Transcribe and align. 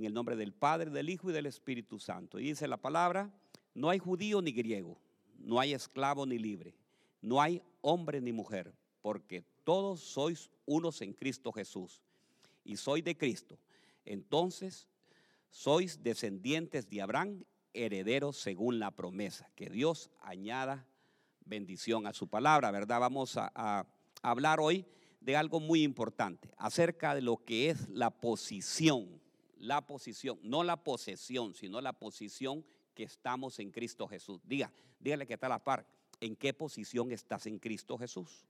En 0.00 0.06
el 0.06 0.14
nombre 0.14 0.34
del 0.34 0.54
Padre, 0.54 0.88
del 0.88 1.10
Hijo 1.10 1.28
y 1.28 1.34
del 1.34 1.44
Espíritu 1.44 1.98
Santo. 1.98 2.40
Y 2.40 2.44
dice 2.44 2.66
la 2.66 2.78
palabra, 2.78 3.30
no 3.74 3.90
hay 3.90 3.98
judío 3.98 4.40
ni 4.40 4.50
griego, 4.50 4.98
no 5.36 5.60
hay 5.60 5.74
esclavo 5.74 6.24
ni 6.24 6.38
libre, 6.38 6.74
no 7.20 7.38
hay 7.38 7.62
hombre 7.82 8.18
ni 8.22 8.32
mujer, 8.32 8.72
porque 9.02 9.44
todos 9.62 10.00
sois 10.00 10.48
unos 10.64 11.02
en 11.02 11.12
Cristo 11.12 11.52
Jesús. 11.52 12.02
Y 12.64 12.78
soy 12.78 13.02
de 13.02 13.14
Cristo. 13.14 13.58
Entonces 14.06 14.88
sois 15.50 16.02
descendientes 16.02 16.88
de 16.88 17.02
Abraham, 17.02 17.44
herederos 17.74 18.38
según 18.38 18.78
la 18.78 18.92
promesa. 18.92 19.50
Que 19.54 19.68
Dios 19.68 20.10
añada 20.22 20.88
bendición 21.44 22.06
a 22.06 22.14
su 22.14 22.26
palabra, 22.26 22.70
¿verdad? 22.70 23.00
Vamos 23.00 23.36
a, 23.36 23.52
a 23.54 23.86
hablar 24.22 24.60
hoy 24.60 24.86
de 25.20 25.36
algo 25.36 25.60
muy 25.60 25.82
importante, 25.82 26.54
acerca 26.56 27.14
de 27.14 27.20
lo 27.20 27.44
que 27.44 27.68
es 27.68 27.86
la 27.90 28.08
posición 28.08 29.19
la 29.60 29.86
posición, 29.86 30.38
no 30.42 30.64
la 30.64 30.82
posesión, 30.82 31.54
sino 31.54 31.80
la 31.80 31.92
posición 31.92 32.64
que 32.94 33.04
estamos 33.04 33.58
en 33.58 33.70
Cristo 33.70 34.08
Jesús. 34.08 34.40
Diga, 34.44 34.72
dígale 34.98 35.26
que 35.26 35.34
está 35.34 35.46
a 35.46 35.50
la 35.50 35.62
par. 35.62 35.86
¿En 36.18 36.34
qué 36.34 36.52
posición 36.52 37.12
estás 37.12 37.46
en 37.46 37.58
Cristo 37.58 37.96
Jesús? 37.96 38.46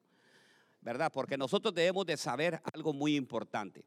¿Verdad? 0.80 1.12
Porque 1.12 1.36
nosotros 1.36 1.74
debemos 1.74 2.06
de 2.06 2.16
saber 2.16 2.62
algo 2.72 2.92
muy 2.92 3.16
importante. 3.16 3.84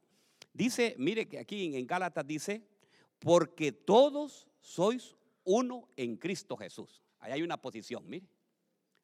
Dice, 0.54 0.95
mire 1.00 1.28
que 1.28 1.40
aquí 1.40 1.76
en 1.76 1.88
Gálatas 1.88 2.28
dice, 2.28 2.62
porque 3.20 3.72
todos 3.72 4.48
sois 4.59 5.16
uno 5.45 5.88
en 5.95 6.17
Cristo 6.17 6.55
Jesús. 6.58 7.02
Ahí 7.20 7.31
hay 7.31 7.42
una 7.42 7.58
posición, 7.58 8.08
mire. 8.08 8.28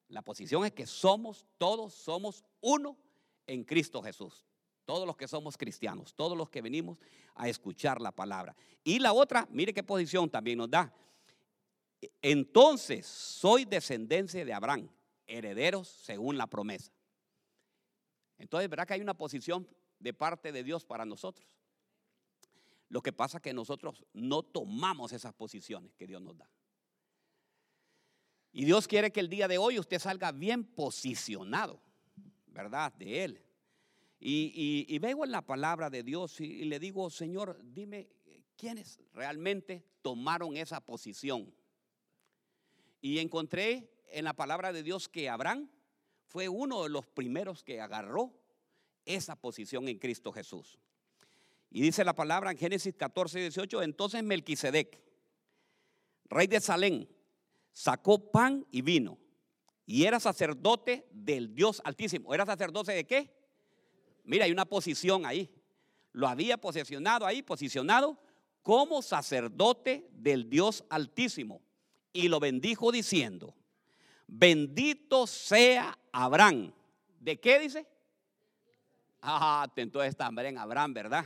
La 0.09 0.21
posición 0.21 0.65
es 0.65 0.73
que 0.73 0.85
somos, 0.85 1.47
todos 1.57 1.93
somos 1.93 2.43
uno 2.61 2.97
en 3.47 3.63
Cristo 3.63 4.01
Jesús 4.01 4.48
todos 4.89 5.05
los 5.05 5.15
que 5.15 5.27
somos 5.27 5.55
cristianos, 5.55 6.15
todos 6.15 6.35
los 6.35 6.49
que 6.49 6.63
venimos 6.63 6.97
a 7.35 7.47
escuchar 7.47 8.01
la 8.01 8.11
palabra. 8.11 8.55
Y 8.83 8.97
la 8.97 9.13
otra, 9.13 9.47
mire 9.51 9.71
qué 9.71 9.83
posición 9.83 10.27
también 10.31 10.57
nos 10.57 10.67
da. 10.67 10.91
Entonces, 12.23 13.05
soy 13.05 13.65
descendencia 13.65 14.43
de 14.43 14.51
Abraham, 14.51 14.89
herederos 15.27 15.87
según 15.87 16.39
la 16.39 16.47
promesa. 16.47 16.91
Entonces, 18.39 18.67
¿verdad 18.67 18.87
que 18.87 18.95
hay 18.95 19.01
una 19.01 19.13
posición 19.13 19.67
de 19.99 20.11
parte 20.11 20.51
de 20.51 20.63
Dios 20.63 20.83
para 20.83 21.05
nosotros? 21.05 21.47
Lo 22.87 23.03
que 23.03 23.13
pasa 23.13 23.37
es 23.37 23.43
que 23.43 23.53
nosotros 23.53 24.03
no 24.11 24.41
tomamos 24.41 25.13
esas 25.13 25.35
posiciones 25.35 25.93
que 25.93 26.07
Dios 26.07 26.19
nos 26.19 26.35
da. 26.35 26.49
Y 28.51 28.65
Dios 28.65 28.87
quiere 28.87 29.11
que 29.11 29.19
el 29.19 29.29
día 29.29 29.47
de 29.47 29.59
hoy 29.59 29.77
usted 29.77 29.99
salga 29.99 30.31
bien 30.31 30.63
posicionado, 30.63 31.79
¿verdad? 32.47 32.91
De 32.93 33.23
Él. 33.23 33.48
Y, 34.19 34.85
y, 34.87 34.99
vengo 34.99 35.23
en 35.23 35.31
la 35.31 35.45
palabra 35.45 35.89
de 35.89 36.03
Dios 36.03 36.41
y, 36.41 36.65
le 36.65 36.77
digo, 36.79 37.09
Señor, 37.09 37.59
dime 37.63 38.09
quiénes 38.57 38.99
realmente 39.13 39.85
tomaron 40.01 40.57
esa 40.57 40.81
posición. 40.81 41.53
Y 42.99 43.19
encontré 43.19 43.89
en 44.07 44.25
la 44.25 44.33
palabra 44.33 44.73
de 44.73 44.83
Dios 44.83 45.07
que 45.07 45.29
Abraham 45.29 45.69
fue 46.25 46.49
uno 46.49 46.83
de 46.83 46.89
los 46.89 47.07
primeros 47.07 47.63
que 47.63 47.79
agarró 47.79 48.33
esa 49.05 49.37
posición 49.37 49.87
en 49.87 49.97
Cristo 49.97 50.33
Jesús. 50.33 50.79
Y 51.71 51.81
dice 51.81 52.03
la 52.03 52.13
palabra 52.13 52.51
en 52.51 52.57
Génesis 52.57 52.95
14, 52.95 53.39
18, 53.39 53.83
entonces 53.83 54.23
Melquisedec, 54.23 55.01
rey 56.25 56.47
de 56.47 56.59
Salem, 56.59 57.07
sacó 57.71 58.31
pan 58.31 58.65
y 58.69 58.81
vino 58.81 59.17
y 59.85 60.03
era 60.03 60.19
sacerdote 60.19 61.07
del 61.11 61.55
Dios 61.55 61.81
Altísimo. 61.83 62.31
¿Era 62.33 62.45
sacerdote 62.45 62.91
de 62.91 63.07
qué? 63.07 63.38
Mira, 64.29 64.45
hay 64.45 64.51
una 64.51 64.65
posición 64.65 65.25
ahí. 65.25 65.49
Lo 66.11 66.27
había 66.27 66.55
posicionado 66.55 67.25
ahí, 67.25 67.41
posicionado 67.41 68.15
como 68.61 69.01
sacerdote 69.01 70.07
del 70.11 70.47
Dios 70.47 70.83
Altísimo. 70.87 71.63
Y 72.13 72.27
lo 72.27 72.39
bendijo 72.39 72.91
diciendo, 72.91 73.55
bendito 74.27 75.25
sea 75.25 75.97
Abraham. 76.11 76.71
¿De 77.19 77.39
qué 77.39 77.57
dice? 77.57 77.87
Ah, 79.23 79.67
entonces 79.75 80.15
también 80.15 80.59
Abraham, 80.59 80.93
¿verdad? 80.93 81.25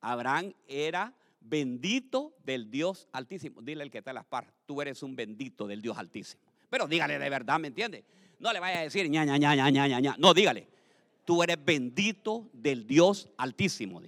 Abraham 0.00 0.54
era 0.68 1.12
bendito 1.40 2.36
del 2.44 2.70
Dios 2.70 3.08
Altísimo. 3.10 3.60
Dile 3.60 3.82
el 3.82 3.90
que 3.90 3.98
está 3.98 4.12
a 4.12 4.14
las 4.14 4.24
par, 4.24 4.54
tú 4.66 4.80
eres 4.80 5.02
un 5.02 5.16
bendito 5.16 5.66
del 5.66 5.82
Dios 5.82 5.98
Altísimo. 5.98 6.44
Pero 6.70 6.86
dígale 6.86 7.18
de 7.18 7.28
verdad, 7.28 7.58
¿me 7.58 7.66
entiende? 7.66 8.04
No 8.38 8.52
le 8.52 8.60
vaya 8.60 8.78
a 8.78 8.82
decir 8.82 9.10
ña, 9.10 9.24
ña, 9.24 9.36
ña, 9.36 9.56
ña, 9.56 9.88
ña, 9.88 10.00
ña. 10.00 10.14
No, 10.18 10.32
dígale, 10.32 10.73
tú 11.24 11.42
eres 11.42 11.62
bendito 11.62 12.50
del 12.52 12.86
Dios 12.86 13.28
altísimo. 13.36 14.00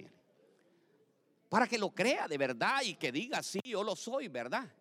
Para 1.49 1.67
que 1.67 1.77
lo 1.77 1.91
crea 1.91 2.27
de 2.27 2.37
verdad 2.37 2.81
y 2.83 2.95
que 2.95 3.11
diga, 3.11 3.41
sí, 3.41 3.59
yo 3.63 3.83
lo 3.83 3.95
soy, 3.95 4.27
¿verdad? 4.27 4.71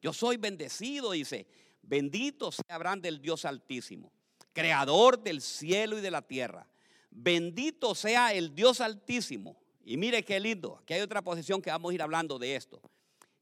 Yo 0.00 0.12
soy 0.12 0.36
bendecido, 0.36 1.12
dice, 1.12 1.46
bendito 1.82 2.50
sea 2.50 2.76
Abraham 2.76 3.00
del 3.00 3.20
Dios 3.20 3.44
altísimo, 3.44 4.12
creador 4.52 5.22
del 5.22 5.40
cielo 5.40 5.98
y 5.98 6.00
de 6.00 6.10
la 6.10 6.22
tierra. 6.22 6.66
Bendito 7.10 7.94
sea 7.94 8.32
el 8.32 8.54
Dios 8.54 8.80
altísimo. 8.80 9.56
Y 9.84 9.96
mire 9.98 10.24
qué 10.24 10.40
lindo, 10.40 10.78
aquí 10.82 10.94
hay 10.94 11.02
otra 11.02 11.22
posición 11.22 11.60
que 11.60 11.70
vamos 11.70 11.90
a 11.90 11.94
ir 11.94 12.02
hablando 12.02 12.38
de 12.38 12.56
esto, 12.56 12.80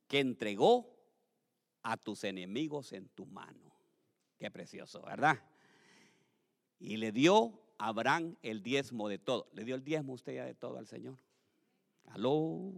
que 0.08 0.18
entregó 0.18 0.92
a 1.82 1.96
tus 1.96 2.24
enemigos 2.24 2.92
en 2.92 3.08
tu 3.08 3.26
mano. 3.26 3.72
Qué 4.38 4.50
precioso, 4.50 5.02
¿verdad? 5.02 5.40
Y 6.80 6.96
le 6.96 7.12
dio 7.12 7.61
Abraham 7.84 8.36
el 8.42 8.62
diezmo 8.62 9.08
de 9.08 9.18
todo. 9.18 9.48
¿Le 9.52 9.64
dio 9.64 9.74
el 9.74 9.82
diezmo 9.82 10.12
usted 10.12 10.34
ya 10.34 10.44
de 10.44 10.54
todo 10.54 10.78
al 10.78 10.86
Señor? 10.86 11.18
Aló. 12.04 12.72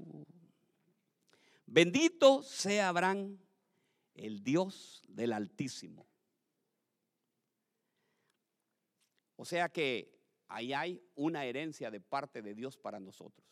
Bendito 1.66 2.42
sea 2.42 2.88
Abraham, 2.88 3.38
el 4.14 4.42
Dios 4.42 5.02
del 5.08 5.34
Altísimo. 5.34 6.06
O 9.36 9.44
sea 9.44 9.68
que 9.68 10.18
ahí 10.48 10.72
hay 10.72 11.02
una 11.16 11.44
herencia 11.44 11.90
de 11.90 12.00
parte 12.00 12.40
de 12.40 12.54
Dios 12.54 12.78
para 12.78 12.98
nosotros. 12.98 13.46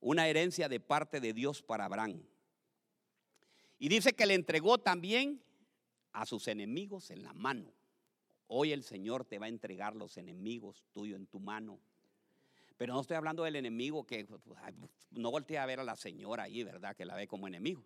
Una 0.00 0.26
herencia 0.26 0.68
de 0.68 0.80
parte 0.80 1.20
de 1.20 1.32
Dios 1.32 1.62
para 1.62 1.84
Abraham. 1.84 2.20
Y 3.78 3.88
dice 3.88 4.12
que 4.12 4.26
le 4.26 4.34
entregó 4.34 4.78
también 4.78 5.40
a 6.12 6.26
sus 6.26 6.48
enemigos 6.48 7.12
en 7.12 7.22
la 7.22 7.32
mano. 7.32 7.77
Hoy 8.48 8.72
el 8.72 8.82
Señor 8.82 9.24
te 9.24 9.38
va 9.38 9.46
a 9.46 9.50
entregar 9.50 9.94
los 9.94 10.16
enemigos 10.16 10.84
tuyos 10.92 11.18
en 11.18 11.26
tu 11.26 11.38
mano. 11.38 11.78
Pero 12.78 12.94
no 12.94 13.00
estoy 13.00 13.16
hablando 13.16 13.44
del 13.44 13.56
enemigo 13.56 14.06
que 14.06 14.24
pues, 14.24 14.58
no 15.10 15.30
voltea 15.30 15.62
a 15.62 15.66
ver 15.66 15.80
a 15.80 15.84
la 15.84 15.96
señora 15.96 16.44
ahí, 16.44 16.64
¿verdad? 16.64 16.96
Que 16.96 17.04
la 17.04 17.14
ve 17.14 17.26
como 17.26 17.46
enemigo. 17.46 17.84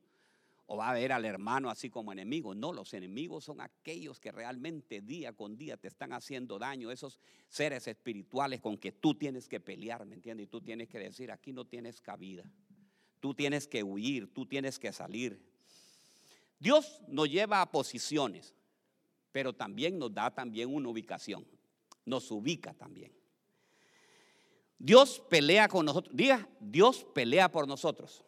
O 0.66 0.76
va 0.76 0.90
a 0.90 0.94
ver 0.94 1.12
al 1.12 1.24
hermano 1.24 1.68
así 1.68 1.90
como 1.90 2.12
enemigo. 2.12 2.54
No, 2.54 2.72
los 2.72 2.94
enemigos 2.94 3.44
son 3.44 3.60
aquellos 3.60 4.20
que 4.20 4.30
realmente 4.30 5.00
día 5.00 5.32
con 5.32 5.56
día 5.56 5.76
te 5.76 5.88
están 5.88 6.12
haciendo 6.12 6.58
daño. 6.58 6.92
Esos 6.92 7.18
seres 7.48 7.88
espirituales 7.88 8.60
con 8.60 8.78
que 8.78 8.92
tú 8.92 9.14
tienes 9.14 9.48
que 9.48 9.58
pelear, 9.58 10.04
¿me 10.06 10.14
entiendes? 10.14 10.44
Y 10.44 10.46
tú 10.48 10.60
tienes 10.60 10.88
que 10.88 10.98
decir, 10.98 11.32
aquí 11.32 11.52
no 11.52 11.64
tienes 11.64 12.00
cabida. 12.00 12.44
Tú 13.18 13.34
tienes 13.34 13.66
que 13.66 13.82
huir, 13.82 14.32
tú 14.32 14.46
tienes 14.46 14.78
que 14.78 14.92
salir. 14.92 15.42
Dios 16.60 17.00
nos 17.08 17.28
lleva 17.28 17.60
a 17.60 17.70
posiciones 17.70 18.54
pero 19.32 19.52
también 19.52 19.98
nos 19.98 20.14
da 20.14 20.30
también 20.30 20.72
una 20.72 20.88
ubicación, 20.88 21.46
nos 22.04 22.30
ubica 22.30 22.74
también. 22.74 23.12
Dios 24.78 25.22
pelea 25.28 25.68
con 25.68 25.86
nosotros. 25.86 26.14
Diga, 26.14 26.48
Dios 26.60 27.06
pelea 27.14 27.50
por 27.50 27.66
nosotros. 27.68 28.24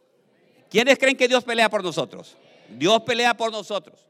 ¿Quiénes 0.70 0.98
creen 0.98 1.16
que 1.16 1.28
Dios 1.28 1.44
pelea 1.44 1.68
por 1.68 1.82
nosotros? 1.82 2.36
Dios 2.68 3.02
pelea 3.02 3.36
por 3.36 3.52
nosotros. 3.52 4.06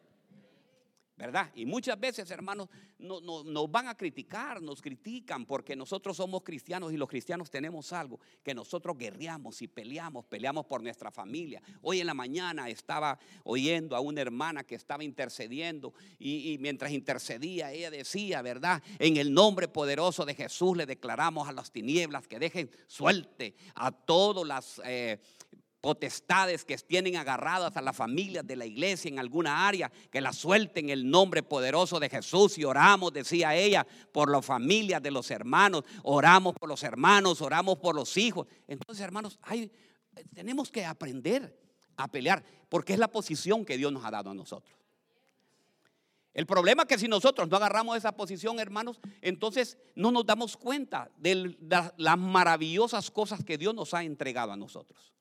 ¿Verdad? 1.16 1.50
Y 1.54 1.64
muchas 1.64 1.98
veces, 1.98 2.28
hermanos, 2.30 2.68
nos 2.98 3.70
van 3.70 3.88
a 3.88 3.96
criticar, 3.96 4.60
nos 4.60 4.82
critican 4.82 5.46
porque 5.46 5.76
nosotros 5.76 6.16
somos 6.16 6.42
cristianos 6.42 6.92
y 6.92 6.96
los 6.96 7.08
cristianos 7.08 7.50
tenemos 7.50 7.92
algo, 7.92 8.18
que 8.42 8.54
nosotros 8.54 8.98
guerreamos 8.98 9.62
y 9.62 9.68
peleamos, 9.68 10.24
peleamos 10.24 10.66
por 10.66 10.82
nuestra 10.82 11.10
familia. 11.10 11.62
Hoy 11.82 12.00
en 12.00 12.06
la 12.06 12.14
mañana 12.14 12.68
estaba 12.68 13.18
oyendo 13.44 13.94
a 13.94 14.00
una 14.00 14.22
hermana 14.22 14.64
que 14.64 14.74
estaba 14.74 15.04
intercediendo 15.04 15.94
y, 16.18 16.56
mientras 16.60 16.90
intercedía 16.90 17.72
ella 17.72 17.90
decía, 17.90 18.42
¿verdad? 18.42 18.82
En 18.98 19.16
el 19.16 19.32
nombre 19.32 19.68
poderoso 19.68 20.24
de 20.24 20.34
Jesús 20.34 20.76
le 20.76 20.86
declaramos 20.86 21.48
a 21.48 21.52
las 21.52 21.70
tinieblas 21.70 22.26
que 22.26 22.38
dejen 22.38 22.70
suelte 22.86 23.54
a 23.74 23.92
todas 23.92 24.46
las... 24.46 24.80
Eh, 24.84 25.20
potestades 25.84 26.64
que 26.64 26.78
tienen 26.78 27.16
agarradas 27.16 27.76
a 27.76 27.82
las 27.82 27.94
familias 27.94 28.46
de 28.46 28.56
la 28.56 28.64
iglesia 28.64 29.10
en 29.10 29.18
alguna 29.18 29.68
área, 29.68 29.92
que 30.10 30.22
la 30.22 30.32
suelten 30.32 30.88
el 30.88 31.10
nombre 31.10 31.42
poderoso 31.42 32.00
de 32.00 32.08
Jesús 32.08 32.56
y 32.56 32.64
oramos, 32.64 33.12
decía 33.12 33.54
ella, 33.54 33.86
por 34.10 34.30
las 34.30 34.46
familias 34.46 35.02
de 35.02 35.10
los 35.10 35.30
hermanos, 35.30 35.84
oramos 36.02 36.54
por 36.54 36.70
los 36.70 36.82
hermanos, 36.84 37.42
oramos 37.42 37.76
por 37.80 37.94
los 37.94 38.16
hijos. 38.16 38.46
Entonces, 38.66 39.04
hermanos, 39.04 39.38
hay, 39.42 39.70
tenemos 40.32 40.70
que 40.70 40.86
aprender 40.86 41.54
a 41.98 42.08
pelear, 42.08 42.42
porque 42.70 42.94
es 42.94 42.98
la 42.98 43.08
posición 43.08 43.66
que 43.66 43.76
Dios 43.76 43.92
nos 43.92 44.06
ha 44.06 44.10
dado 44.10 44.30
a 44.30 44.34
nosotros. 44.34 44.74
El 46.32 46.46
problema 46.46 46.84
es 46.84 46.88
que 46.88 46.98
si 46.98 47.08
nosotros 47.08 47.46
no 47.50 47.58
agarramos 47.58 47.98
esa 47.98 48.12
posición, 48.12 48.58
hermanos, 48.58 49.02
entonces 49.20 49.76
no 49.94 50.10
nos 50.10 50.24
damos 50.24 50.56
cuenta 50.56 51.10
de 51.18 51.58
las 51.98 52.18
maravillosas 52.18 53.10
cosas 53.10 53.44
que 53.44 53.58
Dios 53.58 53.74
nos 53.74 53.92
ha 53.92 54.02
entregado 54.02 54.50
a 54.50 54.56
nosotros. 54.56 55.13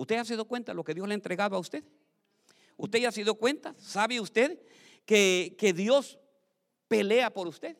¿Usted 0.00 0.16
ha 0.16 0.24
sido 0.24 0.46
cuenta 0.46 0.72
de 0.72 0.76
lo 0.76 0.82
que 0.82 0.94
Dios 0.94 1.06
le 1.06 1.12
ha 1.12 1.14
entregado 1.14 1.56
a 1.56 1.58
usted? 1.58 1.84
¿Usted 2.78 3.00
ya 3.00 3.10
ha 3.10 3.12
sido 3.12 3.34
cuenta? 3.34 3.74
¿Sabe 3.76 4.18
usted 4.18 4.58
que, 5.04 5.54
que 5.58 5.74
Dios 5.74 6.18
pelea 6.88 7.28
por 7.28 7.46
usted? 7.46 7.76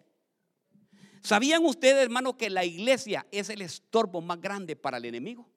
¿Sabían 1.22 1.64
ustedes, 1.64 2.02
hermano, 2.02 2.36
que 2.36 2.50
la 2.50 2.62
iglesia 2.62 3.26
es 3.30 3.48
el 3.48 3.62
estorbo 3.62 4.20
más 4.20 4.38
grande 4.38 4.76
para 4.76 4.98
el 4.98 5.06
enemigo? 5.06 5.48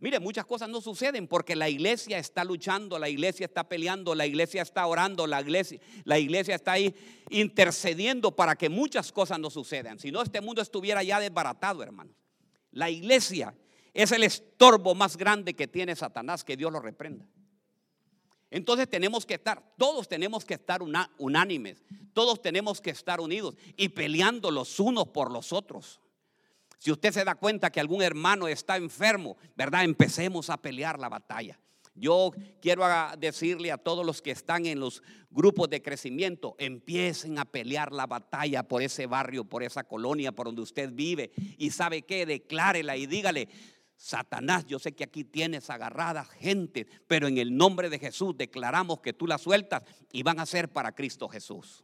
Mire, 0.00 0.18
muchas 0.20 0.46
cosas 0.46 0.70
no 0.70 0.80
suceden 0.80 1.28
porque 1.28 1.54
la 1.54 1.68
iglesia 1.68 2.16
está 2.16 2.44
luchando, 2.44 2.98
la 2.98 3.10
iglesia 3.10 3.44
está 3.44 3.68
peleando, 3.68 4.14
la 4.14 4.24
iglesia 4.24 4.62
está 4.62 4.86
orando, 4.86 5.26
la 5.26 5.42
iglesia, 5.42 5.78
la 6.04 6.18
iglesia 6.18 6.54
está 6.54 6.72
ahí 6.72 6.94
intercediendo 7.28 8.34
para 8.34 8.56
que 8.56 8.70
muchas 8.70 9.12
cosas 9.12 9.38
no 9.38 9.50
sucedan. 9.50 9.98
Si 9.98 10.10
no, 10.10 10.22
este 10.22 10.40
mundo 10.40 10.62
estuviera 10.62 11.02
ya 11.02 11.20
desbaratado, 11.20 11.82
hermano. 11.82 12.14
La 12.70 12.88
iglesia 12.88 13.54
es 13.94 14.12
el 14.12 14.24
estorbo 14.24 14.94
más 14.94 15.16
grande 15.16 15.54
que 15.54 15.66
tiene 15.66 15.96
Satanás, 15.96 16.44
que 16.44 16.56
Dios 16.56 16.72
lo 16.72 16.80
reprenda. 16.80 17.26
Entonces 18.50 18.88
tenemos 18.88 19.26
que 19.26 19.34
estar, 19.34 19.62
todos 19.76 20.08
tenemos 20.08 20.44
que 20.44 20.54
estar 20.54 20.80
unánimes, 21.18 21.84
todos 22.14 22.40
tenemos 22.40 22.80
que 22.80 22.90
estar 22.90 23.20
unidos 23.20 23.56
y 23.76 23.90
peleando 23.90 24.50
los 24.50 24.80
unos 24.80 25.08
por 25.08 25.30
los 25.30 25.52
otros. 25.52 26.00
Si 26.78 26.90
usted 26.90 27.12
se 27.12 27.24
da 27.24 27.34
cuenta 27.34 27.70
que 27.70 27.80
algún 27.80 28.02
hermano 28.02 28.48
está 28.48 28.76
enfermo, 28.76 29.36
¿verdad? 29.56 29.84
Empecemos 29.84 30.48
a 30.48 30.56
pelear 30.56 30.98
la 30.98 31.08
batalla. 31.08 31.58
Yo 31.94 32.30
quiero 32.62 32.84
decirle 33.18 33.72
a 33.72 33.78
todos 33.78 34.06
los 34.06 34.22
que 34.22 34.30
están 34.30 34.66
en 34.66 34.78
los 34.78 35.02
grupos 35.30 35.68
de 35.68 35.82
crecimiento, 35.82 36.54
empiecen 36.58 37.38
a 37.38 37.44
pelear 37.44 37.92
la 37.92 38.06
batalla 38.06 38.62
por 38.62 38.82
ese 38.82 39.06
barrio, 39.06 39.44
por 39.44 39.64
esa 39.64 39.82
colonia, 39.82 40.30
por 40.30 40.46
donde 40.46 40.62
usted 40.62 40.90
vive. 40.92 41.32
Y 41.58 41.70
sabe 41.70 42.02
qué, 42.02 42.24
declárela 42.24 42.96
y 42.96 43.06
dígale, 43.06 43.48
Satanás, 43.98 44.64
yo 44.64 44.78
sé 44.78 44.92
que 44.92 45.02
aquí 45.02 45.24
tienes 45.24 45.70
agarrada 45.70 46.24
gente, 46.24 46.86
pero 47.08 47.26
en 47.26 47.36
el 47.36 47.56
nombre 47.56 47.90
de 47.90 47.98
Jesús 47.98 48.36
declaramos 48.38 49.00
que 49.00 49.12
tú 49.12 49.26
la 49.26 49.38
sueltas 49.38 49.82
y 50.12 50.22
van 50.22 50.38
a 50.38 50.46
ser 50.46 50.72
para 50.72 50.94
Cristo 50.94 51.28
Jesús. 51.28 51.82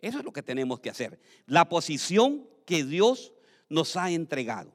Eso 0.00 0.18
es 0.18 0.24
lo 0.24 0.32
que 0.32 0.42
tenemos 0.42 0.80
que 0.80 0.90
hacer. 0.90 1.20
La 1.46 1.68
posición 1.68 2.48
que 2.66 2.84
Dios 2.84 3.32
nos 3.68 3.96
ha 3.96 4.10
entregado. 4.10 4.74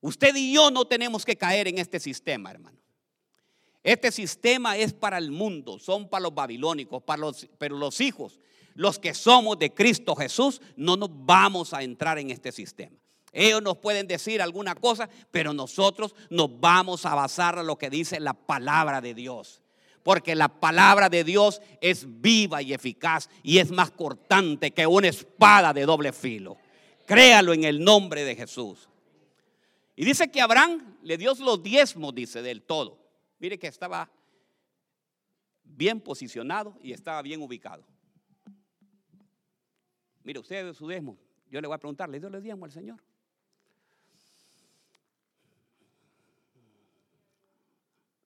Usted 0.00 0.34
y 0.36 0.54
yo 0.54 0.70
no 0.70 0.86
tenemos 0.86 1.26
que 1.26 1.36
caer 1.36 1.68
en 1.68 1.76
este 1.76 2.00
sistema, 2.00 2.50
hermano. 2.50 2.78
Este 3.82 4.10
sistema 4.10 4.78
es 4.78 4.94
para 4.94 5.18
el 5.18 5.32
mundo, 5.32 5.78
son 5.78 6.08
para 6.08 6.22
los 6.22 6.34
babilónicos, 6.34 7.02
para 7.02 7.20
los, 7.20 7.46
pero 7.58 7.76
los 7.76 8.00
hijos, 8.00 8.40
los 8.72 8.98
que 8.98 9.12
somos 9.12 9.58
de 9.58 9.74
Cristo 9.74 10.16
Jesús, 10.16 10.62
no 10.76 10.96
nos 10.96 11.10
vamos 11.12 11.74
a 11.74 11.82
entrar 11.82 12.18
en 12.18 12.30
este 12.30 12.52
sistema. 12.52 13.03
Ellos 13.34 13.60
nos 13.60 13.78
pueden 13.78 14.06
decir 14.06 14.40
alguna 14.40 14.76
cosa, 14.76 15.10
pero 15.32 15.52
nosotros 15.52 16.14
nos 16.30 16.60
vamos 16.60 17.04
a 17.04 17.16
basar 17.16 17.58
en 17.58 17.66
lo 17.66 17.76
que 17.76 17.90
dice 17.90 18.20
la 18.20 18.32
palabra 18.32 19.00
de 19.00 19.12
Dios. 19.12 19.60
Porque 20.04 20.36
la 20.36 20.48
palabra 20.48 21.08
de 21.08 21.24
Dios 21.24 21.60
es 21.80 22.06
viva 22.20 22.62
y 22.62 22.72
eficaz 22.72 23.28
y 23.42 23.58
es 23.58 23.72
más 23.72 23.90
cortante 23.90 24.70
que 24.70 24.86
una 24.86 25.08
espada 25.08 25.72
de 25.72 25.84
doble 25.84 26.12
filo. 26.12 26.56
Créalo 27.06 27.52
en 27.52 27.64
el 27.64 27.82
nombre 27.82 28.24
de 28.24 28.36
Jesús. 28.36 28.88
Y 29.96 30.04
dice 30.04 30.30
que 30.30 30.40
Abraham 30.40 30.98
le 31.02 31.16
dio 31.18 31.34
los 31.34 31.62
diezmos, 31.62 32.14
dice, 32.14 32.40
del 32.40 32.62
todo. 32.62 32.98
Mire 33.40 33.58
que 33.58 33.66
estaba 33.66 34.10
bien 35.64 36.00
posicionado 36.00 36.78
y 36.82 36.92
estaba 36.92 37.20
bien 37.22 37.42
ubicado. 37.42 37.84
Mire, 40.22 40.38
usted 40.38 40.66
de 40.66 40.74
su 40.74 40.86
diezmo. 40.86 41.18
Yo 41.50 41.60
le 41.60 41.66
voy 41.66 41.74
a 41.74 41.78
preguntar, 41.78 42.08
¿le 42.08 42.20
dio 42.20 42.28
el 42.28 42.42
diezmo 42.42 42.64
al 42.64 42.72
Señor? 42.72 43.02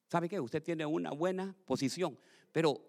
¿Sabe 0.09 0.29
qué? 0.29 0.41
Usted 0.41 0.63
tiene 0.63 0.87
una 0.87 1.11
buena 1.11 1.55
posición, 1.67 2.19
pero 2.51 2.81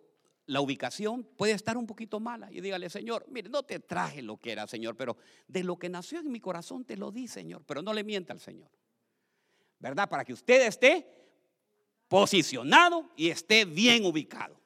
la 0.45 0.61
ubicación 0.61 1.23
puede 1.37 1.51
estar 1.51 1.77
un 1.77 1.85
poquito 1.85 2.19
mala. 2.19 2.51
Y 2.51 2.61
dígale, 2.61 2.89
Señor, 2.89 3.25
mire, 3.29 3.49
no 3.49 3.63
te 3.63 3.79
traje 3.79 4.21
lo 4.21 4.37
que 4.37 4.51
era, 4.51 4.65
Señor, 4.65 4.95
pero 4.95 5.17
de 5.47 5.63
lo 5.63 5.77
que 5.77 5.89
nació 5.89 6.19
en 6.19 6.31
mi 6.31 6.39
corazón 6.39 6.85
te 6.85 6.97
lo 6.97 7.11
di, 7.11 7.27
Señor. 7.27 7.63
Pero 7.67 7.81
no 7.81 7.93
le 7.93 8.03
mienta 8.03 8.33
al 8.33 8.39
Señor. 8.39 8.71
¿Verdad? 9.79 10.09
Para 10.09 10.25
que 10.25 10.33
usted 10.33 10.65
esté 10.65 11.07
posicionado 12.07 13.11
y 13.15 13.29
esté 13.29 13.65
bien 13.65 14.05
ubicado. 14.05 14.59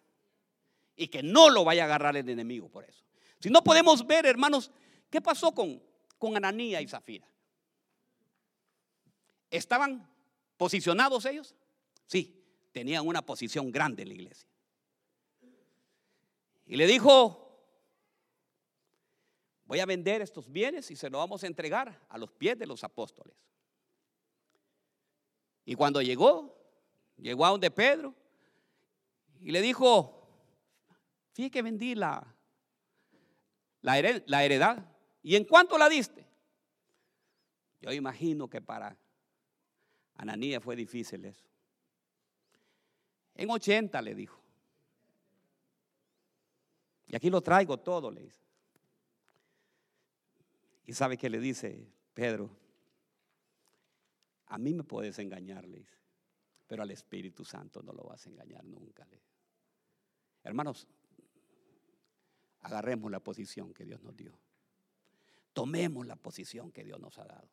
Y 0.95 1.07
que 1.07 1.23
no 1.23 1.49
lo 1.49 1.65
vaya 1.65 1.83
a 1.83 1.85
agarrar 1.85 2.15
el 2.15 2.29
enemigo 2.29 2.69
por 2.69 2.85
eso. 2.85 3.03
Si 3.39 3.49
no 3.49 3.63
podemos 3.63 4.05
ver, 4.05 4.25
hermanos, 4.25 4.71
¿qué 5.09 5.21
pasó 5.21 5.53
con, 5.53 5.81
con 6.17 6.37
Ananía 6.37 6.81
y 6.81 6.87
Zafira? 6.87 7.27
¿Estaban 9.49 10.07
posicionados 10.55 11.25
ellos? 11.25 11.55
Sí, 12.05 12.42
tenían 12.73 13.07
una 13.07 13.21
posición 13.21 13.71
grande 13.71 14.01
en 14.01 14.09
la 14.09 14.15
iglesia. 14.15 14.49
Y 16.65 16.75
le 16.75 16.87
dijo, 16.87 17.39
voy 19.65 19.79
a 19.79 19.85
vender 19.85 20.21
estos 20.21 20.51
bienes 20.51 20.89
y 20.91 20.95
se 20.95 21.09
los 21.09 21.19
vamos 21.19 21.43
a 21.43 21.47
entregar 21.47 22.01
a 22.09 22.17
los 22.17 22.31
pies 22.31 22.57
de 22.57 22.65
los 22.65 22.83
apóstoles. 22.83 23.37
Y 25.65 25.75
cuando 25.75 26.01
llegó, 26.01 26.57
llegó 27.17 27.45
a 27.45 27.49
donde 27.49 27.71
Pedro 27.71 28.13
y 29.39 29.51
le 29.51 29.61
dijo, 29.61 30.27
fíjate 31.31 31.51
que 31.51 31.61
vendí 31.61 31.95
la, 31.95 32.35
la, 33.81 34.21
la 34.25 34.43
heredad. 34.43 34.89
¿Y 35.21 35.35
en 35.35 35.45
cuánto 35.45 35.77
la 35.77 35.87
diste? 35.87 36.27
Yo 37.81 37.91
imagino 37.93 38.49
que 38.49 38.61
para 38.61 38.97
Ananías 40.15 40.63
fue 40.63 40.75
difícil 40.75 41.23
eso. 41.25 41.52
En 43.35 43.49
80 43.49 44.01
le 44.01 44.15
dijo. 44.15 44.39
Y 47.07 47.15
aquí 47.15 47.29
lo 47.29 47.41
traigo 47.41 47.77
todo, 47.77 48.09
le 48.11 48.21
dice. 48.21 48.41
Y 50.85 50.93
sabe 50.93 51.17
que 51.17 51.29
le 51.29 51.39
dice 51.39 51.87
Pedro, 52.13 52.49
a 54.47 54.57
mí 54.57 54.73
me 54.73 54.83
puedes 54.83 55.17
engañar, 55.19 55.65
le 55.67 55.77
dice, 55.77 55.97
pero 56.67 56.83
al 56.83 56.91
Espíritu 56.91 57.45
Santo 57.45 57.81
no 57.81 57.93
lo 57.93 58.03
vas 58.03 58.25
a 58.25 58.29
engañar 58.29 58.63
nunca. 58.65 59.07
Hermanos, 60.43 60.87
agarremos 62.61 63.09
la 63.09 63.19
posición 63.19 63.73
que 63.73 63.85
Dios 63.85 64.01
nos 64.01 64.15
dio. 64.15 64.37
Tomemos 65.53 66.05
la 66.05 66.15
posición 66.15 66.71
que 66.71 66.83
Dios 66.83 66.99
nos 66.99 67.17
ha 67.19 67.25
dado. 67.25 67.49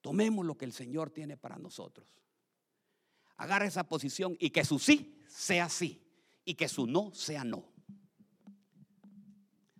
Tomemos 0.00 0.44
lo 0.44 0.56
que 0.56 0.64
el 0.64 0.72
Señor 0.72 1.10
tiene 1.10 1.36
para 1.36 1.56
nosotros. 1.56 2.06
Agarre 3.36 3.66
esa 3.66 3.84
posición 3.84 4.36
y 4.38 4.50
que 4.50 4.64
su 4.64 4.78
sí 4.78 5.22
sea 5.28 5.68
sí 5.68 6.02
y 6.44 6.54
que 6.54 6.68
su 6.68 6.86
no 6.86 7.12
sea 7.14 7.44
no. 7.44 7.64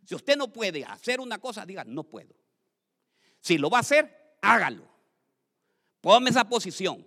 Si 0.05 0.15
usted 0.15 0.37
no 0.37 0.53
puede 0.53 0.85
hacer 0.85 1.21
una 1.21 1.39
cosa, 1.39 1.67
diga, 1.67 1.85
no 1.85 2.05
puedo. 2.05 2.35
Si 3.41 3.59
lo 3.59 3.71
va 3.71 3.79
a 3.79 3.81
hacer, 3.81 4.39
hágalo. 4.41 4.89
Póngame 6.01 6.31
esa 6.31 6.49
posición. 6.49 7.07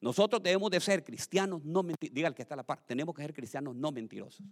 Nosotros 0.00 0.42
debemos 0.42 0.70
de 0.70 0.80
ser 0.80 1.04
cristianos 1.04 1.64
no 1.64 1.82
mentirosos. 1.82 2.14
Diga 2.14 2.28
el 2.28 2.34
que 2.34 2.42
está 2.42 2.54
a 2.54 2.56
la 2.56 2.62
par, 2.62 2.84
tenemos 2.86 3.14
que 3.14 3.22
ser 3.22 3.34
cristianos 3.34 3.74
no 3.74 3.90
mentirosos. 3.90 4.46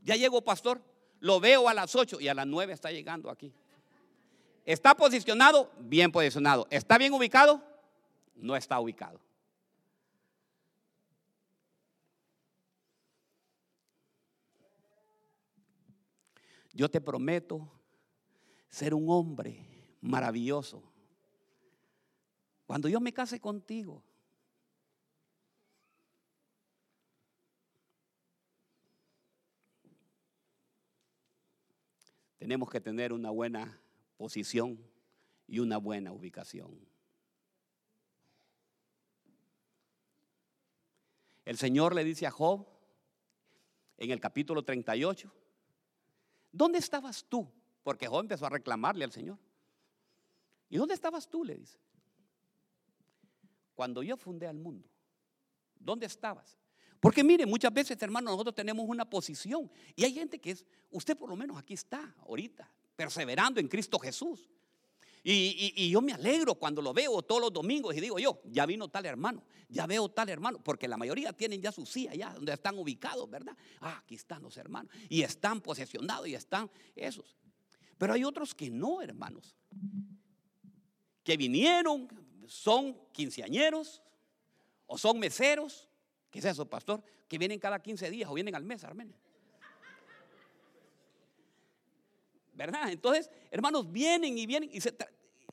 Ya 0.00 0.16
llegó 0.16 0.42
pastor, 0.42 0.82
lo 1.20 1.38
veo 1.38 1.68
a 1.68 1.74
las 1.74 1.94
8 1.94 2.20
y 2.20 2.28
a 2.28 2.34
las 2.34 2.46
9 2.46 2.72
está 2.72 2.90
llegando 2.90 3.30
aquí. 3.30 3.52
¿Está 4.64 4.94
posicionado? 4.94 5.70
Bien 5.78 6.10
posicionado. 6.10 6.66
¿Está 6.70 6.98
bien 6.98 7.12
ubicado? 7.12 7.62
No 8.34 8.56
está 8.56 8.78
ubicado. 8.80 9.20
Yo 16.72 16.90
te 16.90 17.00
prometo 17.00 17.70
ser 18.68 18.94
un 18.94 19.10
hombre 19.10 19.66
maravilloso. 20.00 20.82
Cuando 22.66 22.88
yo 22.88 23.00
me 23.00 23.12
case 23.12 23.38
contigo, 23.38 24.02
tenemos 32.38 32.70
que 32.70 32.80
tener 32.80 33.12
una 33.12 33.30
buena 33.30 33.78
posición 34.16 34.78
y 35.46 35.58
una 35.58 35.76
buena 35.76 36.12
ubicación. 36.12 36.76
El 41.44 41.58
Señor 41.58 41.94
le 41.94 42.04
dice 42.04 42.26
a 42.26 42.30
Job 42.30 42.66
en 43.98 44.10
el 44.10 44.20
capítulo 44.20 44.64
38, 44.64 45.30
¿Dónde 46.52 46.78
estabas 46.78 47.24
tú? 47.24 47.50
Porque 47.82 48.06
Job 48.06 48.20
empezó 48.20 48.46
a 48.46 48.50
reclamarle 48.50 49.04
al 49.04 49.12
Señor. 49.12 49.38
¿Y 50.68 50.76
dónde 50.76 50.94
estabas 50.94 51.28
tú? 51.28 51.44
Le 51.44 51.56
dice. 51.56 51.78
Cuando 53.74 54.02
yo 54.02 54.16
fundé 54.16 54.46
al 54.46 54.58
mundo. 54.58 54.88
¿Dónde 55.74 56.06
estabas? 56.06 56.56
Porque 57.00 57.24
mire, 57.24 57.46
muchas 57.46 57.72
veces, 57.72 58.00
hermano, 58.00 58.30
nosotros 58.30 58.54
tenemos 58.54 58.88
una 58.88 59.08
posición. 59.08 59.68
Y 59.96 60.04
hay 60.04 60.14
gente 60.14 60.40
que 60.40 60.52
es, 60.52 60.64
usted 60.90 61.16
por 61.16 61.28
lo 61.28 61.34
menos 61.34 61.58
aquí 61.58 61.74
está, 61.74 62.14
ahorita, 62.20 62.70
perseverando 62.94 63.58
en 63.58 63.66
Cristo 63.66 63.98
Jesús. 63.98 64.48
Y, 65.24 65.88
yo 65.88 66.00
me 66.00 66.12
alegro 66.12 66.56
cuando 66.56 66.82
lo 66.82 66.92
veo 66.92 67.22
todos 67.22 67.40
los 67.40 67.52
domingos 67.52 67.94
y 67.96 68.00
digo 68.00 68.18
yo, 68.18 68.42
ya 68.46 68.66
vino 68.66 68.88
tal 68.88 69.06
hermano, 69.06 69.44
ya 69.68 69.86
veo 69.86 70.08
tal 70.08 70.28
hermano, 70.28 70.58
porque 70.62 70.88
la 70.88 70.96
mayoría 70.96 71.32
tienen 71.32 71.62
ya 71.62 71.70
su 71.70 71.86
sí 71.86 72.08
allá 72.08 72.32
donde 72.34 72.52
están 72.52 72.76
ubicados, 72.76 73.30
¿verdad? 73.30 73.56
Ah, 73.80 74.00
aquí 74.02 74.16
están 74.16 74.42
los 74.42 74.56
hermanos 74.56 74.92
y 75.08 75.22
están 75.22 75.60
posesionados 75.60 76.26
y 76.26 76.34
están 76.34 76.68
esos. 76.96 77.36
Pero 77.98 78.14
hay 78.14 78.24
otros 78.24 78.52
que 78.52 78.68
no, 78.68 79.00
hermanos, 79.00 79.54
que 81.22 81.36
vinieron, 81.36 82.08
son 82.48 82.98
quinceañeros 83.12 84.02
o 84.86 84.98
son 84.98 85.20
meseros, 85.20 85.88
¿qué 86.30 86.40
es 86.40 86.44
eso, 86.46 86.68
pastor? 86.68 87.00
Que 87.28 87.38
vienen 87.38 87.60
cada 87.60 87.80
15 87.80 88.10
días 88.10 88.28
o 88.28 88.34
vienen 88.34 88.56
al 88.56 88.64
mes, 88.64 88.82
Armenia. 88.82 89.16
¿Verdad? 92.52 92.90
Entonces, 92.90 93.30
hermanos, 93.50 93.90
vienen 93.90 94.36
y 94.36 94.46
vienen 94.46 94.70
y, 94.72 94.80
se 94.80 94.94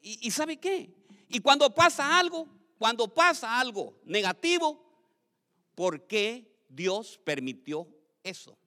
y, 0.01 0.31
¿sabe 0.31 0.57
qué? 0.57 0.93
Y 1.27 1.39
cuando 1.39 1.73
pasa 1.73 2.19
algo, 2.19 2.47
cuando 2.77 3.13
pasa 3.13 3.59
algo 3.59 3.99
negativo, 4.03 4.83
¿por 5.75 6.07
qué 6.07 6.63
Dios 6.67 7.19
permitió 7.23 7.87
eso? 8.23 8.57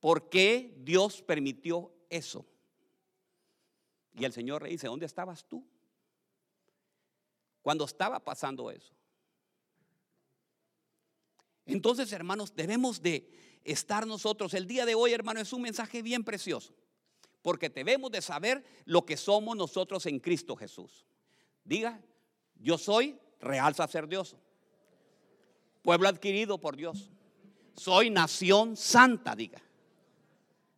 ¿Por 0.00 0.28
qué 0.28 0.74
Dios 0.78 1.22
permitió 1.22 1.92
eso? 2.10 2.44
Y 4.14 4.24
el 4.24 4.32
Señor 4.32 4.62
le 4.62 4.70
dice, 4.70 4.88
¿dónde 4.88 5.06
estabas 5.06 5.44
tú? 5.44 5.64
Cuando 7.62 7.84
estaba 7.84 8.18
pasando 8.18 8.70
eso. 8.70 8.92
Entonces, 11.64 12.12
hermanos, 12.12 12.54
debemos 12.54 13.00
de 13.00 13.51
estar 13.64 14.06
nosotros. 14.06 14.54
El 14.54 14.66
día 14.66 14.86
de 14.86 14.94
hoy, 14.94 15.12
hermano, 15.12 15.40
es 15.40 15.52
un 15.52 15.62
mensaje 15.62 16.02
bien 16.02 16.24
precioso, 16.24 16.74
porque 17.42 17.68
debemos 17.68 18.10
de 18.10 18.22
saber 18.22 18.64
lo 18.84 19.04
que 19.04 19.16
somos 19.16 19.56
nosotros 19.56 20.06
en 20.06 20.18
Cristo 20.18 20.56
Jesús. 20.56 21.06
Diga, 21.64 22.00
yo 22.56 22.78
soy 22.78 23.18
real 23.40 23.74
sacerdocio, 23.74 24.38
pueblo 25.82 26.08
adquirido 26.08 26.58
por 26.58 26.76
Dios. 26.76 27.10
Soy 27.76 28.10
nación 28.10 28.76
santa, 28.76 29.34
diga. 29.34 29.62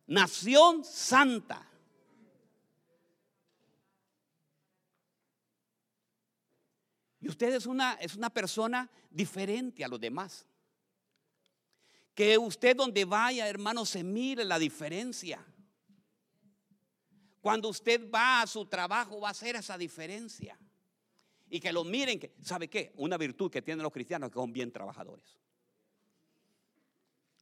Nación 0.07 0.83
santa. 0.83 1.69
Y 7.19 7.27
usted 7.27 7.53
es 7.55 7.65
una, 7.65 7.93
es 7.95 8.15
una 8.15 8.29
persona 8.29 8.89
diferente 9.09 9.83
a 9.83 9.87
los 9.87 9.99
demás. 9.99 10.45
Que 12.15 12.37
usted 12.37 12.75
donde 12.75 13.05
vaya, 13.05 13.47
hermano, 13.47 13.85
se 13.85 14.03
mire 14.03 14.43
la 14.43 14.57
diferencia. 14.57 15.45
Cuando 17.41 17.69
usted 17.69 18.09
va 18.09 18.41
a 18.41 18.47
su 18.47 18.65
trabajo 18.65 19.19
va 19.19 19.27
a 19.27 19.31
hacer 19.31 19.55
esa 19.55 19.77
diferencia. 19.77 20.57
Y 21.49 21.59
que 21.59 21.71
lo 21.71 21.83
miren, 21.83 22.19
que, 22.19 22.33
¿sabe 22.41 22.69
qué? 22.69 22.91
Una 22.95 23.17
virtud 23.17 23.51
que 23.51 23.61
tienen 23.61 23.83
los 23.83 23.93
cristianos 23.93 24.31
que 24.31 24.39
son 24.39 24.51
bien 24.51 24.71
trabajadores. 24.71 25.37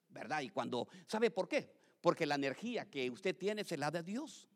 ¿Verdad? 0.10 0.42
Y 0.42 0.50
cuando, 0.50 0.88
¿sabe 1.08 1.32
por 1.32 1.48
qué? 1.48 1.72
Porque 2.02 2.26
la 2.26 2.36
energía 2.36 2.90
que 2.90 3.10
usted 3.10 3.38
tiene 3.38 3.62
es 3.62 3.78
la 3.78 3.92
de 3.92 4.04
Dios. 4.04 4.50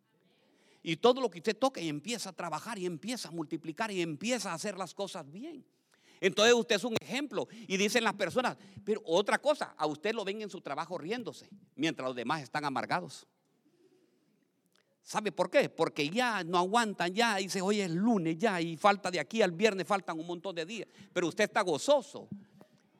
Y 0.83 0.97
todo 0.97 1.21
lo 1.21 1.29
que 1.29 1.39
usted 1.39 1.57
toca 1.57 1.79
y 1.79 1.89
empieza 1.89 2.31
a 2.31 2.33
trabajar 2.33 2.77
y 2.77 2.85
empieza 2.85 3.29
a 3.29 3.31
multiplicar 3.31 3.91
y 3.91 4.01
empieza 4.01 4.51
a 4.51 4.55
hacer 4.55 4.77
las 4.77 4.93
cosas 4.93 5.31
bien. 5.31 5.65
Entonces 6.19 6.53
usted 6.53 6.75
es 6.75 6.83
un 6.83 6.95
ejemplo. 6.99 7.47
Y 7.67 7.77
dicen 7.77 8.03
las 8.03 8.13
personas, 8.13 8.57
pero 8.83 9.01
otra 9.05 9.37
cosa, 9.37 9.73
a 9.77 9.85
usted 9.85 10.13
lo 10.13 10.23
ven 10.23 10.41
en 10.41 10.49
su 10.49 10.61
trabajo 10.61 10.97
riéndose, 10.97 11.49
mientras 11.75 12.07
los 12.07 12.15
demás 12.15 12.41
están 12.41 12.65
amargados. 12.65 13.27
¿Sabe 15.07 15.31
por 15.31 15.49
qué? 15.49 15.69
Porque 15.69 16.09
ya 16.09 16.43
no 16.43 16.57
aguantan, 16.57 17.13
ya 17.13 17.37
dice, 17.37 17.61
hoy 17.61 17.79
es 17.79 17.89
lunes, 17.89 18.37
ya, 18.37 18.59
y 18.59 18.75
falta 18.75 19.09
de 19.09 19.21
aquí 19.21 19.41
al 19.41 19.53
viernes, 19.53 19.87
faltan 19.87 20.19
un 20.19 20.27
montón 20.27 20.53
de 20.53 20.65
días. 20.65 20.89
Pero 21.13 21.27
usted 21.27 21.45
está 21.45 21.61
gozoso, 21.61 22.27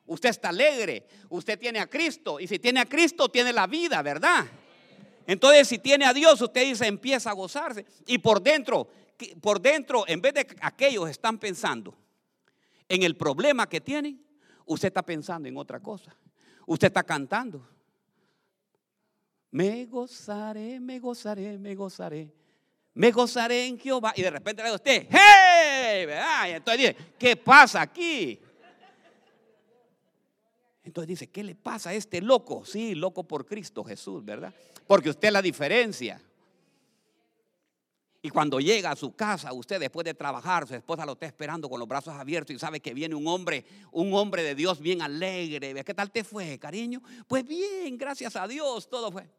usted 0.06 0.30
está 0.30 0.48
alegre, 0.48 1.06
usted 1.28 1.60
tiene 1.60 1.80
a 1.80 1.88
Cristo, 1.88 2.40
y 2.40 2.48
si 2.48 2.60
tiene 2.60 2.80
a 2.80 2.86
Cristo, 2.86 3.28
tiene 3.28 3.52
la 3.52 3.68
vida, 3.68 4.02
¿verdad? 4.02 4.46
Entonces, 5.26 5.68
si 5.68 5.80
tiene 5.80 6.06
a 6.06 6.14
Dios, 6.14 6.42
usted 6.42 6.64
dice, 6.64 6.88
empieza 6.88 7.32
a 7.32 7.34
gozarse. 7.34 7.86
Y 8.06 8.20
por 8.20 8.42
dentro, 8.42 8.88
por 9.42 9.62
dentro, 9.62 10.06
en 10.08 10.22
vez 10.22 10.34
de 10.34 10.48
aquellos 10.62 11.10
están 11.10 11.38
pensando, 11.38 11.94
en 12.90 13.04
el 13.04 13.16
problema 13.16 13.68
que 13.68 13.82
tienen, 13.82 14.24
usted 14.66 14.88
está 14.88 15.04
pensando 15.04 15.48
en 15.48 15.58
otra 15.58 15.80
cosa. 15.80 16.16
Usted 16.66 16.88
está 16.88 17.04
cantando. 17.04 17.68
Me 19.52 19.86
gozaré, 19.86 20.80
me 20.80 21.00
gozaré, 21.00 21.58
me 21.58 21.76
gozaré. 21.76 22.34
Me 22.94 23.12
gozaré 23.12 23.68
en 23.68 23.80
Jehová. 23.80 24.14
Y 24.16 24.22
de 24.22 24.30
repente 24.30 24.62
le 24.62 24.70
dice 24.70 24.76
usted, 24.76 25.08
¡hey! 25.10 26.06
¿verdad? 26.06 26.50
Y 26.50 26.52
entonces 26.52 26.82
dice, 26.82 27.12
¿qué 27.18 27.36
pasa 27.36 27.82
aquí? 27.82 28.40
Entonces 30.84 31.08
dice, 31.08 31.28
¿qué 31.28 31.44
le 31.44 31.56
pasa 31.56 31.90
a 31.90 31.94
este 31.94 32.22
loco? 32.22 32.66
Sí, 32.66 32.96
loco 32.96 33.24
por 33.24 33.46
Cristo 33.46 33.84
Jesús, 33.84 34.24
¿verdad? 34.24 34.54
Porque 34.88 35.10
usted 35.10 35.28
es 35.28 35.34
la 35.34 35.42
diferencia. 35.42 36.22
Y 38.28 38.30
cuando 38.30 38.60
llega 38.60 38.92
a 38.92 38.96
su 38.98 39.16
casa, 39.16 39.54
usted 39.54 39.80
después 39.80 40.04
de 40.04 40.14
trabajar, 40.14 40.68
su 40.68 40.76
esposa 40.76 41.06
lo 41.06 41.14
está 41.14 41.28
esperando 41.28 41.70
con 41.70 41.80
los 41.80 41.88
brazos 41.88 42.14
abiertos 42.14 42.54
y 42.54 42.60
sabe 42.60 42.82
que 42.82 42.94
viene 42.94 43.16
un 43.16 43.26
hombre, 43.26 43.64
un 43.94 44.14
hombre 44.14 44.44
de 44.44 44.54
Dios 44.54 44.82
bien 44.82 45.02
alegre. 45.02 45.82
¿Qué 45.86 45.94
tal 45.94 46.12
te 46.12 46.26
fue, 46.26 46.60
cariño? 46.60 47.02
Pues 47.26 47.48
bien, 47.48 47.98
gracias 47.98 48.36
a 48.36 48.46
Dios, 48.46 48.90
todo 48.90 49.14
fue. 49.14 49.30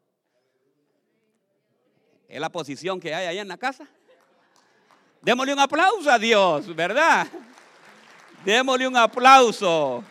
Es 2.27 2.41
la 2.41 2.49
posición 2.49 2.99
que 2.99 3.13
hay 3.13 3.27
allá 3.27 3.43
en 3.43 3.47
la 3.47 3.57
casa. 3.57 3.87
Démosle 5.21 5.53
un 5.53 5.59
aplauso 5.59 6.09
a 6.09 6.17
Dios, 6.17 6.75
¿verdad? 6.75 7.27
Démosle 8.43 8.87
un 8.87 8.97
aplauso. 8.97 10.03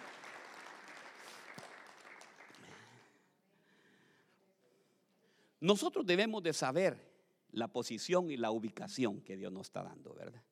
Nosotros 5.58 6.06
debemos 6.06 6.40
de 6.44 6.52
saber 6.52 7.07
la 7.50 7.69
posición 7.69 8.31
y 8.31 8.37
la 8.37 8.50
ubicación 8.50 9.21
que 9.21 9.37
Dios 9.37 9.52
nos 9.52 9.69
está 9.69 9.83
dando, 9.83 10.14
¿verdad? 10.14 10.43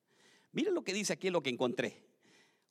Miren 0.51 0.73
lo 0.73 0.83
que 0.83 0.93
dice 0.93 1.13
aquí, 1.13 1.29
lo 1.29 1.43
que 1.43 1.49
encontré. 1.49 2.03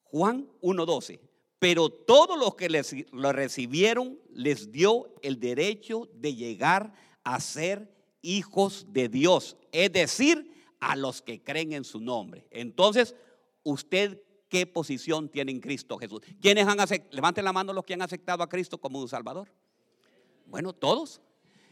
Juan 0.03 0.49
1.12. 0.61 1.21
Pero 1.59 1.89
todos 1.89 2.39
los 2.39 2.55
que 2.55 2.69
les, 2.69 2.95
lo 3.13 3.33
recibieron 3.33 4.19
les 4.31 4.73
dio 4.73 5.15
el 5.23 5.41
derecho 5.41 6.09
de 6.15 6.35
llegar 6.35 6.93
a 7.25 7.41
ser 7.41 7.95
hijos 8.23 8.87
de 8.91 9.09
Dios, 9.09 9.57
es 9.73 9.93
decir, 9.93 10.53
a 10.81 10.97
los 10.97 11.23
que 11.23 11.43
creen 11.43 11.73
en 11.73 11.85
su 11.85 12.01
nombre. 12.01 12.47
Entonces, 12.51 13.15
usted 13.63 14.21
qué 14.49 14.67
posición 14.67 15.29
tiene 15.29 15.53
en 15.53 15.61
Cristo 15.61 15.99
Jesús? 15.99 16.21
¿Quiénes 16.41 16.67
han 16.67 16.81
aceptado? 16.81 17.15
Levanten 17.15 17.45
la 17.45 17.53
mano 17.53 17.73
los 17.73 17.85
que 17.85 17.95
han 17.95 18.03
aceptado 18.03 18.43
a 18.43 18.49
Cristo 18.49 18.79
como 18.79 19.01
un 19.01 19.09
Salvador. 19.09 19.53
Bueno, 20.47 20.73
todos. 20.73 21.21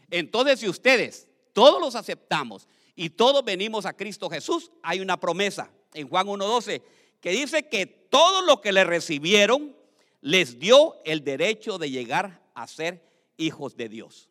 Entonces, 0.09 0.59
si 0.59 0.69
ustedes 0.69 1.27
todos 1.55 1.79
los 1.79 1.95
aceptamos 1.95 2.67
y 2.95 3.11
todos 3.11 3.45
venimos 3.45 3.85
a 3.85 3.93
Cristo 3.93 4.29
Jesús, 4.29 4.73
hay 4.83 4.99
una 4.99 5.17
promesa 5.17 5.71
en 5.93 6.09
Juan 6.09 6.27
1.12 6.27 6.83
que 7.21 7.29
dice 7.29 7.69
que 7.69 7.85
todos 7.85 8.45
los 8.45 8.59
que 8.59 8.73
le 8.73 8.83
recibieron 8.83 9.73
les 10.19 10.59
dio 10.59 11.01
el 11.05 11.23
derecho 11.23 11.77
de 11.77 11.89
llegar 11.89 12.41
a 12.55 12.67
ser 12.67 13.01
hijos 13.37 13.77
de 13.77 13.87
Dios. 13.87 14.29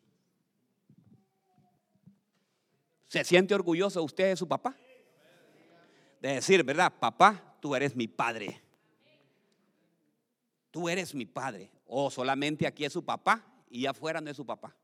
¿Se 3.07 3.23
siente 3.23 3.55
orgulloso 3.55 4.03
usted 4.03 4.25
de 4.25 4.35
su 4.35 4.47
papá? 4.47 4.77
De 6.21 6.35
decir, 6.35 6.63
¿verdad? 6.63 6.93
Papá, 6.99 7.57
tú 7.59 7.75
eres 7.75 7.95
mi 7.95 8.07
padre. 8.07 8.61
Tú 10.69 10.89
eres 10.89 11.15
mi 11.15 11.25
padre. 11.25 11.71
O 11.87 12.11
solamente 12.11 12.67
aquí 12.67 12.85
es 12.85 12.93
su 12.93 13.03
papá 13.03 13.43
y 13.67 13.87
afuera 13.87 14.21
no 14.21 14.29
es 14.29 14.37
su 14.37 14.45
papá 14.45 14.75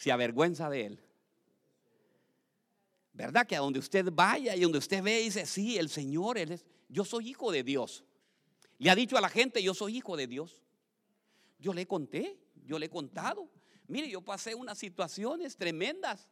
se 0.00 0.10
avergüenza 0.10 0.70
de 0.70 0.86
él. 0.86 1.00
¿Verdad? 3.12 3.46
Que 3.46 3.54
a 3.54 3.58
donde 3.58 3.78
usted 3.78 4.08
vaya 4.10 4.56
y 4.56 4.62
donde 4.62 4.78
usted 4.78 5.02
ve, 5.02 5.20
dice, 5.20 5.44
sí, 5.44 5.76
el 5.76 5.90
Señor, 5.90 6.38
él 6.38 6.52
es, 6.52 6.64
yo 6.88 7.04
soy 7.04 7.28
hijo 7.28 7.52
de 7.52 7.62
Dios. 7.62 8.02
Le 8.78 8.88
ha 8.88 8.94
dicho 8.94 9.18
a 9.18 9.20
la 9.20 9.28
gente, 9.28 9.62
yo 9.62 9.74
soy 9.74 9.98
hijo 9.98 10.16
de 10.16 10.26
Dios. 10.26 10.62
Yo 11.58 11.74
le 11.74 11.86
conté, 11.86 12.38
yo 12.64 12.78
le 12.78 12.86
he 12.86 12.88
contado. 12.88 13.50
Mire, 13.88 14.08
yo 14.08 14.22
pasé 14.22 14.54
unas 14.54 14.78
situaciones 14.78 15.58
tremendas. 15.58 16.30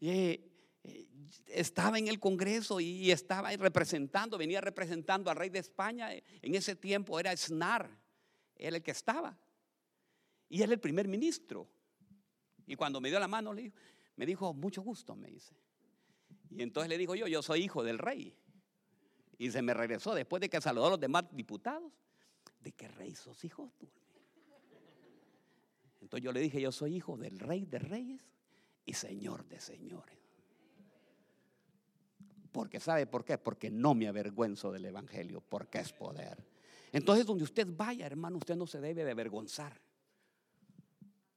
Eh, 0.00 0.50
eh, 0.82 1.06
estaba 1.48 1.98
en 1.98 2.08
el 2.08 2.18
Congreso 2.18 2.80
y 2.80 3.10
estaba 3.10 3.54
representando, 3.54 4.38
venía 4.38 4.62
representando 4.62 5.30
al 5.30 5.36
rey 5.36 5.50
de 5.50 5.58
España. 5.58 6.10
En 6.14 6.54
ese 6.54 6.74
tiempo 6.74 7.20
era 7.20 7.36
Snar, 7.36 7.90
era 8.56 8.78
el 8.78 8.82
que 8.82 8.92
estaba. 8.92 9.36
Y 10.48 10.62
él 10.62 10.72
el 10.72 10.80
primer 10.80 11.06
ministro. 11.06 11.68
Y 12.72 12.74
cuando 12.74 13.02
me 13.02 13.10
dio 13.10 13.20
la 13.20 13.28
mano, 13.28 13.52
me 14.16 14.24
dijo, 14.24 14.54
mucho 14.54 14.80
gusto, 14.80 15.14
me 15.14 15.28
dice. 15.28 15.54
Y 16.48 16.62
entonces 16.62 16.88
le 16.88 16.96
digo 16.96 17.14
yo, 17.14 17.26
yo 17.26 17.42
soy 17.42 17.64
hijo 17.64 17.82
del 17.84 17.98
rey. 17.98 18.34
Y 19.36 19.50
se 19.50 19.60
me 19.60 19.74
regresó 19.74 20.14
después 20.14 20.40
de 20.40 20.48
que 20.48 20.58
saludó 20.58 20.86
a 20.86 20.90
los 20.90 21.00
demás 21.00 21.24
diputados. 21.32 21.92
¿De 22.60 22.72
qué 22.72 22.88
rey 22.88 23.14
sos 23.14 23.44
hijo 23.44 23.70
tú? 23.76 23.86
Entonces 26.00 26.24
yo 26.24 26.32
le 26.32 26.40
dije, 26.40 26.62
yo 26.62 26.72
soy 26.72 26.96
hijo 26.96 27.18
del 27.18 27.38
rey 27.38 27.66
de 27.66 27.78
reyes 27.78 28.22
y 28.86 28.94
señor 28.94 29.44
de 29.44 29.60
señores. 29.60 30.18
Porque 32.52 32.80
¿sabe 32.80 33.06
por 33.06 33.22
qué? 33.22 33.36
Porque 33.36 33.70
no 33.70 33.94
me 33.94 34.08
avergüenzo 34.08 34.72
del 34.72 34.86
Evangelio, 34.86 35.42
porque 35.42 35.80
es 35.80 35.92
poder. 35.92 36.42
Entonces 36.90 37.26
donde 37.26 37.44
usted 37.44 37.68
vaya, 37.70 38.06
hermano, 38.06 38.38
usted 38.38 38.56
no 38.56 38.66
se 38.66 38.80
debe 38.80 39.04
de 39.04 39.10
avergonzar. 39.10 39.78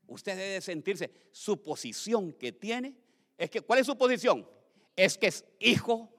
Usted 0.07 0.38
debe 0.38 0.62
sentirse, 0.62 1.12
su 1.31 1.62
posición 1.62 2.33
que 2.33 2.51
tiene, 2.51 2.95
es 3.38 3.50
que, 3.50 3.62
¿cuál 3.62 3.79
es 3.79 3.88
su 3.88 3.97
posición? 3.97 4.47
Es 4.95 5.17
que 5.17 5.27
es 5.27 5.45
hijo 5.59 6.09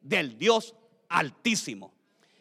del 0.00 0.38
Dios 0.38 0.74
altísimo. 1.08 1.92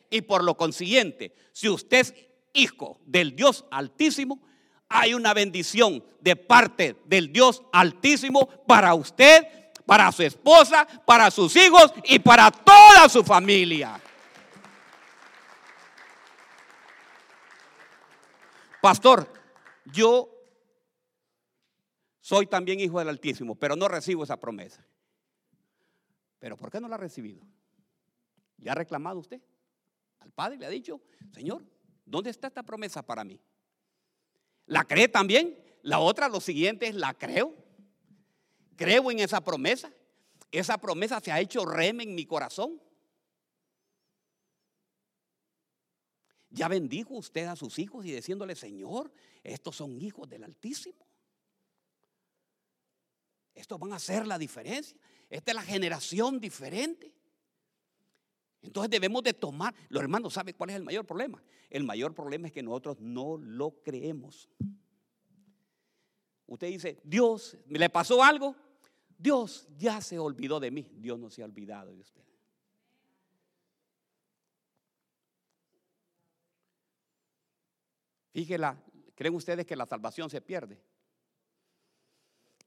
Y 0.09 0.21
por 0.21 0.43
lo 0.43 0.55
consiguiente, 0.55 1.33
si 1.51 1.69
usted 1.69 1.97
es 1.99 2.13
hijo 2.53 2.99
del 3.05 3.35
Dios 3.35 3.65
altísimo, 3.71 4.41
hay 4.89 5.13
una 5.13 5.33
bendición 5.33 6.03
de 6.21 6.35
parte 6.35 6.95
del 7.05 7.33
Dios 7.33 7.63
altísimo 7.71 8.47
para 8.67 8.93
usted, 8.93 9.71
para 9.85 10.11
su 10.11 10.23
esposa, 10.23 10.87
para 11.05 11.31
sus 11.31 11.55
hijos 11.55 11.91
y 12.05 12.19
para 12.19 12.51
toda 12.51 13.09
su 13.09 13.23
familia. 13.23 13.99
Pastor, 18.81 19.31
yo 19.85 20.32
soy 22.23 22.47
también 22.47 22.79
hijo 22.79 22.99
del 22.99 23.09
Altísimo, 23.09 23.53
pero 23.53 23.75
no 23.75 23.89
recibo 23.89 24.23
esa 24.23 24.39
promesa. 24.39 24.87
¿Pero 26.39 26.55
por 26.55 26.71
qué 26.71 26.79
no 26.79 26.87
la 26.87 26.95
ha 26.95 26.97
recibido? 26.97 27.45
¿Ya 28.57 28.71
ha 28.71 28.75
reclamado 28.75 29.19
usted? 29.19 29.41
Al 30.19 30.31
Padre 30.31 30.57
le 30.57 30.65
ha 30.65 30.69
dicho, 30.69 31.01
Señor, 31.33 31.65
¿dónde 32.05 32.29
está 32.29 32.47
esta 32.47 32.63
promesa 32.63 33.01
para 33.01 33.25
mí? 33.25 33.41
¿La 34.67 34.85
cree 34.85 35.09
también? 35.09 35.61
La 35.81 35.99
otra, 35.99 36.29
lo 36.29 36.39
siguiente 36.39 36.87
es, 36.87 36.95
¿la 36.95 37.13
creo? 37.13 37.53
¿Creo 38.77 39.11
en 39.11 39.19
esa 39.19 39.41
promesa? 39.41 39.91
Esa 40.49 40.77
promesa 40.77 41.19
se 41.19 41.29
ha 41.29 41.41
hecho 41.41 41.65
reme 41.65 42.03
en 42.03 42.15
mi 42.15 42.25
corazón. 42.25 42.81
Ya 46.51 46.69
bendijo 46.69 47.15
usted 47.15 47.47
a 47.47 47.57
sus 47.57 47.79
hijos 47.79 48.05
y 48.05 48.13
diciéndole, 48.13 48.55
Señor, 48.55 49.11
estos 49.43 49.75
son 49.75 50.01
hijos 50.01 50.29
del 50.29 50.45
Altísimo. 50.45 51.05
Estos 53.53 53.79
van 53.79 53.93
a 53.93 53.97
hacer 53.97 54.25
la 54.25 54.37
diferencia. 54.37 54.97
Esta 55.29 55.51
es 55.51 55.55
la 55.55 55.63
generación 55.63 56.39
diferente. 56.39 57.13
Entonces 58.61 58.89
debemos 58.89 59.23
de 59.23 59.33
tomar, 59.33 59.75
los 59.89 60.01
hermanos 60.01 60.33
saben 60.33 60.55
cuál 60.57 60.69
es 60.69 60.77
el 60.77 60.83
mayor 60.83 61.05
problema. 61.05 61.43
El 61.69 61.83
mayor 61.83 62.13
problema 62.15 62.47
es 62.47 62.53
que 62.53 62.63
nosotros 62.63 62.99
no 62.99 63.37
lo 63.37 63.81
creemos. 63.81 64.49
Usted 66.47 66.67
dice, 66.67 66.99
Dios, 67.03 67.57
¿le 67.67 67.89
pasó 67.89 68.23
algo? 68.23 68.55
Dios 69.17 69.67
ya 69.77 70.01
se 70.01 70.17
olvidó 70.17 70.59
de 70.59 70.71
mí. 70.71 70.89
Dios 70.95 71.19
no 71.19 71.29
se 71.29 71.41
ha 71.41 71.45
olvidado 71.45 71.93
de 71.93 71.99
usted. 71.99 72.23
Fíjela, 78.31 78.81
¿creen 79.13 79.35
ustedes 79.35 79.65
que 79.65 79.75
la 79.75 79.85
salvación 79.85 80.29
se 80.29 80.41
pierde? 80.41 80.81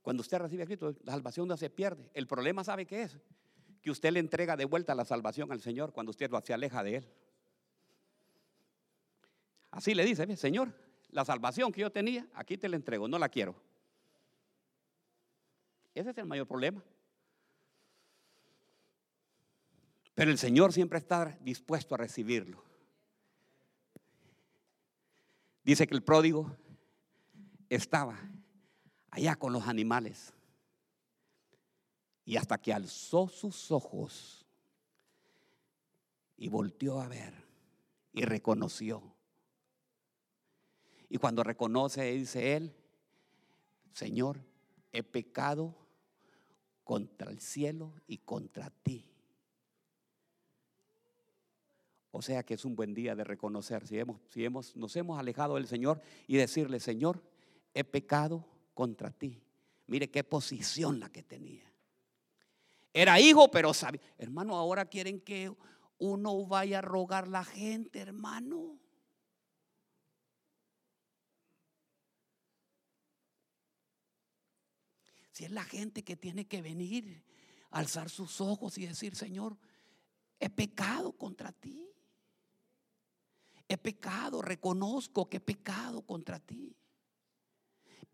Cuando 0.06 0.20
usted 0.20 0.38
recibe 0.38 0.62
a 0.62 0.66
Cristo, 0.66 0.94
la 1.02 1.14
salvación 1.14 1.48
no 1.48 1.56
se 1.56 1.68
pierde. 1.68 2.08
El 2.14 2.28
problema, 2.28 2.62
¿sabe 2.62 2.86
qué 2.86 3.02
es? 3.02 3.18
Que 3.82 3.90
usted 3.90 4.12
le 4.12 4.20
entrega 4.20 4.56
de 4.56 4.64
vuelta 4.64 4.94
la 4.94 5.04
salvación 5.04 5.50
al 5.50 5.60
Señor 5.60 5.92
cuando 5.92 6.10
usted 6.10 6.30
se 6.44 6.54
aleja 6.54 6.84
de 6.84 6.98
Él. 6.98 7.08
Así 9.72 9.96
le 9.96 10.04
dice, 10.04 10.36
Señor, 10.36 10.72
la 11.10 11.24
salvación 11.24 11.72
que 11.72 11.80
yo 11.80 11.90
tenía, 11.90 12.24
aquí 12.34 12.56
te 12.56 12.68
la 12.68 12.76
entrego, 12.76 13.08
no 13.08 13.18
la 13.18 13.28
quiero. 13.28 13.56
Ese 15.92 16.10
es 16.10 16.18
el 16.18 16.26
mayor 16.26 16.46
problema. 16.46 16.84
Pero 20.14 20.30
el 20.30 20.38
Señor 20.38 20.72
siempre 20.72 21.00
está 21.00 21.36
dispuesto 21.40 21.96
a 21.96 21.98
recibirlo. 21.98 22.62
Dice 25.64 25.84
que 25.88 25.96
el 25.96 26.04
pródigo 26.04 26.56
estaba 27.68 28.16
allá 29.10 29.36
con 29.36 29.52
los 29.52 29.66
animales. 29.66 30.32
Y 32.24 32.36
hasta 32.36 32.58
que 32.58 32.72
alzó 32.72 33.28
sus 33.28 33.70
ojos 33.70 34.46
y 36.36 36.48
volteó 36.48 37.00
a 37.00 37.08
ver 37.08 37.34
y 38.12 38.24
reconoció. 38.24 39.02
Y 41.08 41.18
cuando 41.18 41.42
reconoce, 41.42 42.02
dice 42.12 42.56
él, 42.56 42.74
Señor, 43.92 44.40
he 44.92 45.02
pecado 45.02 45.74
contra 46.84 47.30
el 47.30 47.40
cielo 47.40 47.94
y 48.06 48.18
contra 48.18 48.70
ti. 48.70 49.04
O 52.10 52.22
sea 52.22 52.42
que 52.42 52.54
es 52.54 52.64
un 52.64 52.74
buen 52.74 52.94
día 52.94 53.14
de 53.14 53.24
reconocer 53.24 53.86
si, 53.86 53.98
hemos, 53.98 54.20
si 54.30 54.44
hemos, 54.44 54.74
nos 54.74 54.96
hemos 54.96 55.18
alejado 55.18 55.56
del 55.56 55.66
Señor 55.66 56.00
y 56.26 56.36
decirle, 56.36 56.80
Señor, 56.80 57.22
he 57.74 57.84
pecado 57.84 58.44
contra 58.76 59.10
ti. 59.10 59.42
Mire 59.86 60.10
qué 60.10 60.22
posición 60.22 61.00
la 61.00 61.08
que 61.08 61.22
tenía. 61.22 61.64
Era 62.92 63.18
hijo, 63.18 63.50
pero 63.50 63.72
sabía. 63.72 64.00
Hermano, 64.18 64.54
ahora 64.54 64.84
quieren 64.84 65.20
que 65.20 65.50
uno 65.98 66.46
vaya 66.46 66.78
a 66.78 66.82
rogar 66.82 67.26
la 67.26 67.42
gente, 67.42 68.00
hermano. 68.00 68.78
Si 75.32 75.44
es 75.44 75.50
la 75.50 75.64
gente 75.64 76.04
que 76.04 76.16
tiene 76.16 76.46
que 76.46 76.60
venir, 76.60 77.24
alzar 77.70 78.10
sus 78.10 78.40
ojos 78.40 78.76
y 78.76 78.86
decir, 78.86 79.16
Señor, 79.16 79.56
he 80.38 80.50
pecado 80.50 81.12
contra 81.12 81.50
ti. 81.50 81.88
He 83.68 83.78
pecado, 83.78 84.42
reconozco 84.42 85.28
que 85.28 85.38
he 85.38 85.40
pecado 85.40 86.02
contra 86.02 86.38
ti. 86.38 86.76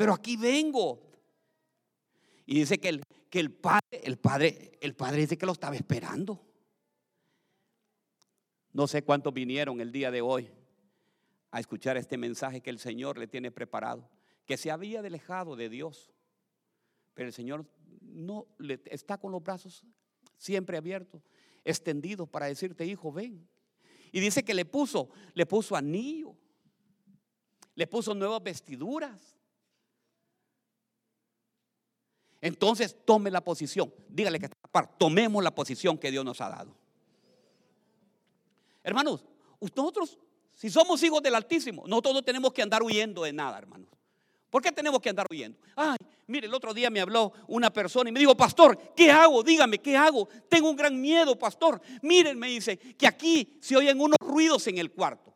Pero 0.03 0.15
aquí 0.15 0.37
vengo. 0.37 1.01
Y 2.45 2.57
dice 2.59 2.81
que 2.81 2.89
el, 2.89 3.05
que 3.31 3.39
el 3.39 3.53
padre, 3.53 4.01
el 4.03 4.19
padre, 4.19 4.73
el 4.81 4.97
padre 4.97 5.19
dice 5.19 5.39
que 5.39 5.47
lo 5.47 5.53
estaba 5.53 5.77
esperando. 5.77 6.45
No 8.73 8.89
sé 8.89 9.05
cuántos 9.05 9.33
vinieron 9.33 9.81
el 9.81 9.93
día 9.93 10.11
de 10.11 10.21
hoy 10.21 10.51
a 11.53 11.61
escuchar 11.61 11.97
este 11.99 12.19
mensaje 12.19 12.61
que 12.61 12.71
el 12.71 12.81
Señor 12.81 13.17
le 13.17 13.29
tiene 13.29 13.53
preparado, 13.53 14.11
que 14.45 14.57
se 14.57 14.73
había 14.73 14.99
alejado 14.99 15.55
de 15.55 15.69
Dios, 15.69 16.11
pero 17.15 17.29
el 17.29 17.33
Señor 17.33 17.65
no 18.01 18.49
le 18.59 18.83
está 18.87 19.19
con 19.19 19.31
los 19.31 19.41
brazos 19.41 19.85
siempre 20.37 20.79
abiertos, 20.79 21.23
extendidos 21.65 22.29
para 22.29 22.47
decirte, 22.47 22.85
hijo, 22.85 23.13
ven. 23.13 23.49
Y 24.11 24.19
dice 24.19 24.43
que 24.43 24.53
le 24.53 24.65
puso, 24.65 25.11
le 25.33 25.47
puso 25.47 25.77
anillo, 25.77 26.35
le 27.77 27.87
puso 27.87 28.17
nuevas 28.17 28.43
vestiduras. 28.43 29.39
Entonces 32.43 32.97
tome 33.05 33.31
la 33.31 33.41
posición. 33.41 33.95
Dígale 34.09 34.39
que 34.41 34.51
tomemos 34.99 35.43
la 35.43 35.55
posición 35.55 35.97
que 35.97 36.11
Dios 36.11 36.25
nos 36.25 36.41
ha 36.41 36.51
dado. 36.51 36.77
Hermanos, 38.83 39.25
nosotros, 39.61 40.19
si 40.53 40.69
somos 40.69 41.01
hijos 41.05 41.23
del 41.23 41.37
Altísimo, 41.37 41.85
nosotros 41.87 42.15
no 42.15 42.23
tenemos 42.23 42.53
que 42.53 42.61
andar 42.61 42.83
huyendo 42.83 43.23
de 43.23 43.33
nada, 43.33 43.59
hermanos. 43.59 43.89
¿Por 44.51 44.61
qué 44.61 44.73
tenemos 44.73 45.01
que 45.01 45.09
andar 45.09 45.27
huyendo? 45.31 45.57
Ay, 45.77 45.97
mire, 46.27 46.49
el 46.49 46.53
otro 46.53 46.75
día 46.75 46.91
me 46.91 47.01
habló 47.01 47.33
una 47.47 47.73
persona 47.73 48.11
y 48.11 48.13
me 48.13 48.21
dijo, 48.21 48.37
pastor, 48.37 48.77
¿qué 48.95 49.11
hago? 49.11 49.45
Dígame, 49.45 49.79
¿qué 49.79 49.97
hago? 49.97 50.29
Tengo 50.49 50.69
un 50.69 50.77
gran 50.77 51.01
miedo, 51.01 51.39
pastor. 51.39 51.81
Miren, 52.03 52.39
me 52.39 52.49
dice, 52.49 52.77
que 52.77 53.07
aquí 53.07 53.57
se 53.63 53.77
oyen 53.77 54.01
unos 54.01 54.19
ruidos 54.21 54.67
en 54.67 54.79
el 54.79 54.91
cuarto. 54.91 55.32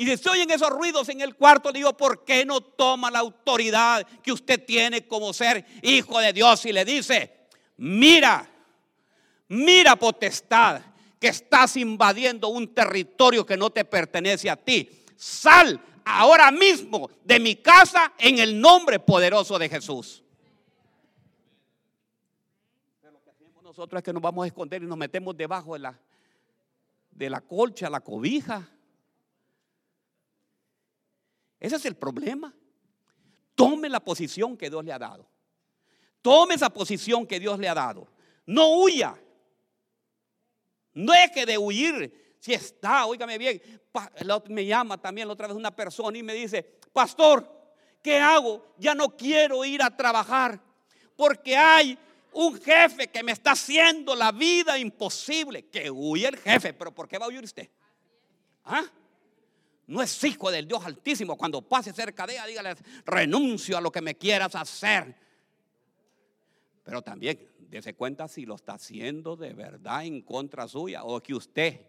Y 0.00 0.06
si 0.06 0.16
se 0.16 0.30
oyen 0.30 0.50
esos 0.50 0.70
ruidos 0.70 1.10
en 1.10 1.20
el 1.20 1.36
cuarto, 1.36 1.70
digo, 1.72 1.94
¿por 1.94 2.24
qué 2.24 2.46
no 2.46 2.62
toma 2.62 3.10
la 3.10 3.18
autoridad 3.18 4.06
que 4.22 4.32
usted 4.32 4.64
tiene 4.64 5.06
como 5.06 5.34
ser 5.34 5.66
hijo 5.82 6.18
de 6.20 6.32
Dios 6.32 6.64
y 6.64 6.72
le 6.72 6.86
dice, 6.86 7.48
mira, 7.76 8.48
mira 9.48 9.96
potestad, 9.96 10.80
que 11.18 11.28
estás 11.28 11.76
invadiendo 11.76 12.48
un 12.48 12.72
territorio 12.72 13.44
que 13.44 13.58
no 13.58 13.68
te 13.68 13.84
pertenece 13.84 14.48
a 14.48 14.56
ti? 14.56 14.88
sal 15.18 15.78
ahora 16.02 16.50
mismo 16.50 17.10
de 17.22 17.38
mi 17.38 17.56
casa 17.56 18.14
en 18.16 18.38
el 18.38 18.58
nombre 18.58 19.00
poderoso 19.00 19.58
de 19.58 19.68
Jesús. 19.68 20.24
Pero 23.02 23.12
lo 23.12 23.20
que 23.22 23.28
hacemos 23.28 23.62
nosotros 23.62 23.98
es 23.98 24.04
que 24.06 24.14
nos 24.14 24.22
vamos 24.22 24.44
a 24.44 24.46
esconder 24.46 24.82
y 24.82 24.86
nos 24.86 24.96
metemos 24.96 25.36
debajo 25.36 25.74
de 25.74 25.80
la, 25.80 26.00
de 27.10 27.28
la 27.28 27.42
colcha, 27.42 27.90
la 27.90 28.00
cobija. 28.00 28.66
Ese 31.60 31.76
es 31.76 31.84
el 31.84 31.94
problema. 31.94 32.52
Tome 33.54 33.88
la 33.90 34.00
posición 34.00 34.56
que 34.56 34.70
Dios 34.70 34.84
le 34.84 34.92
ha 34.92 34.98
dado. 34.98 35.28
Tome 36.22 36.54
esa 36.54 36.70
posición 36.70 37.26
que 37.26 37.38
Dios 37.38 37.58
le 37.58 37.68
ha 37.68 37.74
dado. 37.74 38.08
No 38.46 38.78
huya. 38.78 39.14
No 40.94 41.12
que 41.32 41.46
de 41.46 41.56
huir 41.56 42.36
Si 42.40 42.52
está, 42.52 43.06
óigame 43.06 43.38
bien, 43.38 43.60
me 44.48 44.64
llama 44.64 44.96
también 44.98 45.28
la 45.28 45.34
otra 45.34 45.46
vez 45.46 45.56
una 45.56 45.74
persona 45.74 46.16
y 46.16 46.22
me 46.22 46.32
dice, 46.32 46.62
pastor, 46.92 47.48
¿qué 48.02 48.18
hago? 48.18 48.74
Ya 48.78 48.94
no 48.94 49.14
quiero 49.14 49.64
ir 49.64 49.82
a 49.82 49.94
trabajar 49.94 50.58
porque 51.16 51.54
hay 51.54 51.98
un 52.32 52.58
jefe 52.60 53.08
que 53.08 53.22
me 53.22 53.32
está 53.32 53.52
haciendo 53.52 54.14
la 54.14 54.32
vida 54.32 54.78
imposible. 54.78 55.66
Que 55.66 55.90
huye 55.90 56.28
el 56.28 56.38
jefe, 56.38 56.72
pero 56.72 56.94
¿por 56.94 57.06
qué 57.06 57.18
va 57.18 57.26
a 57.26 57.28
huir 57.28 57.44
usted? 57.44 57.68
¿Ah? 58.64 58.84
No 59.90 60.00
es 60.00 60.22
hijo 60.22 60.52
del 60.52 60.68
Dios 60.68 60.84
Altísimo. 60.84 61.36
Cuando 61.36 61.62
pase 61.62 61.92
cerca 61.92 62.24
de 62.24 62.34
ella, 62.34 62.46
dígale, 62.46 62.76
renuncio 63.04 63.76
a 63.76 63.80
lo 63.80 63.90
que 63.90 64.00
me 64.00 64.14
quieras 64.14 64.54
hacer. 64.54 65.12
Pero 66.84 67.02
también, 67.02 67.50
dése 67.58 67.94
cuenta 67.94 68.28
si 68.28 68.46
lo 68.46 68.54
está 68.54 68.74
haciendo 68.74 69.34
de 69.34 69.52
verdad 69.52 70.04
en 70.04 70.22
contra 70.22 70.68
suya 70.68 71.02
o 71.02 71.20
que 71.20 71.34
usted 71.34 71.80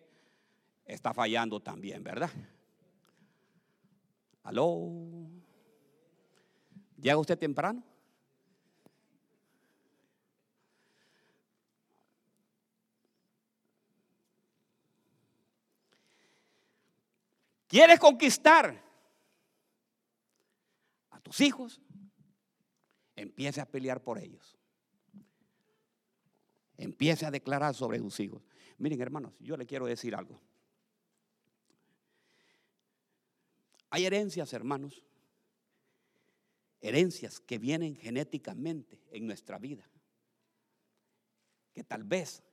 está 0.83 1.13
fallando 1.13 1.59
también, 1.59 2.03
¿verdad? 2.03 2.31
¿Aló? 4.41 4.89
¿Llega 6.99 7.17
usted 7.17 7.37
temprano? 7.37 7.83
¿Quieres 17.71 18.01
conquistar 18.01 18.83
a 21.09 21.21
tus 21.21 21.39
hijos? 21.39 21.79
Empiece 23.15 23.61
a 23.61 23.65
pelear 23.65 24.03
por 24.03 24.19
ellos. 24.19 24.57
Empiece 26.75 27.25
a 27.25 27.31
declarar 27.31 27.73
sobre 27.73 27.97
sus 27.99 28.19
hijos. 28.19 28.45
Miren, 28.77 28.99
hermanos, 28.99 29.39
yo 29.39 29.55
le 29.55 29.65
quiero 29.65 29.85
decir 29.85 30.13
algo. 30.13 30.41
Hay 33.89 34.05
herencias, 34.05 34.51
hermanos, 34.51 35.05
herencias 36.81 37.39
que 37.39 37.57
vienen 37.57 37.95
genéticamente 37.95 38.99
en 39.11 39.27
nuestra 39.27 39.57
vida. 39.57 39.89
Que 41.71 41.85
tal 41.85 42.03
vez 42.03 42.43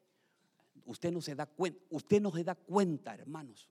usted 0.84 1.10
no 1.10 1.20
se 1.20 1.34
da 1.34 1.46
cuenta, 1.46 1.80
usted 1.90 2.22
no 2.22 2.30
se 2.30 2.44
da 2.44 2.54
cuenta, 2.54 3.16
hermanos, 3.16 3.68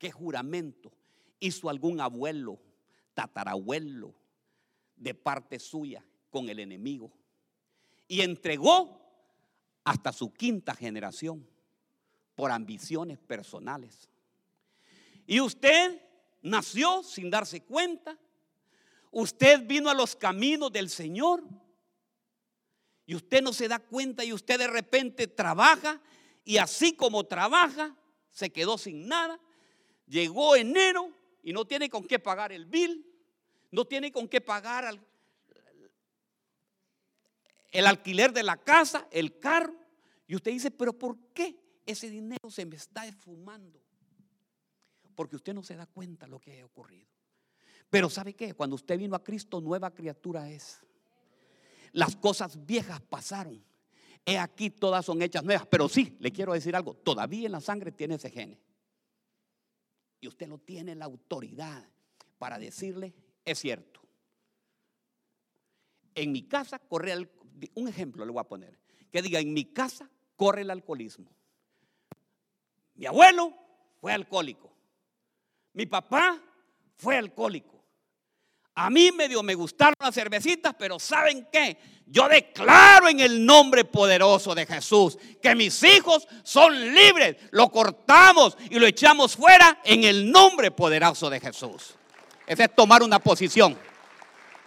qué 0.00 0.10
juramento 0.10 0.90
hizo 1.38 1.68
algún 1.68 2.00
abuelo, 2.00 2.58
tatarabuelo 3.14 4.14
de 4.96 5.14
parte 5.14 5.60
suya 5.60 6.04
con 6.30 6.48
el 6.48 6.58
enemigo 6.58 7.12
y 8.08 8.22
entregó 8.22 8.98
hasta 9.84 10.12
su 10.12 10.32
quinta 10.32 10.74
generación 10.74 11.46
por 12.34 12.50
ambiciones 12.50 13.18
personales. 13.18 14.08
Y 15.26 15.40
usted 15.40 16.02
nació 16.42 17.02
sin 17.02 17.30
darse 17.30 17.62
cuenta. 17.62 18.18
Usted 19.10 19.66
vino 19.66 19.90
a 19.90 19.94
los 19.94 20.16
caminos 20.16 20.72
del 20.72 20.88
Señor. 20.88 21.44
Y 23.06 23.14
usted 23.14 23.42
no 23.42 23.52
se 23.52 23.68
da 23.68 23.78
cuenta 23.78 24.24
y 24.24 24.32
usted 24.32 24.58
de 24.58 24.68
repente 24.68 25.26
trabaja. 25.26 26.00
Y 26.44 26.56
así 26.56 26.94
como 26.94 27.24
trabaja, 27.24 27.94
se 28.30 28.50
quedó 28.50 28.78
sin 28.78 29.06
nada. 29.06 29.38
Llegó 30.10 30.56
enero 30.56 31.10
y 31.42 31.54
no 31.54 31.64
tiene 31.64 31.88
con 31.88 32.04
qué 32.04 32.18
pagar 32.18 32.52
el 32.52 32.66
bill. 32.66 33.06
No 33.70 33.86
tiene 33.86 34.12
con 34.12 34.28
qué 34.28 34.42
pagar 34.42 35.00
el 37.70 37.86
alquiler 37.86 38.32
de 38.32 38.42
la 38.42 38.58
casa, 38.58 39.08
el 39.10 39.38
carro. 39.38 39.74
Y 40.26 40.34
usted 40.34 40.50
dice, 40.50 40.70
pero 40.70 40.92
¿por 40.92 41.16
qué 41.32 41.56
ese 41.86 42.10
dinero 42.10 42.50
se 42.50 42.66
me 42.66 42.76
está 42.76 43.06
esfumando? 43.06 43.80
porque 45.20 45.36
usted 45.36 45.52
no 45.52 45.62
se 45.62 45.76
da 45.76 45.84
cuenta 45.84 46.26
lo 46.26 46.40
que 46.40 46.62
ha 46.62 46.64
ocurrido. 46.64 47.06
Pero 47.90 48.08
¿sabe 48.08 48.32
qué? 48.32 48.54
Cuando 48.54 48.76
usted 48.76 48.96
vino 48.96 49.14
a 49.14 49.22
Cristo, 49.22 49.60
nueva 49.60 49.90
criatura 49.90 50.48
es. 50.48 50.80
Las 51.92 52.16
cosas 52.16 52.64
viejas 52.64 53.02
pasaron. 53.02 53.62
He 54.24 54.38
aquí 54.38 54.70
todas 54.70 55.04
son 55.04 55.20
hechas 55.20 55.44
nuevas. 55.44 55.66
Pero 55.66 55.90
sí, 55.90 56.16
le 56.20 56.30
quiero 56.30 56.54
decir 56.54 56.74
algo. 56.74 56.94
Todavía 56.94 57.44
en 57.44 57.52
la 57.52 57.60
sangre 57.60 57.92
tiene 57.92 58.14
ese 58.14 58.30
gene. 58.30 58.58
Y 60.20 60.28
usted 60.28 60.46
no 60.46 60.58
tiene 60.58 60.94
la 60.94 61.06
autoridad 61.06 61.88
para 62.38 62.58
decirle, 62.58 63.14
es 63.44 63.58
cierto. 63.58 64.00
En 66.14 66.32
mi 66.32 66.42
casa 66.42 66.78
corre 66.78 67.12
el, 67.12 67.30
un 67.74 67.88
ejemplo 67.88 68.24
le 68.24 68.32
voy 68.32 68.40
a 68.40 68.48
poner. 68.48 68.78
Que 69.10 69.22
diga, 69.22 69.40
en 69.40 69.52
mi 69.52 69.64
casa 69.64 70.10
corre 70.36 70.62
el 70.62 70.70
alcoholismo. 70.70 71.30
Mi 72.94 73.06
abuelo 73.06 73.54
fue 74.00 74.12
alcohólico. 74.12 74.70
Mi 75.72 75.86
papá 75.86 76.42
fue 76.96 77.16
alcohólico. 77.16 77.79
A 78.80 78.88
mí 78.88 79.12
medio 79.12 79.42
me 79.42 79.54
gustaron 79.54 79.94
las 80.00 80.14
cervecitas, 80.14 80.74
pero 80.78 80.98
¿saben 80.98 81.46
qué? 81.52 81.76
Yo 82.06 82.26
declaro 82.30 83.08
en 83.08 83.20
el 83.20 83.44
nombre 83.44 83.84
poderoso 83.84 84.54
de 84.54 84.64
Jesús 84.64 85.18
que 85.42 85.54
mis 85.54 85.82
hijos 85.82 86.26
son 86.42 86.94
libres. 86.94 87.36
Lo 87.50 87.70
cortamos 87.70 88.56
y 88.70 88.78
lo 88.78 88.86
echamos 88.86 89.36
fuera 89.36 89.82
en 89.84 90.04
el 90.04 90.32
nombre 90.32 90.70
poderoso 90.70 91.28
de 91.28 91.40
Jesús. 91.40 91.94
Ese 92.46 92.64
es 92.64 92.74
tomar 92.74 93.02
una 93.02 93.18
posición. 93.18 93.78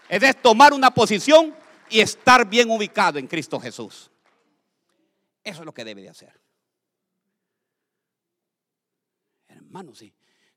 Ese 0.08 0.30
es 0.30 0.42
tomar 0.44 0.74
una 0.74 0.92
posición 0.92 1.56
y 1.90 2.00
estar 2.00 2.48
bien 2.48 2.70
ubicado 2.70 3.18
en 3.18 3.26
Cristo 3.26 3.60
Jesús. 3.60 4.12
Eso 5.44 5.60
es 5.62 5.66
lo 5.66 5.74
que 5.74 5.84
debe 5.84 6.04
de 6.04 6.10
hacer. 6.10 6.40
Hermano, 9.48 9.96
sí. 9.96 10.14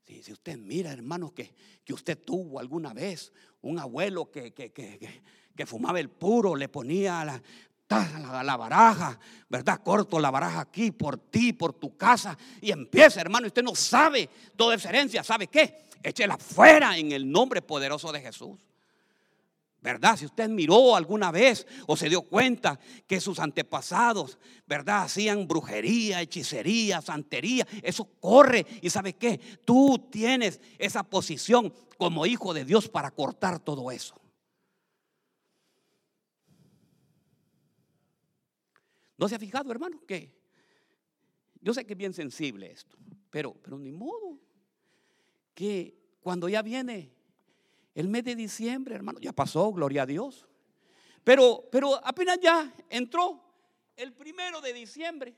Si, 0.07 0.33
usted 0.33 0.57
mira, 0.57 0.93
hermanos, 0.93 1.33
que, 1.33 1.53
que, 1.85 1.93
usted 1.93 2.17
tuvo 2.17 2.61
alguna 2.61 2.95
vez 2.95 3.33
un 3.63 3.79
abuelo 3.79 4.31
que, 4.31 4.53
que, 4.53 5.67
fumaba 5.67 5.99
el 5.99 6.09
puro, 6.11 6.55
le 6.55 6.69
ponía 6.69 7.25
la, 7.25 7.43
la, 7.89 8.43
la, 8.45 8.57
baraja, 8.57 9.19
¿verdad? 9.49 9.81
Corto 9.83 10.21
la 10.21 10.31
baraja 10.31 10.61
aquí 10.61 10.93
por 10.93 11.19
ti, 11.19 11.53
por 11.53 11.73
tu 11.73 11.97
casa. 11.97 12.39
Y 12.61 12.71
empieza, 12.71 13.21
hermano, 13.21 13.49
usted 13.49 13.65
no 13.65 13.75
sabe 13.75 14.31
toda 14.55 14.77
esa 14.77 14.91
herencia. 14.91 15.25
¿Sabe 15.25 15.49
qué? 15.49 15.87
Échela 16.03 16.39
fuera 16.39 16.97
en 16.97 17.11
el 17.11 17.29
nombre 17.31 17.61
poderoso 17.61 18.13
de 18.13 18.21
Jesús. 18.21 18.57
¿Verdad? 19.87 20.17
Si 20.17 20.27
usted 20.27 20.49
miró 20.49 20.97
alguna 20.97 21.31
vez 21.31 21.65
o 21.87 21.97
se 21.97 22.09
dio 22.09 22.23
cuenta 22.23 22.77
que 23.07 23.21
sus 23.21 23.39
antepasados, 23.39 24.37
¿verdad? 24.67 25.05
Hacían 25.05 25.47
brujería, 25.47 26.21
hechicería, 26.21 27.01
santería. 27.01 27.65
Eso 27.85 28.05
corre. 28.19 28.67
¿Y 28.83 28.91
sabe 28.91 29.13
qué? 29.13 29.39
Tú 29.65 30.09
tienes 30.11 30.61
esa 30.77 31.05
posición 31.05 31.73
como 31.99 32.27
hijo 32.27 32.53
de 32.53 32.65
Dios 32.65 32.89
para 32.89 33.13
cortar 33.13 33.61
todo 33.61 33.93
eso. 33.93 34.21
¿No 39.17 39.29
se 39.29 39.37
ha 39.37 39.39
fijado, 39.39 39.71
hermano? 39.71 40.05
Que 40.05 40.37
yo 41.61 41.73
sé 41.73 41.87
que 41.87 41.93
es 41.93 41.97
bien 41.97 42.13
sensible 42.13 42.73
esto, 42.73 42.97
pero, 43.31 43.55
pero 43.55 43.79
ni 43.79 43.93
modo. 43.93 44.41
Que 45.55 45.97
cuando 46.19 46.49
ya 46.49 46.63
viene 46.63 47.16
el 47.97 48.09
mes 48.09 48.25
de 48.25 48.37
diciembre, 48.37 48.95
hermano, 48.95 49.19
ya 49.21 49.33
pasó, 49.33 49.73
gloria 49.73 50.03
a 50.03 50.07
Dios. 50.07 50.47
Pero, 51.25 51.67
pero 51.73 51.95
apenas 52.07 52.39
ya 52.39 52.71
entró 52.91 53.43
el 53.97 54.13
primero 54.13 54.61
de 54.61 54.75
diciembre. 54.75 55.35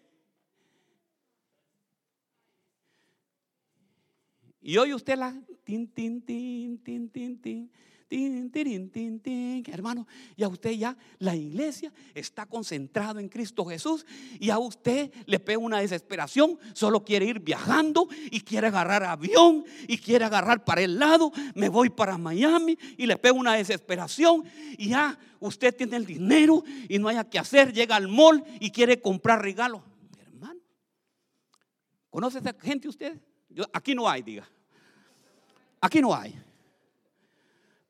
Y 4.61 4.77
hoy 4.77 4.93
usted 4.93 5.17
la 5.17 5.41
tin, 5.63 5.87
tin, 5.87 6.21
tin, 6.21 6.83
tin, 6.83 7.09
tin, 7.09 7.41
tin. 7.41 7.73
Tin, 8.09 8.51
tin, 8.51 8.89
tin, 8.89 9.21
tin, 9.21 9.63
hermano, 9.71 10.07
y 10.35 10.43
a 10.43 10.49
usted 10.49 10.71
ya 10.71 10.97
la 11.19 11.37
iglesia 11.37 11.93
está 12.15 12.47
concentrado 12.47 13.21
en 13.21 13.29
Cristo 13.29 13.67
Jesús 13.67 14.07
y 14.41 14.49
a 14.49 14.59
usted 14.59 15.13
le 15.27 15.39
pega 15.39 15.59
una 15.59 15.81
desesperación, 15.81 16.59
solo 16.73 17.05
quiere 17.05 17.27
ir 17.27 17.41
viajando 17.41 18.09
y 18.31 18.41
quiere 18.41 18.69
agarrar 18.69 19.05
avión 19.05 19.63
y 19.87 19.99
quiere 19.99 20.25
agarrar 20.25 20.65
para 20.65 20.81
el 20.81 20.99
lado, 20.99 21.33
me 21.55 21.69
voy 21.69 21.91
para 21.91 22.17
Miami 22.17 22.79
y 22.97 23.05
le 23.05 23.19
pega 23.19 23.35
una 23.35 23.57
desesperación 23.57 24.43
y 24.79 24.89
ya 24.89 25.19
usted 25.39 25.77
tiene 25.77 25.97
el 25.97 26.07
dinero 26.07 26.65
y 26.89 26.99
no 26.99 27.09
haya 27.09 27.29
que 27.29 27.39
hacer, 27.39 27.75
llega 27.75 27.95
al 27.95 28.09
mall 28.09 28.43
y 28.59 28.71
quiere 28.71 29.03
comprar 29.03 29.43
regalos. 29.43 29.83
Hermano, 30.19 30.61
¿conoce 32.09 32.39
a 32.39 32.41
esa 32.41 32.57
gente 32.59 32.89
usted? 32.89 33.21
Yo, 33.51 33.65
aquí 33.71 33.95
no 33.95 34.09
hay, 34.09 34.23
diga. 34.23 34.49
Aquí 35.79 36.01
no 36.01 36.15
hay. 36.15 36.48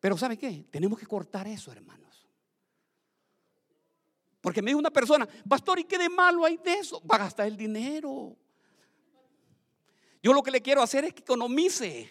Pero 0.01 0.17
¿sabe 0.17 0.37
qué? 0.37 0.67
Tenemos 0.71 0.99
que 0.99 1.07
cortar 1.07 1.47
eso, 1.47 1.73
hermanos. 1.73 2.27
Porque 4.41 4.63
me 4.63 4.71
dijo 4.71 4.79
una 4.79 4.91
persona, 4.91 5.29
pastor, 5.49 5.79
¿y 5.81 5.85
qué 5.85 5.99
de 5.99 6.09
malo 6.09 6.45
hay 6.45 6.57
de 6.59 6.75
eso? 6.75 7.03
Va 7.05 7.17
a 7.17 7.19
gastar 7.19 7.47
el 7.49 7.57
dinero. 7.57 8.37
Yo 10.23 10.33
lo 10.33 10.43
que 10.43 10.51
le 10.51 10.63
quiero 10.63 10.83
hacer 10.83 11.05
es 11.05 11.15
que 11.15 11.23
economice. 11.23 12.11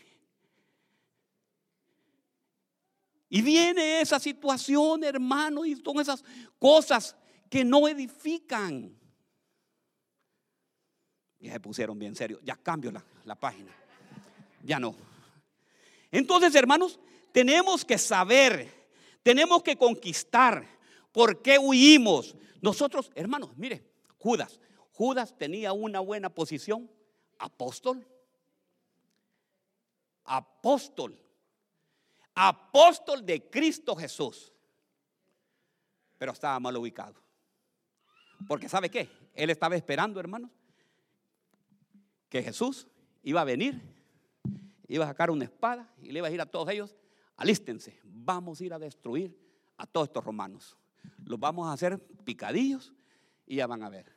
Y 3.30 3.42
viene 3.42 4.02
esa 4.02 4.20
situación, 4.20 5.04
hermano, 5.04 5.66
y 5.66 5.76
son 5.76 6.00
esas 6.00 6.24
cosas 6.60 7.16
que 7.50 7.64
no 7.64 7.88
edifican. 7.88 8.98
Ya 11.40 11.54
se 11.54 11.60
pusieron 11.60 11.98
bien 12.00 12.16
serios. 12.16 12.42
Ya 12.44 12.56
cambio 12.56 12.92
la, 12.92 13.04
la 13.26 13.36
página. 13.36 13.72
Ya 14.64 14.80
no. 14.80 14.96
Entonces, 16.12 16.56
hermanos, 16.56 17.00
tenemos 17.38 17.86
que 17.86 18.00
saber, 18.00 18.90
tenemos 19.22 19.62
que 19.62 19.78
conquistar. 19.78 20.68
¿Por 21.12 21.44
qué 21.44 21.60
huimos? 21.60 22.36
Nosotros, 22.64 23.12
hermanos, 23.14 23.56
mire, 23.58 23.88
Judas. 24.18 24.60
Judas 24.92 25.38
tenía 25.38 25.72
una 25.72 26.00
buena 26.00 26.32
posición. 26.32 26.90
Apóstol. 27.38 28.08
Apóstol. 30.24 31.16
Apóstol 32.34 33.24
de 33.24 33.48
Cristo 33.52 33.96
Jesús. 33.96 34.52
Pero 36.18 36.32
estaba 36.32 36.60
mal 36.60 36.76
ubicado. 36.76 37.22
Porque 38.48 38.68
¿sabe 38.68 38.90
qué? 38.90 39.12
Él 39.36 39.52
estaba 39.52 39.76
esperando, 39.76 40.20
hermanos, 40.20 40.50
que 42.30 42.42
Jesús 42.42 42.88
iba 43.22 43.42
a 43.42 43.46
venir, 43.46 43.80
iba 44.88 45.06
a 45.06 45.10
sacar 45.10 45.30
una 45.30 45.44
espada 45.44 45.94
y 46.02 46.12
le 46.12 46.18
iba 46.18 46.26
a 46.26 46.32
decir 46.32 46.42
a 46.42 46.48
todos 46.48 46.68
ellos, 46.70 46.96
alístense, 47.38 48.00
vamos 48.04 48.60
a 48.60 48.66
ir 48.66 48.74
a 48.74 48.80
destruir 48.80 49.38
a 49.78 49.88
todos 49.88 50.08
estos 50.08 50.24
romanos. 50.24 50.78
Los 51.26 51.40
vamos 51.40 51.68
a 51.68 51.74
hacer 51.74 52.00
picadillos 52.26 52.94
y 53.46 53.58
ya 53.58 53.68
van 53.68 53.84
a 53.84 53.90
ver. 53.90 54.12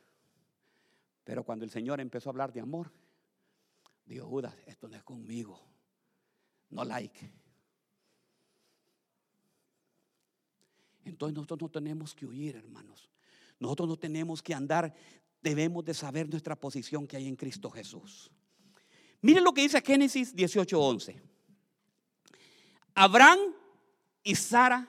Pero 1.23 1.43
cuando 1.43 1.63
el 1.63 1.71
Señor 1.71 2.01
empezó 2.01 2.29
a 2.29 2.31
hablar 2.31 2.51
de 2.51 2.59
amor, 2.59 2.91
dijo 4.05 4.27
Judas, 4.27 4.55
esto 4.65 4.87
no 4.87 4.97
es 4.97 5.03
conmigo, 5.03 5.61
no 6.69 6.83
like. 6.83 7.31
Entonces 11.05 11.35
nosotros 11.35 11.61
no 11.61 11.69
tenemos 11.69 12.13
que 12.13 12.25
huir, 12.25 12.55
hermanos. 12.55 13.09
Nosotros 13.59 13.87
no 13.87 13.97
tenemos 13.97 14.41
que 14.41 14.53
andar, 14.53 14.93
debemos 15.41 15.85
de 15.85 15.93
saber 15.93 16.27
nuestra 16.29 16.55
posición 16.55 17.07
que 17.07 17.17
hay 17.17 17.27
en 17.27 17.35
Cristo 17.35 17.69
Jesús. 17.69 18.31
Miren 19.21 19.43
lo 19.43 19.53
que 19.53 19.61
dice 19.61 19.81
Génesis 19.81 20.35
18:11. 20.35 21.30
Abraham 22.93 23.39
y 24.23 24.35
Sara, 24.35 24.87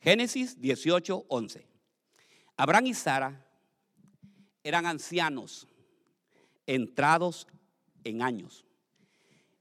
Génesis 0.00 0.60
18:11. 0.60 1.66
Abraham 2.56 2.86
y 2.86 2.94
Sara 2.94 3.46
eran 4.62 4.86
ancianos, 4.86 5.68
entrados 6.66 7.46
en 8.04 8.22
años. 8.22 8.64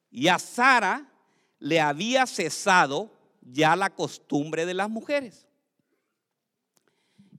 Y 0.10 0.27
a 0.29 0.39
Sara 0.39 1.12
le 1.60 1.79
había 1.79 2.25
cesado 2.25 3.12
ya 3.41 3.75
la 3.75 3.89
costumbre 3.89 4.65
de 4.65 4.73
las 4.73 4.89
mujeres. 4.89 5.45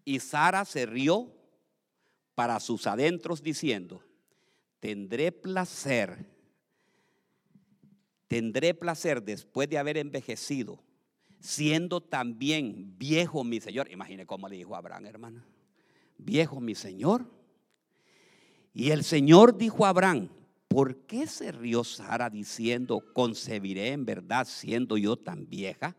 Y 0.05 0.21
Sara 0.21 0.65
se 0.65 0.87
rió 0.87 1.33
para 2.35 2.61
sus 2.61 2.87
adentros 2.87 3.43
diciendo, 3.43 4.05
tendré 4.79 5.33
placer, 5.33 6.36
tendré 8.29 8.75
placer 8.75 9.23
después 9.23 9.69
de 9.69 9.79
haber 9.79 9.97
envejecido, 9.97 10.83
siendo 11.41 12.01
también 12.01 12.97
viejo 12.99 13.45
mi 13.45 13.61
Señor. 13.61 13.91
Imagine 13.91 14.27
cómo 14.27 14.49
le 14.49 14.57
dijo 14.57 14.75
a 14.75 14.79
Abraham, 14.79 15.07
hermana. 15.07 15.47
Viejo 16.19 16.61
mi 16.61 16.75
Señor. 16.75 17.31
Y 18.73 18.91
el 18.91 19.05
Señor 19.05 19.57
dijo 19.57 19.87
a 19.87 19.91
Abraham, 19.91 20.29
¿por 20.69 21.07
qué 21.07 21.27
se 21.27 21.53
rió 21.53 21.85
Sara 21.85 22.29
diciendo, 22.31 23.03
concebiré 23.13 23.93
en 23.93 24.05
verdad 24.05 24.47
siendo 24.47 24.97
yo 24.97 25.17
tan 25.17 25.49
vieja? 25.49 25.97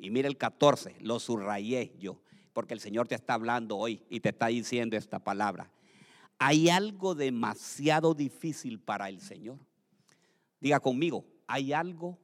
Y 0.00 0.10
mira 0.10 0.28
el 0.28 0.36
14, 0.36 0.96
lo 1.00 1.18
subrayé 1.18 1.92
yo 1.98 2.20
porque 2.52 2.74
el 2.74 2.80
Señor 2.80 3.08
te 3.08 3.14
está 3.14 3.34
hablando 3.34 3.76
hoy 3.76 4.02
y 4.08 4.20
te 4.20 4.30
está 4.30 4.46
diciendo 4.48 4.96
esta 4.96 5.18
palabra. 5.18 5.70
Hay 6.38 6.68
algo 6.68 7.14
demasiado 7.14 8.14
difícil 8.14 8.80
para 8.80 9.08
el 9.08 9.20
Señor. 9.20 9.58
Diga 10.60 10.80
conmigo, 10.80 11.24
hay 11.46 11.72
algo 11.72 12.18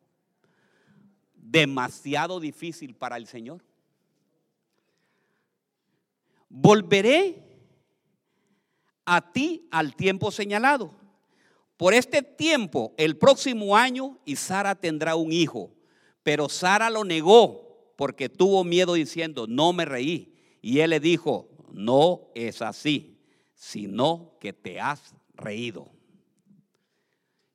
demasiado 1.34 2.40
difícil 2.40 2.94
para 2.94 3.16
el 3.16 3.26
Señor. 3.26 3.64
Volveré 6.48 7.42
a 9.04 9.32
ti 9.32 9.68
al 9.70 9.94
tiempo 9.96 10.30
señalado. 10.30 10.94
Por 11.76 11.94
este 11.94 12.22
tiempo, 12.22 12.92
el 12.96 13.16
próximo 13.16 13.76
año, 13.76 14.18
y 14.24 14.36
Sara 14.36 14.74
tendrá 14.74 15.14
un 15.14 15.32
hijo. 15.32 15.72
Pero 16.22 16.48
Sara 16.48 16.90
lo 16.90 17.04
negó 17.04 17.92
porque 17.96 18.28
tuvo 18.28 18.64
miedo 18.64 18.94
diciendo, 18.94 19.46
no 19.48 19.72
me 19.72 19.84
reí. 19.84 20.34
Y 20.60 20.80
él 20.80 20.90
le 20.90 21.00
dijo, 21.00 21.48
no 21.72 22.28
es 22.34 22.62
así, 22.62 23.18
sino 23.54 24.36
que 24.40 24.52
te 24.52 24.80
has 24.80 25.14
reído. 25.34 25.90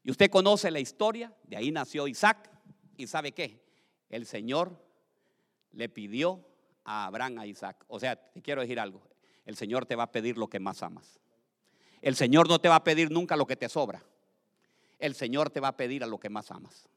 Y 0.04 0.12
usted 0.12 0.30
conoce 0.30 0.70
la 0.70 0.80
historia, 0.80 1.34
de 1.44 1.56
ahí 1.56 1.72
nació 1.72 2.08
Isaac. 2.08 2.50
¿Y 2.98 3.08
sabe 3.08 3.32
qué? 3.32 3.63
El 4.10 4.26
Señor 4.26 4.78
le 5.72 5.89
pidió 5.89 6.46
a 6.84 7.06
Abraham 7.06 7.39
a 7.39 7.48
Isaac. 7.48 7.84
O 7.88 8.00
sea, 8.00 8.16
te 8.16 8.42
quiero 8.42 8.62
decir 8.62 8.80
algo. 8.80 9.02
El 9.46 9.56
Señor 9.56 9.86
te 9.86 9.96
va 9.96 10.04
a 10.04 10.12
pedir 10.12 10.38
lo 10.38 10.50
que 10.50 10.60
más 10.60 10.84
amas. 10.84 11.20
El 12.02 12.16
Señor 12.16 12.50
no 12.50 12.60
te 12.60 12.70
va 12.70 12.76
a 12.76 12.84
pedir 12.84 13.12
nunca 13.12 13.38
lo 13.38 13.48
que 13.48 13.56
te 13.56 13.70
sobra. 13.70 14.04
El 15.00 15.16
Señor 15.16 15.50
te 15.50 15.60
va 15.60 15.70
a 15.70 15.78
pedir 15.78 16.04
a 16.04 16.08
lo 16.08 16.20
que 16.20 16.30
más 16.30 16.52
amas. 16.52 16.89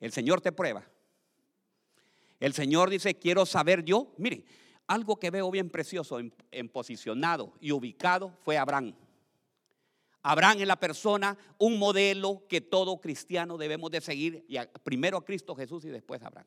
El 0.00 0.12
Señor 0.12 0.40
te 0.40 0.52
prueba. 0.52 0.84
El 2.38 2.52
Señor 2.52 2.90
dice, 2.90 3.18
quiero 3.18 3.46
saber 3.46 3.84
yo. 3.84 4.12
Mire, 4.18 4.44
algo 4.86 5.16
que 5.16 5.30
veo 5.30 5.50
bien 5.50 5.70
precioso 5.70 6.18
en, 6.18 6.68
posicionado 6.68 7.54
y 7.60 7.72
ubicado 7.72 8.36
fue 8.42 8.58
Abraham. 8.58 8.94
Abraham 10.22 10.60
es 10.60 10.66
la 10.66 10.80
persona, 10.80 11.36
un 11.58 11.78
modelo 11.78 12.46
que 12.48 12.60
todo 12.60 13.00
cristiano 13.00 13.58
debemos 13.58 13.90
de 13.90 14.00
seguir, 14.00 14.44
y 14.48 14.56
primero 14.82 15.18
a 15.18 15.24
Cristo 15.24 15.54
Jesús 15.54 15.84
y 15.84 15.88
después 15.88 16.22
a 16.22 16.28
Abraham. 16.28 16.46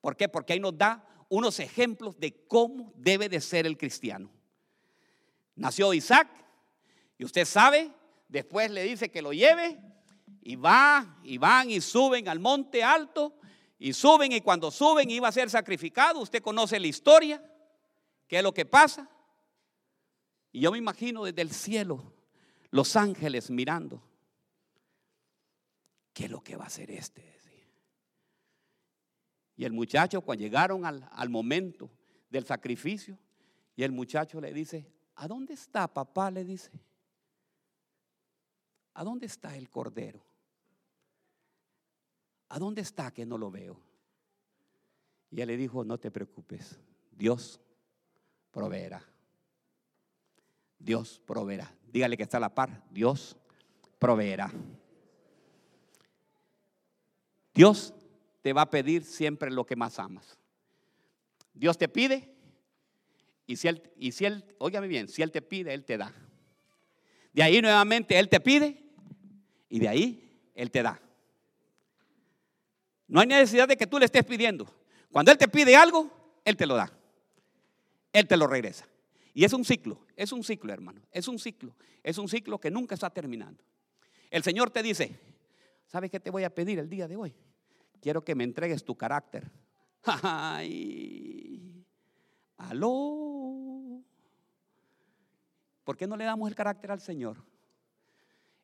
¿Por 0.00 0.16
qué? 0.16 0.28
Porque 0.28 0.52
ahí 0.52 0.60
nos 0.60 0.76
da 0.76 1.04
unos 1.30 1.58
ejemplos 1.60 2.18
de 2.18 2.46
cómo 2.46 2.92
debe 2.96 3.28
de 3.28 3.40
ser 3.40 3.66
el 3.66 3.76
cristiano. 3.76 4.30
Nació 5.56 5.92
Isaac, 5.94 6.28
y 7.18 7.24
usted 7.24 7.44
sabe, 7.44 7.90
después 8.28 8.70
le 8.70 8.84
dice 8.84 9.10
que 9.10 9.22
lo 9.22 9.32
lleve 9.32 9.80
y 10.42 10.56
va, 10.56 11.18
y 11.24 11.38
van 11.38 11.70
y 11.70 11.80
suben 11.80 12.28
al 12.28 12.38
monte 12.38 12.84
alto, 12.84 13.38
y 13.78 13.92
suben, 13.92 14.32
y 14.32 14.40
cuando 14.40 14.70
suben 14.70 15.10
iba 15.10 15.28
a 15.28 15.32
ser 15.32 15.48
sacrificado. 15.50 16.20
Usted 16.20 16.42
conoce 16.42 16.80
la 16.80 16.86
historia, 16.86 17.42
qué 18.26 18.38
es 18.38 18.42
lo 18.42 18.52
que 18.52 18.64
pasa. 18.64 19.08
Y 20.50 20.60
yo 20.60 20.72
me 20.72 20.78
imagino 20.78 21.24
desde 21.24 21.42
el 21.42 21.52
cielo 21.52 22.12
los 22.70 22.96
ángeles 22.96 23.50
mirando. 23.50 24.02
¿Qué 26.12 26.24
es 26.24 26.30
lo 26.30 26.42
que 26.42 26.56
va 26.56 26.64
a 26.64 26.66
hacer 26.68 26.90
este? 26.90 27.38
Y 29.58 29.64
el 29.64 29.72
muchacho, 29.72 30.20
cuando 30.20 30.42
llegaron 30.42 30.86
al, 30.86 31.08
al 31.10 31.28
momento 31.28 31.90
del 32.30 32.46
sacrificio, 32.46 33.18
y 33.74 33.82
el 33.82 33.90
muchacho 33.90 34.40
le 34.40 34.52
dice, 34.52 34.86
¿a 35.16 35.26
dónde 35.26 35.54
está 35.54 35.92
papá? 35.92 36.30
Le 36.30 36.44
dice, 36.44 36.70
¿a 38.94 39.02
dónde 39.02 39.26
está 39.26 39.56
el 39.56 39.68
cordero? 39.68 40.24
¿A 42.48 42.58
dónde 42.58 42.82
está 42.82 43.10
que 43.10 43.26
no 43.26 43.38
lo 43.38 43.50
veo? 43.50 43.80
Y 45.30 45.40
él 45.40 45.48
le 45.48 45.56
dijo, 45.56 45.84
no 45.84 45.98
te 45.98 46.10
preocupes, 46.10 46.78
Dios 47.12 47.60
proveerá. 48.50 49.02
Dios 50.78 51.20
proveerá. 51.26 51.74
Dígale 51.92 52.16
que 52.16 52.22
está 52.22 52.36
a 52.36 52.40
la 52.40 52.54
par, 52.54 52.84
Dios 52.90 53.36
proveerá. 53.98 54.50
Dios 57.54 57.92
te 58.42 58.52
va 58.52 58.62
a 58.62 58.70
pedir 58.70 59.04
siempre 59.04 59.50
lo 59.50 59.66
que 59.66 59.76
más 59.76 59.98
amas. 59.98 60.38
Dios 61.52 61.76
te 61.76 61.88
pide 61.88 62.34
y 63.46 63.56
si 63.56 63.66
él, 63.66 63.82
y 63.96 64.12
si 64.12 64.26
él, 64.26 64.44
óigame 64.58 64.86
bien, 64.86 65.08
si 65.08 65.22
él 65.22 65.32
te 65.32 65.42
pide, 65.42 65.74
él 65.74 65.84
te 65.84 65.96
da. 65.96 66.14
De 67.32 67.42
ahí 67.42 67.60
nuevamente 67.60 68.18
él 68.18 68.28
te 68.28 68.40
pide 68.40 68.84
y 69.68 69.80
de 69.80 69.88
ahí 69.88 70.50
él 70.54 70.70
te 70.70 70.82
da. 70.82 71.00
No 73.08 73.20
hay 73.20 73.26
necesidad 73.26 73.66
de 73.66 73.76
que 73.76 73.86
tú 73.86 73.98
le 73.98 74.04
estés 74.04 74.24
pidiendo. 74.24 74.66
Cuando 75.10 75.32
Él 75.32 75.38
te 75.38 75.48
pide 75.48 75.74
algo, 75.74 76.10
Él 76.44 76.56
te 76.56 76.66
lo 76.66 76.76
da. 76.76 76.92
Él 78.12 78.28
te 78.28 78.36
lo 78.36 78.46
regresa. 78.46 78.86
Y 79.32 79.44
es 79.44 79.52
un 79.52 79.64
ciclo, 79.64 80.00
es 80.16 80.32
un 80.32 80.44
ciclo, 80.44 80.72
hermano. 80.72 81.00
Es 81.10 81.26
un 81.28 81.38
ciclo. 81.38 81.74
Es 82.02 82.18
un 82.18 82.28
ciclo 82.28 82.58
que 82.58 82.70
nunca 82.70 82.94
está 82.94 83.10
terminando. 83.10 83.64
El 84.30 84.42
Señor 84.42 84.70
te 84.70 84.82
dice, 84.82 85.18
¿sabes 85.86 86.10
qué 86.10 86.20
te 86.20 86.30
voy 86.30 86.44
a 86.44 86.54
pedir 86.54 86.78
el 86.78 86.88
día 86.88 87.08
de 87.08 87.16
hoy? 87.16 87.34
Quiero 88.00 88.22
que 88.22 88.34
me 88.34 88.44
entregues 88.44 88.84
tu 88.84 88.94
carácter. 88.94 89.50
Ay, 90.04 91.84
aló. 92.58 94.02
¿Por 95.84 95.96
qué 95.96 96.06
no 96.06 96.16
le 96.16 96.24
damos 96.24 96.48
el 96.48 96.54
carácter 96.54 96.90
al 96.90 97.00
Señor? 97.00 97.42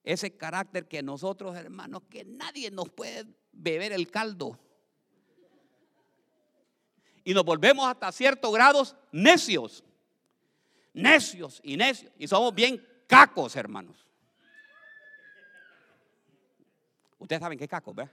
Ese 0.03 0.37
carácter 0.37 0.87
que 0.87 1.03
nosotros, 1.03 1.57
hermanos, 1.57 2.03
que 2.11 2.25
nadie 2.25 2.71
nos 2.71 2.91
puede 2.91 3.25
beber 3.55 3.93
el 3.93 4.11
caldo. 4.11 4.59
Y 7.25 7.33
nos 7.33 7.45
volvemos 7.45 7.87
hasta 7.87 8.13
ciertos 8.13 8.53
grados 8.53 8.97
necios. 9.11 9.83
Necios 10.93 11.61
y 11.65 11.77
necios. 11.77 12.13
Y 12.19 12.29
somos 12.29 12.55
bien 12.55 12.87
cacos, 13.07 13.57
hermanos. 13.57 13.97
Ustedes 17.19 17.41
saben 17.41 17.57
qué 17.57 17.65
es 17.65 17.71
caco, 17.71 17.95
¿verdad? 17.95 18.13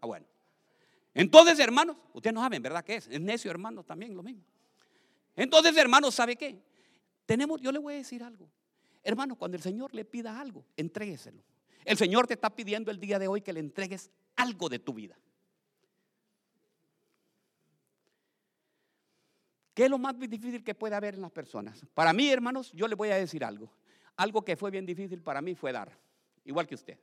Ah, 0.00 0.06
bueno. 0.06 0.26
Entonces, 1.12 1.58
hermanos, 1.58 1.96
ustedes 2.14 2.32
no 2.32 2.40
saben, 2.40 2.62
¿verdad? 2.62 2.84
¿Qué 2.84 2.96
es? 2.96 3.06
Es 3.08 3.20
necio, 3.20 3.50
hermanos, 3.50 3.84
también 3.84 4.14
lo 4.14 4.22
mismo. 4.22 4.42
Entonces, 5.34 5.76
hermanos, 5.76 6.14
¿sabe 6.14 6.36
qué? 6.36 6.58
Tenemos, 7.26 7.60
yo 7.60 7.70
le 7.72 7.78
voy 7.78 7.94
a 7.94 7.96
decir 7.98 8.22
algo. 8.22 8.48
Hermanos, 9.02 9.36
cuando 9.36 9.56
el 9.56 9.62
Señor 9.62 9.94
le 9.94 10.04
pida 10.04 10.40
algo, 10.40 10.64
entrégueselo. 10.76 11.42
El 11.84 11.96
Señor 11.96 12.26
te 12.26 12.34
está 12.34 12.50
pidiendo 12.50 12.90
el 12.90 12.98
día 12.98 13.18
de 13.18 13.28
hoy 13.28 13.42
que 13.42 13.52
le 13.52 13.60
entregues 13.60 14.10
algo 14.36 14.68
de 14.68 14.78
tu 14.78 14.94
vida. 14.94 15.16
¿Qué 19.74 19.84
es 19.84 19.90
lo 19.90 19.98
más 19.98 20.18
difícil 20.18 20.64
que 20.64 20.74
puede 20.74 20.94
haber 20.94 21.16
en 21.16 21.20
las 21.20 21.32
personas? 21.32 21.84
Para 21.92 22.14
mí, 22.14 22.30
hermanos, 22.30 22.72
yo 22.72 22.88
le 22.88 22.94
voy 22.94 23.10
a 23.10 23.16
decir 23.16 23.44
algo. 23.44 23.70
Algo 24.16 24.42
que 24.42 24.56
fue 24.56 24.70
bien 24.70 24.86
difícil 24.86 25.20
para 25.20 25.42
mí 25.42 25.54
fue 25.54 25.70
dar, 25.70 25.92
igual 26.44 26.66
que 26.66 26.74
usted. 26.74 26.98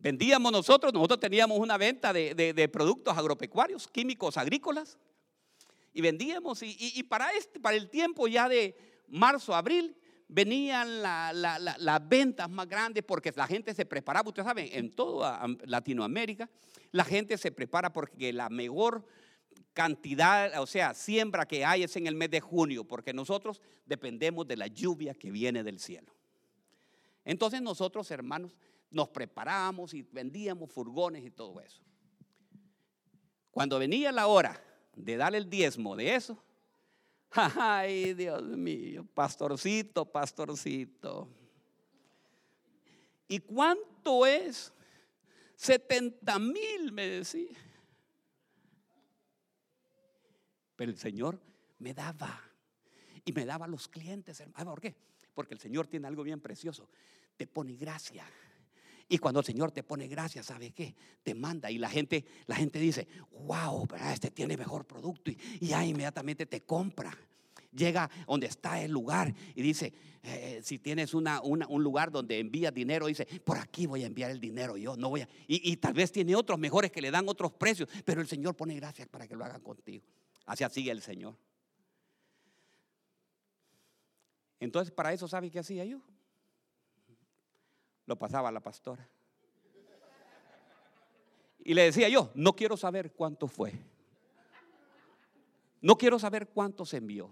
Vendíamos 0.00 0.50
nosotros, 0.50 0.92
nosotros 0.94 1.20
teníamos 1.20 1.58
una 1.58 1.76
venta 1.76 2.12
de, 2.12 2.70
productos 2.72 3.16
agropecuarios, 3.16 3.86
químicos 3.86 4.38
agrícolas, 4.38 4.98
y 5.92 6.00
vendíamos, 6.00 6.62
y, 6.62 7.02
para, 7.04 7.30
este, 7.30 7.60
para 7.60 7.76
el 7.76 7.90
tiempo 7.90 8.26
ya 8.26 8.48
de 8.48 8.74
marzo, 9.10 9.54
abril, 9.54 9.96
venían 10.28 11.02
las 11.02 12.08
ventas 12.08 12.48
más 12.48 12.68
grandes 12.68 13.02
porque 13.04 13.32
la 13.34 13.46
gente 13.46 13.74
se 13.74 13.84
preparaba, 13.84 14.28
ustedes 14.28 14.46
saben, 14.46 14.68
en 14.72 14.90
toda 14.90 15.44
Latinoamérica, 15.64 16.48
la 16.92 17.04
gente 17.04 17.36
se 17.36 17.50
prepara 17.50 17.92
porque 17.92 18.32
la 18.32 18.48
mejor 18.48 19.04
cantidad, 19.72 20.60
o 20.60 20.66
sea, 20.66 20.94
siembra 20.94 21.46
que 21.46 21.64
hay 21.64 21.82
es 21.82 21.96
en 21.96 22.06
el 22.06 22.14
mes 22.14 22.30
de 22.30 22.40
junio, 22.40 22.84
porque 22.84 23.12
nosotros 23.12 23.60
dependemos 23.86 24.46
de 24.46 24.56
la 24.56 24.66
lluvia 24.66 25.14
que 25.14 25.30
viene 25.30 25.62
del 25.62 25.78
cielo. 25.78 26.14
Entonces 27.24 27.60
nosotros, 27.60 28.10
hermanos, 28.10 28.56
nos 28.90 29.08
preparábamos 29.08 29.94
y 29.94 30.02
vendíamos 30.02 30.72
furgones 30.72 31.24
y 31.24 31.30
todo 31.30 31.60
eso. 31.60 31.82
Cuando 33.50 33.78
venía 33.78 34.10
la 34.12 34.26
hora 34.26 34.62
de 34.94 35.16
dar 35.16 35.34
el 35.34 35.48
diezmo 35.48 35.96
de 35.96 36.14
eso, 36.14 36.42
ay 37.32 38.14
Dios 38.14 38.42
mío, 38.42 39.06
pastorcito, 39.14 40.04
pastorcito. 40.04 41.28
¿Y 43.28 43.38
cuánto 43.40 44.26
es? 44.26 44.72
70 45.56 46.38
mil, 46.38 46.92
me 46.92 47.06
decía. 47.06 47.56
Pero 50.74 50.90
el 50.90 50.98
Señor 50.98 51.38
me 51.78 51.94
daba. 51.94 52.42
Y 53.24 53.32
me 53.32 53.44
daba 53.44 53.68
los 53.68 53.86
clientes. 53.86 54.42
¿Por 54.64 54.80
qué? 54.80 54.96
Porque 55.34 55.54
el 55.54 55.60
Señor 55.60 55.86
tiene 55.86 56.08
algo 56.08 56.22
bien 56.22 56.40
precioso. 56.40 56.88
Te 57.36 57.46
pone 57.46 57.76
gracia. 57.76 58.24
Y 59.12 59.18
cuando 59.18 59.40
el 59.40 59.46
Señor 59.46 59.72
te 59.72 59.82
pone 59.82 60.06
gracias, 60.06 60.46
¿sabe 60.46 60.70
qué? 60.70 60.94
Te 61.24 61.34
manda 61.34 61.68
y 61.68 61.78
la 61.78 61.90
gente, 61.90 62.24
la 62.46 62.54
gente 62.54 62.78
dice, 62.78 63.08
wow, 63.44 63.88
este 64.12 64.30
tiene 64.30 64.56
mejor 64.56 64.86
producto 64.86 65.32
y, 65.32 65.36
ya 65.60 65.84
inmediatamente 65.84 66.46
te 66.46 66.60
compra. 66.60 67.10
Llega 67.72 68.08
donde 68.24 68.46
está 68.46 68.80
el 68.80 68.92
lugar 68.92 69.34
y 69.56 69.62
dice, 69.62 69.92
eh, 70.22 70.60
si 70.62 70.78
tienes 70.78 71.12
una, 71.12 71.40
un 71.42 71.82
lugar 71.82 72.12
donde 72.12 72.38
envías 72.38 72.72
dinero, 72.72 73.06
dice, 73.06 73.26
por 73.44 73.58
aquí 73.58 73.86
voy 73.86 74.04
a 74.04 74.06
enviar 74.06 74.30
el 74.30 74.38
dinero 74.38 74.76
yo, 74.76 74.96
no 74.96 75.10
voy 75.10 75.22
a... 75.22 75.28
Y, 75.48 75.72
y 75.72 75.76
tal 75.78 75.94
vez 75.94 76.12
tiene 76.12 76.36
otros 76.36 76.60
mejores 76.60 76.92
que 76.92 77.00
le 77.00 77.10
dan 77.10 77.28
otros 77.28 77.50
precios, 77.50 77.88
pero 78.04 78.20
el 78.20 78.28
Señor 78.28 78.54
pone 78.54 78.76
gracias 78.76 79.08
para 79.08 79.26
que 79.26 79.34
lo 79.34 79.44
hagan 79.44 79.60
contigo. 79.60 80.04
Así 80.46 80.64
sigue 80.70 80.92
el 80.92 81.02
Señor. 81.02 81.36
Entonces, 84.60 84.94
para 84.94 85.12
eso, 85.12 85.26
¿sabe 85.26 85.50
qué 85.50 85.58
hacía 85.58 85.84
yo? 85.84 86.00
Lo 88.10 88.16
pasaba 88.16 88.50
la 88.50 88.58
pastora. 88.58 89.08
Y 91.60 91.74
le 91.74 91.84
decía 91.84 92.08
yo, 92.08 92.32
no 92.34 92.54
quiero 92.54 92.76
saber 92.76 93.12
cuánto 93.12 93.46
fue. 93.46 93.72
No 95.80 95.96
quiero 95.96 96.18
saber 96.18 96.48
cuánto 96.48 96.84
se 96.84 96.96
envió. 96.96 97.30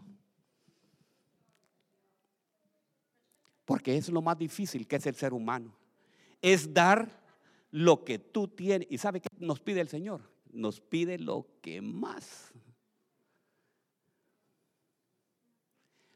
Porque 3.64 3.96
es 3.96 4.08
lo 4.08 4.22
más 4.22 4.38
difícil 4.38 4.86
que 4.86 4.96
es 4.96 5.06
el 5.06 5.16
ser 5.16 5.32
humano. 5.32 5.74
Es 6.40 6.72
dar 6.72 7.24
lo 7.72 8.04
que 8.04 8.20
tú 8.20 8.46
tienes. 8.46 8.86
¿Y 8.88 8.98
sabe 8.98 9.20
qué 9.20 9.28
nos 9.40 9.58
pide 9.58 9.80
el 9.80 9.88
Señor? 9.88 10.30
Nos 10.52 10.80
pide 10.80 11.18
lo 11.18 11.44
que 11.60 11.82
más. 11.82 12.52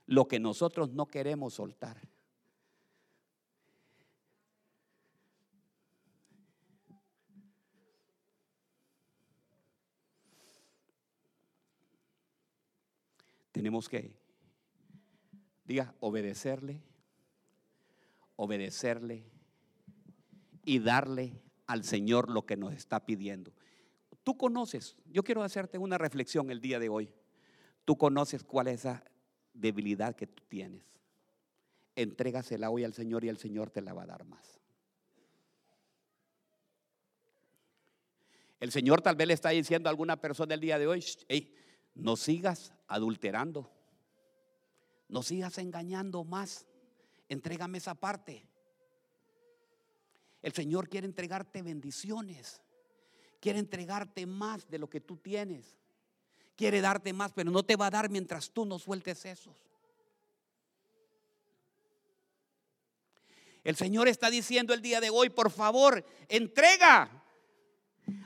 Lo 0.07 0.29
que 0.29 0.39
nosotros 0.39 0.93
no 0.93 1.07
queremos 1.07 1.55
soltar. 1.55 2.01
Tenemos 13.63 13.89
que, 13.89 14.13
diga, 15.63 15.95
obedecerle, 16.01 16.83
obedecerle 18.35 19.23
y 20.65 20.81
darle 20.81 21.41
al 21.69 21.85
Señor 21.85 22.29
lo 22.29 22.45
que 22.45 22.57
nos 22.57 22.73
está 22.73 23.07
pidiendo. 23.07 23.53
Tú 24.25 24.37
conoces, 24.37 24.97
yo 25.07 25.23
quiero 25.23 25.45
hacerte 25.45 25.79
una 25.79 25.97
reflexión 25.97 26.51
el 26.51 26.61
día 26.61 26.81
de 26.81 26.89
hoy. 26.89 27.15
Tú 27.85 27.97
conoces 27.97 28.43
cuál 28.43 28.67
es 28.67 28.81
esa 28.81 29.05
debilidad 29.55 30.17
que 30.17 30.27
tú 30.27 30.43
tienes. 30.49 30.83
Entrégasela 31.95 32.69
hoy 32.69 32.83
al 32.83 32.95
Señor 32.95 33.23
y 33.23 33.29
el 33.29 33.39
Señor 33.39 33.71
te 33.71 33.81
la 33.81 33.95
va 33.95 34.03
a 34.03 34.07
dar 34.07 34.25
más. 34.25 34.61
El 38.59 38.73
Señor 38.73 39.03
tal 39.03 39.15
vez 39.15 39.29
le 39.29 39.35
está 39.35 39.51
diciendo 39.51 39.89
a 39.89 39.91
alguna 39.91 40.21
persona 40.21 40.53
el 40.55 40.61
día 40.61 40.81
de 40.81 40.89
hoy, 40.89 41.05
hey, 41.29 41.55
no 41.95 42.17
sigas 42.17 42.75
adulterando. 42.93 43.71
No 45.09 45.23
sigas 45.23 45.57
engañando 45.59 46.25
más. 46.25 46.67
Entrégame 47.29 47.79
esa 47.79 47.95
parte. 47.95 48.47
El 50.43 50.53
Señor 50.53 50.89
quiere 50.89 51.07
entregarte 51.07 51.63
bendiciones. 51.63 52.61
Quiere 53.41 53.59
entregarte 53.59 54.27
más 54.27 54.69
de 54.69 54.79
lo 54.79 54.91
que 54.91 55.01
tú 55.01 55.17
tienes. 55.17 55.79
Quiere 56.55 56.83
darte 56.83 57.13
más, 57.15 57.33
pero 57.33 57.51
no 57.51 57.63
te 57.63 57.77
va 57.77 57.87
a 57.87 57.91
dar 57.91 58.11
mientras 58.11 58.51
tú 58.51 58.67
no 58.67 58.79
sueltes 58.79 59.25
esos. 59.25 59.57
El 63.65 63.77
Señor 63.77 64.09
está 64.09 64.29
diciendo 64.29 64.75
el 64.75 64.83
día 64.83 65.01
de 65.01 65.09
hoy, 65.09 65.31
por 65.31 65.51
favor, 65.51 66.05
entrega. 66.29 67.25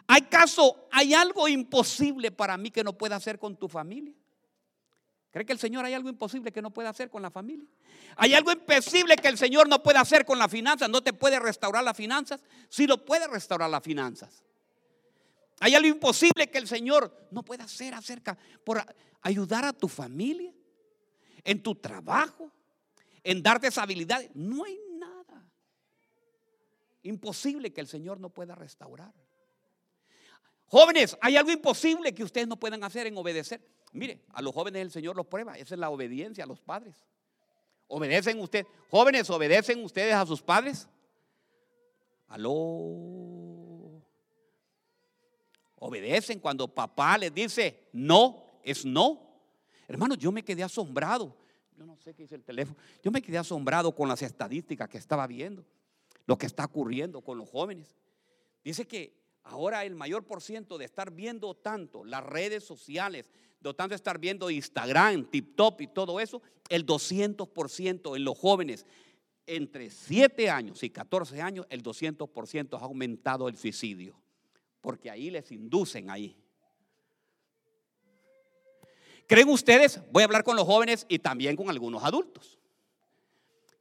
¿Hay 0.09 0.23
caso, 0.23 0.89
hay 0.91 1.15
algo 1.15 1.47
imposible 1.47 2.33
para 2.33 2.57
mí 2.57 2.71
que 2.71 2.83
no 2.83 2.97
pueda 2.97 3.17
hacer 3.17 3.39
con 3.39 3.57
tu 3.57 3.69
familia? 3.69 4.15
¿Cree 5.37 5.45
que 5.45 5.53
el 5.53 5.59
Señor 5.59 5.85
hay 5.85 5.93
algo 5.93 6.09
imposible 6.09 6.51
que 6.51 6.63
no 6.63 6.71
pueda 6.71 6.89
hacer 6.89 7.11
con 7.11 7.21
la 7.21 7.31
familia? 7.31 7.69
¿Hay 8.17 8.33
algo 8.33 8.51
imposible 8.53 9.17
que 9.17 9.29
el 9.29 9.37
Señor 9.37 9.69
no 9.69 9.83
pueda 9.83 10.01
hacer 10.01 10.25
con 10.25 10.39
las 10.39 10.51
finanzas? 10.51 10.89
¿No 10.89 11.03
te 11.03 11.13
puede 11.13 11.39
restaurar 11.39 11.85
las 11.85 11.95
finanzas? 11.95 12.41
Sí 12.71 12.87
lo 12.87 13.05
puede 13.05 13.29
restaurar 13.29 13.69
las 13.69 13.83
finanzas. 13.83 14.43
¿Hay 15.61 15.75
algo 15.75 15.89
imposible 15.89 16.51
que 16.51 16.57
el 16.57 16.67
Señor 16.67 17.29
no 17.31 17.43
pueda 17.43 17.65
hacer 17.65 17.93
acerca 17.93 18.39
por 18.65 18.83
ayudar 19.21 19.67
a 19.67 19.75
tu 19.75 19.89
familia? 19.89 20.55
En 21.45 21.63
tu 21.63 21.75
trabajo, 21.75 22.51
en 23.23 23.43
darte 23.43 23.67
esa 23.67 23.83
habilidad. 23.83 24.25
No 24.33 24.65
hay 24.65 24.81
nada 24.99 25.47
imposible 27.03 27.75
que 27.75 27.83
el 27.83 27.89
Señor 27.89 28.19
no 28.21 28.31
pueda 28.31 28.55
restaurar. 28.55 29.13
Jóvenes, 30.65 31.15
hay 31.21 31.37
algo 31.37 31.51
imposible 31.51 32.15
que 32.15 32.25
ustedes 32.25 32.49
no 32.49 32.59
puedan 32.59 32.83
hacer 32.85 33.07
en 33.07 33.19
obedecer. 33.19 33.76
Mire, 33.97 34.21
a 34.33 34.43
los 34.43 34.55
jóvenes 34.55 34.83
el 34.83 34.91
Señor 34.91 35.17
los 35.17 35.27
prueba. 35.27 35.57
Esa 35.57 35.75
es 35.75 35.81
la 35.81 35.91
obediencia 35.91 36.45
a 36.45 36.47
los 36.47 36.61
padres. 36.61 36.95
¿Obedecen 37.89 38.39
ustedes? 38.41 38.67
Jóvenes, 38.91 39.29
¿obedecen 39.31 39.83
ustedes 39.85 40.15
a 40.15 40.27
sus 40.27 40.43
padres? 40.43 40.89
Aló. 42.29 42.53
Obedecen 45.79 46.41
cuando 46.41 46.67
papá 46.69 47.19
les 47.19 47.33
dice 47.33 47.89
no, 47.93 48.45
es 48.63 48.85
no. 48.85 49.23
Hermanos, 49.89 50.19
yo 50.19 50.33
me 50.33 50.43
quedé 50.43 50.63
asombrado. 50.63 51.37
Yo 51.77 51.87
no 51.87 51.97
sé 51.97 52.15
qué 52.15 52.23
dice 52.23 52.35
el 52.35 52.43
teléfono. 52.43 52.79
Yo 53.03 53.11
me 53.11 53.23
quedé 53.23 53.39
asombrado 53.39 53.95
con 53.95 54.09
las 54.09 54.23
estadísticas 54.23 54.89
que 54.89 54.99
estaba 54.99 55.27
viendo. 55.27 55.65
Lo 56.27 56.37
que 56.37 56.47
está 56.47 56.65
ocurriendo 56.65 57.21
con 57.21 57.39
los 57.39 57.49
jóvenes. 57.49 57.95
Dice 58.65 58.87
que 58.87 59.15
Ahora 59.49 59.85
el 59.85 59.95
mayor 59.95 60.25
por 60.25 60.43
ciento 60.43 60.77
de 60.77 60.85
estar 60.85 61.13
viendo 61.13 61.55
tanto 61.55 62.05
las 62.05 62.25
redes 62.25 62.65
sociales, 62.65 63.31
de 63.71 63.77
tanto 63.77 63.95
estar 63.95 64.19
viendo 64.19 64.51
Instagram, 64.51 65.25
TikTok 65.31 65.81
y 65.81 65.87
todo 65.89 66.21
eso, 66.21 66.43
el 66.69 66.85
200% 66.87 68.17
en 68.17 68.25
los 68.25 68.39
jóvenes 68.39 68.87
entre 69.47 69.91
7 69.91 70.51
años 70.51 70.83
y 70.83 70.91
14 70.91 71.41
años, 71.41 71.67
el 71.71 71.83
200% 71.83 72.79
ha 72.79 72.85
aumentado 72.85 73.49
el 73.49 73.57
suicidio. 73.57 74.21
Porque 74.81 75.11
ahí 75.11 75.31
les 75.31 75.51
inducen 75.53 76.11
ahí. 76.11 76.37
¿Creen 79.27 79.49
ustedes? 79.49 80.01
Voy 80.13 80.23
a 80.23 80.27
hablar 80.27 80.45
con 80.45 80.57
los 80.57 80.65
jóvenes 80.65 81.05
y 81.09 81.19
también 81.19 81.57
con 81.57 81.69
algunos 81.69 82.05
adultos. 82.05 82.59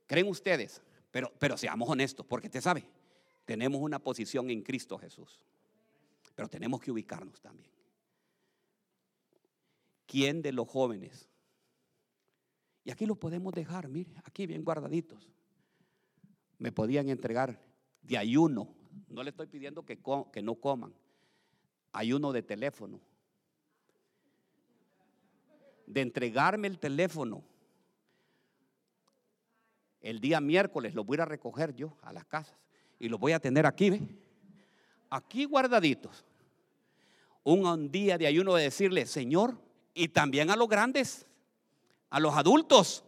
¿Creen 0.08 0.28
ustedes? 0.28 0.82
Pero, 1.12 1.32
pero 1.40 1.58
seamos 1.58 1.90
honestos, 1.90 2.26
porque 2.26 2.48
usted 2.48 2.62
sabe, 2.62 2.86
tenemos 3.46 3.82
una 3.82 4.00
posición 4.00 4.50
en 4.50 4.62
Cristo 4.62 4.98
Jesús. 4.98 5.40
Pero 6.34 6.50
tenemos 6.50 6.82
que 6.82 6.92
ubicarnos 6.92 7.40
también. 7.40 7.75
¿Quién 10.16 10.42
de 10.42 10.54
los 10.54 10.70
jóvenes? 10.70 11.28
Y 12.86 12.92
aquí 12.92 13.06
los 13.06 13.18
podemos 13.18 13.54
dejar, 13.54 13.90
mire, 13.90 14.14
aquí 14.24 14.48
bien 14.48 14.64
guardaditos. 14.64 15.30
Me 16.58 16.72
podían 16.72 17.10
entregar 17.10 17.60
de 18.02 18.18
ayuno. 18.18 18.74
No 19.10 19.24
le 19.24 19.32
estoy 19.32 19.48
pidiendo 19.48 19.86
que, 19.86 20.00
que 20.32 20.42
no 20.42 20.56
coman. 20.56 20.94
Ayuno 21.92 22.32
de 22.32 22.44
teléfono. 22.44 23.02
De 25.86 26.00
entregarme 26.00 26.70
el 26.70 26.80
teléfono. 26.80 27.44
El 30.00 30.22
día 30.22 30.40
miércoles 30.40 30.96
los 30.96 31.06
voy 31.06 31.18
a 31.18 31.26
recoger 31.26 31.76
yo 31.76 31.98
a 32.02 32.14
las 32.14 32.24
casas 32.24 32.58
y 33.00 33.10
los 33.10 33.20
voy 33.20 33.34
a 33.34 33.42
tener 33.42 33.66
aquí, 33.66 33.90
¿ve? 33.90 34.02
Aquí 35.10 35.44
guardaditos. 35.44 36.24
Un 37.44 37.92
día 37.92 38.18
de 38.18 38.28
ayuno 38.28 38.56
de 38.56 38.64
decirle, 38.64 39.08
Señor, 39.08 39.65
y 39.96 40.10
también 40.10 40.52
a 40.52 40.56
los 40.56 40.68
grandes, 40.68 41.26
a 42.12 42.20
los 42.20 42.36
adultos. 42.36 43.04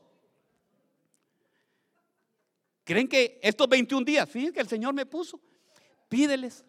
¿Creen 2.84 3.08
que 3.08 3.40
estos 3.44 3.68
21 3.68 4.06
días, 4.06 4.28
fíjense 4.28 4.54
que 4.54 4.62
el 4.62 4.70
Señor 4.70 4.94
me 4.94 5.06
puso, 5.06 5.40
pídeles, 6.08 6.64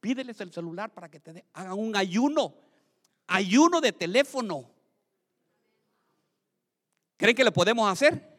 pídeles 0.00 0.40
el 0.40 0.52
celular 0.52 0.92
para 0.92 1.08
que 1.08 1.20
te 1.20 1.44
hagan 1.54 1.78
un 1.78 1.96
ayuno, 1.96 2.54
ayuno 3.28 3.80
de 3.80 3.92
teléfono. 3.92 4.68
¿Creen 7.16 7.36
que 7.36 7.44
lo 7.44 7.52
podemos 7.52 7.90
hacer? 7.90 8.34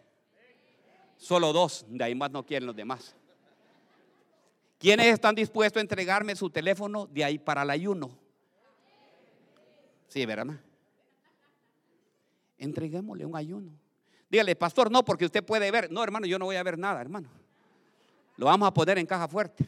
Solo 1.17 1.53
dos, 1.53 1.86
de 1.88 2.03
ahí 2.03 2.13
más 2.13 2.29
no 2.29 2.45
quieren 2.45 2.67
los 2.67 2.75
demás. 2.75 3.15
¿Quiénes 4.77 5.07
están 5.07 5.33
dispuestos 5.33 5.79
a 5.79 5.81
entregarme 5.81 6.36
su 6.36 6.49
teléfono 6.49 7.07
de 7.07 7.23
ahí 7.23 7.39
para 7.39 7.63
el 7.63 7.69
ayuno? 7.69 8.24
Sí, 10.08 10.26
¿verdad? 10.26 10.60
Entreguémosle 12.58 13.26
un 13.26 13.36
ayuno. 13.36 13.72
Dígale, 14.30 14.56
pastor, 14.56 14.91
no, 14.91 15.03
porque 15.03 15.26
usted 15.26 15.43
puede 15.43 15.70
ver. 15.72 15.91
No, 15.91 16.03
hermano, 16.03 16.26
yo 16.26 16.39
no 16.39 16.45
voy 16.45 16.56
a 16.56 16.64
ver 16.64 16.78
nada, 16.78 17.01
hermano. 17.01 17.30
Lo 18.38 18.47
vamos 18.47 18.68
a 18.68 18.74
poner 18.74 18.97
en 18.97 19.06
caja 19.06 19.28
fuerte. 19.28 19.66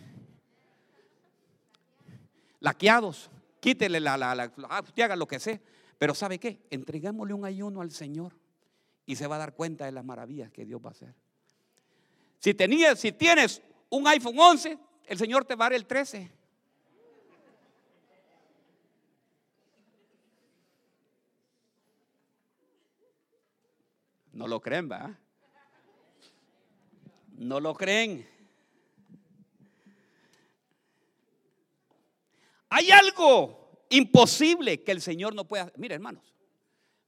Laqueados, 2.59 3.29
quítele 3.59 3.99
la, 3.99 4.17
la, 4.17 4.35
la, 4.35 4.51
ah, 4.69 4.81
usted 4.83 5.03
haga 5.03 5.15
lo 5.15 5.27
que 5.27 5.39
sea. 5.39 5.59
Pero 5.97 6.13
¿sabe 6.13 6.39
qué? 6.39 6.59
Entreguémosle 6.69 7.33
un 7.33 7.45
ayuno 7.45 7.81
al 7.81 7.91
Señor 7.91 8.33
y 9.05 9.15
se 9.15 9.27
va 9.27 9.35
a 9.35 9.39
dar 9.39 9.53
cuenta 9.53 9.85
de 9.85 9.91
las 9.91 10.03
maravillas 10.03 10.51
que 10.51 10.65
Dios 10.65 10.81
va 10.83 10.89
a 10.89 10.91
hacer. 10.91 11.13
Si, 12.39 12.53
tenías, 12.53 12.99
si 12.99 13.11
tienes 13.11 13.61
un 13.89 14.07
iPhone 14.07 14.37
11, 14.37 14.77
el 15.07 15.17
Señor 15.17 15.45
te 15.45 15.55
va 15.55 15.65
a 15.65 15.69
dar 15.69 15.73
el 15.73 15.85
13. 15.85 16.29
No 24.37 24.47
lo 24.47 24.61
creen, 24.61 24.87
¿va? 24.87 25.17
No 27.39 27.59
lo 27.59 27.73
creen. 27.73 28.29
Hay 32.69 32.91
algo 32.91 33.87
imposible 33.89 34.83
que 34.83 34.91
el 34.91 35.01
Señor 35.01 35.33
no 35.33 35.47
pueda. 35.47 35.73
Mire, 35.75 35.95
hermanos, 35.95 36.35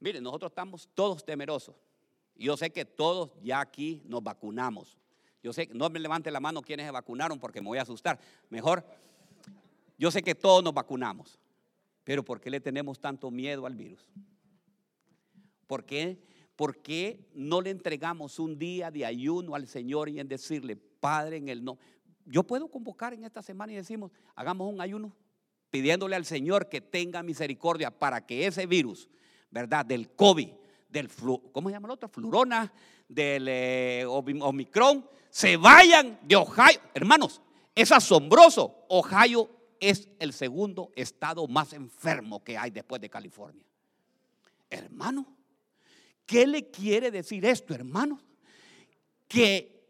mire, 0.00 0.20
nosotros 0.20 0.50
estamos 0.50 0.88
todos 0.92 1.24
temerosos. 1.24 1.76
Yo 2.34 2.56
sé 2.56 2.72
que 2.72 2.84
todos 2.84 3.30
ya 3.40 3.60
aquí 3.60 4.02
nos 4.06 4.24
vacunamos. 4.24 4.98
Yo 5.40 5.52
sé, 5.52 5.68
no 5.72 5.88
me 5.88 6.00
levante 6.00 6.32
la 6.32 6.40
mano 6.40 6.62
quienes 6.62 6.86
se 6.86 6.90
vacunaron 6.90 7.38
porque 7.38 7.60
me 7.60 7.68
voy 7.68 7.78
a 7.78 7.82
asustar. 7.82 8.18
Mejor, 8.48 8.84
yo 9.96 10.10
sé 10.10 10.20
que 10.20 10.34
todos 10.34 10.64
nos 10.64 10.74
vacunamos. 10.74 11.38
Pero 12.02 12.24
¿por 12.24 12.40
qué 12.40 12.50
le 12.50 12.58
tenemos 12.58 12.98
tanto 12.98 13.30
miedo 13.30 13.66
al 13.66 13.76
virus? 13.76 14.10
¿Por 15.68 15.84
qué 15.84 16.29
¿por 16.60 16.76
qué 16.76 17.26
no 17.32 17.62
le 17.62 17.70
entregamos 17.70 18.38
un 18.38 18.58
día 18.58 18.90
de 18.90 19.06
ayuno 19.06 19.54
al 19.54 19.66
Señor 19.66 20.10
y 20.10 20.20
en 20.20 20.28
decirle, 20.28 20.76
Padre, 20.76 21.38
en 21.38 21.48
el 21.48 21.64
no? 21.64 21.78
Yo 22.26 22.42
puedo 22.42 22.68
convocar 22.68 23.14
en 23.14 23.24
esta 23.24 23.40
semana 23.40 23.72
y 23.72 23.76
decimos, 23.76 24.12
hagamos 24.34 24.70
un 24.70 24.78
ayuno 24.78 25.16
pidiéndole 25.70 26.16
al 26.16 26.26
Señor 26.26 26.68
que 26.68 26.82
tenga 26.82 27.22
misericordia 27.22 27.90
para 27.90 28.26
que 28.26 28.46
ese 28.46 28.66
virus, 28.66 29.08
¿verdad? 29.50 29.86
Del 29.86 30.10
COVID, 30.10 30.50
del 30.90 31.08
¿cómo 31.50 31.70
se 31.70 31.76
llama 31.76 31.88
el 31.88 31.92
otro? 31.92 32.10
Flurona, 32.10 32.70
del 33.08 33.46
eh, 33.48 34.04
Omicron, 34.06 35.08
se 35.30 35.56
vayan 35.56 36.18
de 36.20 36.36
Ohio. 36.36 36.78
Hermanos, 36.92 37.40
es 37.74 37.90
asombroso. 37.90 38.84
Ohio 38.90 39.48
es 39.80 40.10
el 40.18 40.34
segundo 40.34 40.92
estado 40.94 41.48
más 41.48 41.72
enfermo 41.72 42.44
que 42.44 42.58
hay 42.58 42.70
después 42.70 43.00
de 43.00 43.08
California. 43.08 43.64
Hermano, 44.68 45.39
¿Qué 46.30 46.46
le 46.46 46.70
quiere 46.70 47.10
decir 47.10 47.44
esto, 47.44 47.74
hermanos? 47.74 48.20
Que 49.26 49.82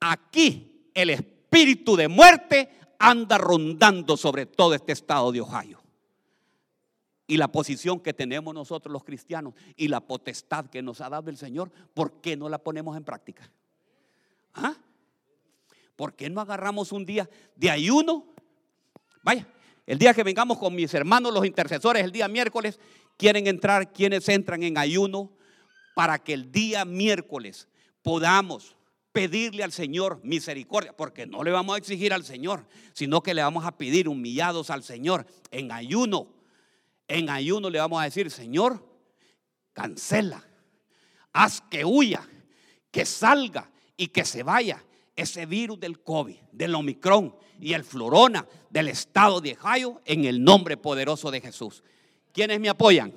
aquí 0.00 0.88
el 0.94 1.10
espíritu 1.10 1.96
de 1.96 2.08
muerte 2.08 2.70
anda 2.98 3.36
rondando 3.36 4.16
sobre 4.16 4.46
todo 4.46 4.72
este 4.72 4.92
estado 4.92 5.30
de 5.30 5.42
Ohio. 5.42 5.82
Y 7.26 7.36
la 7.36 7.52
posición 7.52 8.00
que 8.00 8.14
tenemos 8.14 8.54
nosotros 8.54 8.90
los 8.90 9.04
cristianos 9.04 9.52
y 9.76 9.88
la 9.88 10.00
potestad 10.00 10.64
que 10.70 10.80
nos 10.80 11.02
ha 11.02 11.10
dado 11.10 11.28
el 11.28 11.36
Señor, 11.36 11.70
¿por 11.92 12.22
qué 12.22 12.38
no 12.38 12.48
la 12.48 12.56
ponemos 12.56 12.96
en 12.96 13.04
práctica? 13.04 13.52
¿Ah? 14.54 14.74
¿Por 15.94 16.16
qué 16.16 16.30
no 16.30 16.40
agarramos 16.40 16.92
un 16.92 17.04
día 17.04 17.28
de 17.54 17.68
ayuno? 17.68 18.32
Vaya, 19.22 19.46
el 19.84 19.98
día 19.98 20.14
que 20.14 20.22
vengamos 20.22 20.56
con 20.56 20.74
mis 20.74 20.94
hermanos 20.94 21.34
los 21.34 21.44
intercesores, 21.44 22.02
el 22.02 22.12
día 22.12 22.28
miércoles, 22.28 22.80
quieren 23.18 23.46
entrar, 23.46 23.92
quienes 23.92 24.26
entran 24.30 24.62
en 24.62 24.78
ayuno, 24.78 25.32
para 25.94 26.18
que 26.18 26.32
el 26.32 26.50
día 26.50 26.84
miércoles 26.84 27.68
podamos 28.02 28.76
pedirle 29.12 29.62
al 29.62 29.72
Señor 29.72 30.20
misericordia, 30.24 30.96
porque 30.96 31.26
no 31.26 31.44
le 31.44 31.50
vamos 31.50 31.74
a 31.74 31.78
exigir 31.78 32.12
al 32.12 32.24
Señor, 32.24 32.66
sino 32.94 33.22
que 33.22 33.34
le 33.34 33.42
vamos 33.42 33.64
a 33.64 33.76
pedir 33.76 34.08
humillados 34.08 34.70
al 34.70 34.82
Señor 34.82 35.26
en 35.50 35.70
ayuno. 35.70 36.28
En 37.08 37.28
ayuno 37.28 37.68
le 37.68 37.78
vamos 37.78 38.00
a 38.00 38.04
decir, 38.04 38.30
Señor, 38.30 38.84
cancela, 39.74 40.42
haz 41.32 41.60
que 41.60 41.84
huya, 41.84 42.26
que 42.90 43.04
salga 43.04 43.70
y 43.96 44.08
que 44.08 44.24
se 44.24 44.42
vaya 44.42 44.82
ese 45.14 45.44
virus 45.44 45.78
del 45.78 46.00
COVID, 46.00 46.36
del 46.52 46.74
Omicron 46.74 47.36
y 47.60 47.74
el 47.74 47.84
Florona 47.84 48.46
del 48.70 48.88
estado 48.88 49.40
de 49.40 49.58
Ohio 49.60 50.00
en 50.06 50.24
el 50.24 50.42
nombre 50.42 50.78
poderoso 50.78 51.30
de 51.30 51.40
Jesús. 51.40 51.82
¿Quiénes 52.32 52.58
me 52.60 52.70
apoyan? 52.70 53.12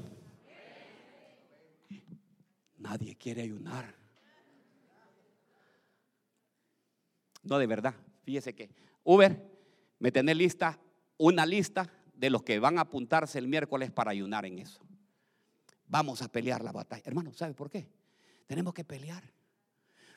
Nadie 2.86 3.16
quiere 3.16 3.42
ayunar. 3.42 3.96
No, 7.42 7.58
de 7.58 7.66
verdad. 7.66 7.96
Fíjese 8.24 8.54
que 8.54 8.70
Uber 9.04 9.44
me 9.98 10.12
tiene 10.12 10.36
lista 10.36 10.80
una 11.18 11.48
lista 11.48 11.92
de 12.14 12.30
los 12.30 12.44
que 12.44 12.60
van 12.60 12.78
a 12.78 12.82
apuntarse 12.82 13.40
el 13.40 13.48
miércoles 13.48 13.92
para 13.92 14.12
ayunar 14.12 14.46
en 14.46 14.60
eso. 14.60 14.80
Vamos 15.88 16.22
a 16.22 16.28
pelear 16.28 16.64
la 16.64 16.72
batalla. 16.72 17.02
Hermano, 17.06 17.34
¿sabe 17.34 17.56
por 17.56 17.72
qué? 17.72 17.90
Tenemos 18.46 18.74
que 18.74 18.84
pelear. 18.84 19.24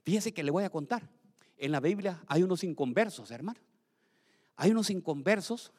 Fíjese 0.03 0.35
que 0.35 0.43
le 0.43 0.51
voy 0.51 0.65
a 0.65 0.71
contar. 0.71 1.09
En 1.57 1.73
la 1.73 1.81
Biblia 1.81 2.23
hay 2.27 2.43
unos 2.43 2.65
inconversos, 2.65 3.31
hermano. 3.31 3.61
Hay 4.57 4.73
unos 4.73 4.91
inconversos 4.91 5.73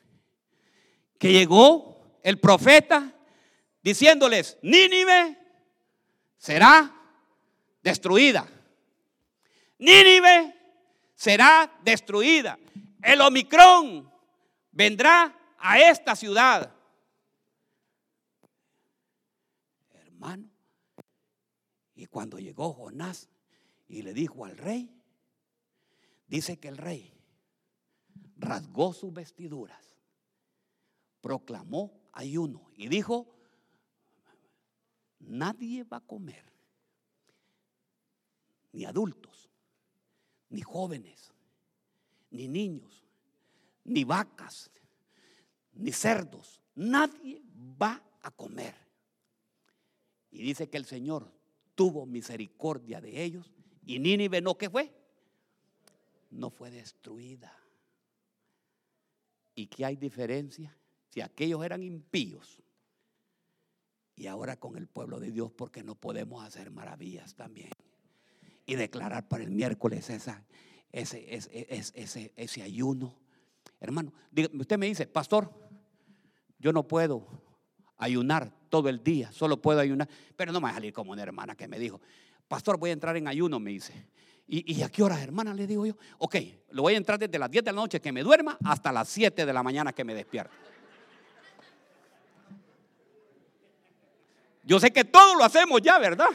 que 1.19 1.31
llegó 1.31 2.19
el 2.23 2.39
profeta 2.39 3.15
diciéndoles, 3.83 4.57
Nínive 4.63 5.38
será 6.39 6.91
destruida. 7.83 8.47
Nínive 9.77 10.55
será 11.13 11.71
destruida. 11.83 12.57
El 13.03 13.21
Omicron 13.21 14.11
vendrá 14.71 15.55
a 15.57 15.79
esta 15.79 16.15
ciudad. 16.15 16.73
Hermano, 19.91 20.49
y 21.95 22.05
cuando 22.07 22.39
llegó 22.39 22.73
Jonás 22.73 23.29
y 23.87 24.01
le 24.01 24.13
dijo 24.13 24.45
al 24.45 24.57
rey, 24.57 24.89
dice 26.27 26.57
que 26.57 26.69
el 26.69 26.77
rey 26.77 27.13
rasgó 28.37 28.93
sus 28.93 29.13
vestiduras, 29.13 29.97
proclamó 31.21 32.09
ayuno 32.13 32.71
y 32.75 32.87
dijo, 32.87 33.38
nadie 35.19 35.83
va 35.83 35.97
a 35.97 36.01
comer, 36.01 36.43
ni 38.71 38.85
adultos, 38.85 39.49
ni 40.49 40.61
jóvenes, 40.61 41.31
ni 42.31 42.47
niños, 42.47 43.03
ni 43.83 44.03
vacas, 44.03 44.71
ni 45.73 45.91
cerdos. 45.91 46.61
Nadie 46.75 47.41
va 47.81 48.01
a 48.21 48.31
comer. 48.31 48.75
Y 50.31 50.43
dice 50.43 50.69
que 50.69 50.77
el 50.77 50.85
Señor 50.85 51.31
tuvo 51.75 52.05
misericordia 52.05 53.01
de 53.01 53.23
ellos 53.23 53.51
y 53.85 53.99
Nínive 53.99 54.41
no, 54.41 54.57
¿qué 54.57 54.69
fue? 54.69 54.93
No 56.29 56.49
fue 56.49 56.69
destruida. 56.69 57.55
¿Y 59.55 59.67
qué 59.67 59.85
hay 59.85 59.95
diferencia? 59.95 60.77
Si 61.09 61.21
aquellos 61.21 61.63
eran 61.65 61.81
impíos 61.81 62.59
y 64.19 64.27
ahora 64.27 64.57
con 64.57 64.75
el 64.75 64.87
pueblo 64.87 65.19
de 65.21 65.31
Dios, 65.31 65.49
porque 65.49 65.81
no 65.81 65.95
podemos 65.95 66.43
hacer 66.43 66.71
maravillas 66.71 67.35
también 67.35 67.69
y 68.65 68.75
declarar 68.75 69.29
para 69.29 69.45
el 69.45 69.49
miércoles 69.49 70.09
esa, 70.09 70.43
ese, 70.91 71.25
ese, 71.33 72.33
ese, 72.35 72.61
ayuno. 72.61 73.15
Hermano, 73.79 74.11
usted 74.59 74.77
me 74.77 74.87
dice, 74.87 75.07
pastor, 75.07 75.51
yo 76.59 76.73
no 76.73 76.85
puedo 76.85 77.25
ayunar 77.97 78.53
todo 78.69 78.89
el 78.89 79.01
día, 79.01 79.31
solo 79.31 79.61
puedo 79.61 79.79
ayunar, 79.79 80.09
pero 80.35 80.51
no 80.51 80.59
me 80.59 80.65
va 80.65 80.71
a 80.71 80.73
salir 80.73 80.91
como 80.91 81.13
una 81.13 81.23
hermana 81.23 81.55
que 81.55 81.69
me 81.69 81.79
dijo, 81.79 82.01
pastor, 82.49 82.77
voy 82.77 82.89
a 82.89 82.93
entrar 82.93 83.15
en 83.15 83.27
ayuno, 83.29 83.57
me 83.59 83.71
dice. 83.71 84.09
¿Y, 84.45 84.73
¿Y, 84.73 84.83
a 84.83 84.89
qué 84.89 85.01
horas, 85.01 85.21
hermana? 85.21 85.53
Le 85.53 85.65
digo 85.65 85.85
yo. 85.85 85.95
Ok, 86.17 86.35
lo 86.71 86.81
voy 86.81 86.95
a 86.95 86.97
entrar 86.97 87.19
desde 87.19 87.39
las 87.39 87.49
10 87.49 87.63
de 87.63 87.71
la 87.71 87.75
noche 87.75 88.01
que 88.01 88.11
me 88.11 88.21
duerma 88.23 88.57
hasta 88.65 88.91
las 88.91 89.07
7 89.07 89.45
de 89.45 89.53
la 89.53 89.63
mañana 89.63 89.93
que 89.93 90.03
me 90.03 90.13
despierta. 90.13 90.51
Yo 94.69 94.79
sé 94.79 94.91
que 94.91 95.03
todo 95.03 95.33
lo 95.33 95.43
hacemos 95.43 95.81
ya, 95.81 95.97
¿verdad? 95.97 96.29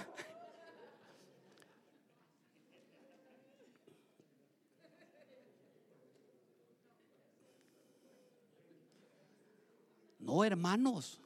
No, 10.19 10.45
hermanos, 10.45 11.21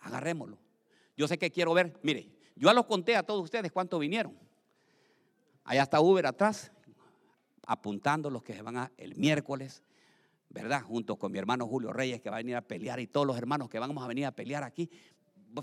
agarrémoslo. 0.00 0.58
Yo 1.16 1.28
sé 1.28 1.38
que 1.38 1.52
quiero 1.52 1.72
ver, 1.72 1.96
mire, 2.02 2.28
yo 2.56 2.66
ya 2.66 2.74
los 2.74 2.86
conté 2.86 3.14
a 3.14 3.22
todos 3.22 3.44
ustedes 3.44 3.70
cuántos 3.70 4.00
vinieron. 4.00 4.36
Allá 5.62 5.84
está 5.84 6.00
Uber 6.00 6.26
atrás, 6.26 6.72
apuntando 7.64 8.28
los 8.28 8.42
que 8.42 8.54
se 8.54 8.62
van 8.62 8.76
a, 8.76 8.92
el 8.96 9.14
miércoles, 9.14 9.84
¿verdad? 10.48 10.82
Junto 10.82 11.14
con 11.14 11.30
mi 11.30 11.38
hermano 11.38 11.68
Julio 11.68 11.92
Reyes, 11.92 12.20
que 12.20 12.28
va 12.28 12.38
a 12.38 12.40
venir 12.40 12.56
a 12.56 12.62
pelear, 12.62 12.98
y 12.98 13.06
todos 13.06 13.24
los 13.24 13.38
hermanos 13.38 13.68
que 13.68 13.78
vamos 13.78 14.02
a 14.02 14.08
venir 14.08 14.26
a 14.26 14.32
pelear 14.32 14.64
aquí. 14.64 14.90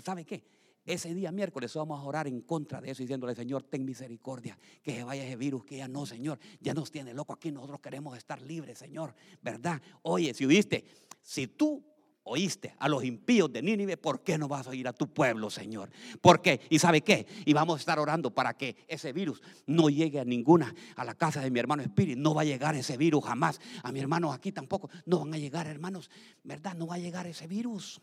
¿Sabe 0.02 0.24
qué? 0.24 0.57
Ese 0.88 1.12
día 1.12 1.30
miércoles 1.30 1.74
vamos 1.74 2.00
a 2.00 2.02
orar 2.02 2.26
en 2.26 2.40
contra 2.40 2.80
de 2.80 2.90
eso, 2.90 3.02
diciéndole, 3.02 3.34
Señor, 3.34 3.62
ten 3.64 3.84
misericordia, 3.84 4.58
que 4.82 4.94
se 4.94 5.04
vaya 5.04 5.22
ese 5.22 5.36
virus, 5.36 5.62
que 5.66 5.76
ya 5.76 5.86
no, 5.86 6.06
Señor, 6.06 6.38
ya 6.60 6.72
nos 6.72 6.90
tiene 6.90 7.12
loco 7.12 7.34
aquí, 7.34 7.52
nosotros 7.52 7.80
queremos 7.80 8.16
estar 8.16 8.40
libres, 8.40 8.78
Señor, 8.78 9.14
¿verdad? 9.42 9.82
Oye, 10.00 10.32
si 10.32 10.46
oíste, 10.46 10.86
si 11.20 11.46
tú 11.46 11.84
oíste 12.24 12.74
a 12.78 12.88
los 12.88 13.04
impíos 13.04 13.52
de 13.52 13.60
Nínive, 13.60 13.98
¿por 13.98 14.22
qué 14.22 14.38
no 14.38 14.48
vas 14.48 14.66
a 14.66 14.70
oír 14.70 14.88
a 14.88 14.94
tu 14.94 15.12
pueblo, 15.12 15.50
Señor? 15.50 15.90
¿Por 16.22 16.40
qué? 16.40 16.58
¿Y 16.70 16.78
sabe 16.78 17.02
qué? 17.02 17.26
Y 17.44 17.52
vamos 17.52 17.76
a 17.76 17.80
estar 17.80 17.98
orando 17.98 18.30
para 18.30 18.54
que 18.54 18.74
ese 18.88 19.12
virus 19.12 19.42
no 19.66 19.90
llegue 19.90 20.20
a 20.20 20.24
ninguna, 20.24 20.74
a 20.96 21.04
la 21.04 21.14
casa 21.14 21.42
de 21.42 21.50
mi 21.50 21.60
hermano 21.60 21.82
Espíritu. 21.82 22.18
No 22.18 22.32
va 22.32 22.42
a 22.42 22.46
llegar 22.46 22.74
ese 22.74 22.96
virus 22.96 23.26
jamás. 23.26 23.60
A 23.82 23.92
mi 23.92 24.00
hermano 24.00 24.32
aquí 24.32 24.52
tampoco. 24.52 24.88
No 25.04 25.18
van 25.18 25.34
a 25.34 25.38
llegar, 25.38 25.66
hermanos. 25.66 26.10
¿Verdad? 26.44 26.74
No 26.74 26.86
va 26.86 26.94
a 26.94 26.98
llegar 26.98 27.26
ese 27.26 27.46
virus. 27.46 28.00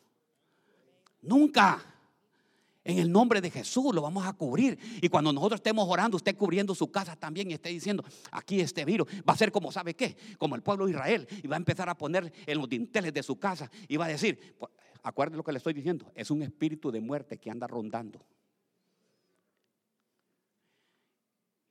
Nunca. 1.23 1.95
En 2.86 2.99
el 2.99 3.11
nombre 3.11 3.41
de 3.41 3.49
Jesús 3.49 3.93
lo 3.95 4.01
vamos 4.03 4.25
a 4.27 4.33
cubrir. 4.33 4.77
Y 5.01 5.09
cuando 5.09 5.33
nosotros 5.33 5.57
estemos 5.57 5.88
orando, 5.89 6.17
usted 6.17 6.38
cubriendo 6.38 6.75
su 6.75 6.91
casa 6.91 7.15
también 7.15 7.49
y 7.49 7.55
esté 7.55 7.69
diciendo, 7.69 8.05
aquí 8.31 8.61
este 8.61 8.86
virus 8.86 9.07
va 9.27 9.33
a 9.33 9.38
ser 9.38 9.51
como 9.51 9.71
sabe 9.71 9.95
qué, 9.95 10.15
como 10.38 10.55
el 10.55 10.61
pueblo 10.61 10.86
de 10.86 10.91
Israel. 10.91 11.27
Y 11.41 11.47
va 11.47 11.55
a 11.55 11.57
empezar 11.57 11.89
a 11.89 11.97
poner 11.97 12.31
en 12.45 12.57
los 12.59 12.69
dinteles 12.69 13.11
de 13.11 13.23
su 13.23 13.39
casa 13.39 13.71
y 13.88 13.97
va 13.97 14.05
a 14.05 14.09
decir, 14.09 14.55
acuérdense 15.01 15.38
lo 15.38 15.43
que 15.43 15.51
le 15.51 15.57
estoy 15.57 15.73
diciendo, 15.73 16.11
es 16.13 16.29
un 16.29 16.43
espíritu 16.43 16.91
de 16.91 17.01
muerte 17.01 17.39
que 17.39 17.49
anda 17.49 17.65
rondando. 17.65 18.21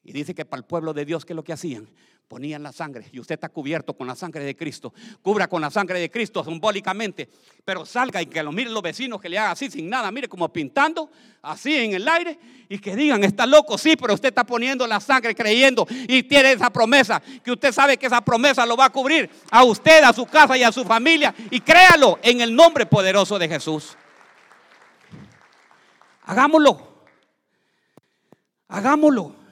Y 0.05 0.13
dice 0.13 0.35
que 0.35 0.45
para 0.45 0.61
el 0.61 0.67
pueblo 0.67 0.93
de 0.93 1.05
Dios, 1.05 1.25
¿qué 1.25 1.33
es 1.33 1.37
lo 1.37 1.43
que 1.43 1.55
hacían? 1.55 1.89
Ponían 2.29 2.63
la 2.63 2.73
sangre 2.73 3.07
y 3.13 3.21
usted 3.21 3.35
está 3.35 3.49
cubierto 3.49 3.95
con 3.95 4.07
la 4.07 4.15
sangre 4.15 4.45
de 4.45 4.57
Cristo. 4.57 4.93
Cubra 5.23 5.47
con 5.47 5.61
la 5.61 5.71
sangre 5.71 6.01
de 6.01 6.11
Cristo 6.11 6.43
simbólicamente, 6.43 7.29
pero 7.65 7.85
salga 7.85 8.21
y 8.21 8.27
que 8.27 8.43
lo 8.43 8.51
miren 8.51 8.73
los 8.73 8.83
vecinos 8.83 9.21
que 9.21 9.29
le 9.29 9.39
hagan 9.39 9.53
así 9.53 9.71
sin 9.71 9.89
nada, 9.89 10.11
mire 10.11 10.29
como 10.29 10.51
pintando 10.51 11.11
así 11.43 11.75
en 11.77 11.95
el 11.95 12.09
aire 12.09 12.39
y 12.69 12.79
que 12.79 12.97
digan, 12.97 13.25
está 13.25 13.47
loco, 13.47 13.77
sí, 13.77 13.95
pero 13.97 14.15
usted 14.15 14.31
está 14.31 14.45
poniendo 14.45 14.87
la 14.87 15.01
sangre 15.01 15.35
creyendo 15.35 15.87
y 16.09 16.23
tiene 16.23 16.53
esa 16.53 16.71
promesa, 16.71 17.23
que 17.43 17.53
usted 17.53 17.73
sabe 17.73 17.99
que 17.99 18.07
esa 18.07 18.23
promesa 18.23 18.65
lo 18.65 18.77
va 18.77 18.87
a 18.87 18.91
cubrir 18.91 19.31
a 19.51 19.63
usted, 19.65 20.03
a 20.03 20.13
su 20.13 20.25
casa 20.27 20.57
y 20.57 20.63
a 20.63 20.73
su 20.73 20.85
familia 20.85 21.35
y 21.51 21.61
créalo 21.61 22.19
en 22.23 22.41
el 22.41 22.55
nombre 22.55 22.87
poderoso 22.87 23.39
de 23.39 23.49
Jesús. 23.49 23.97
Hagámoslo. 26.25 26.95
Hagámoslo. 28.69 29.44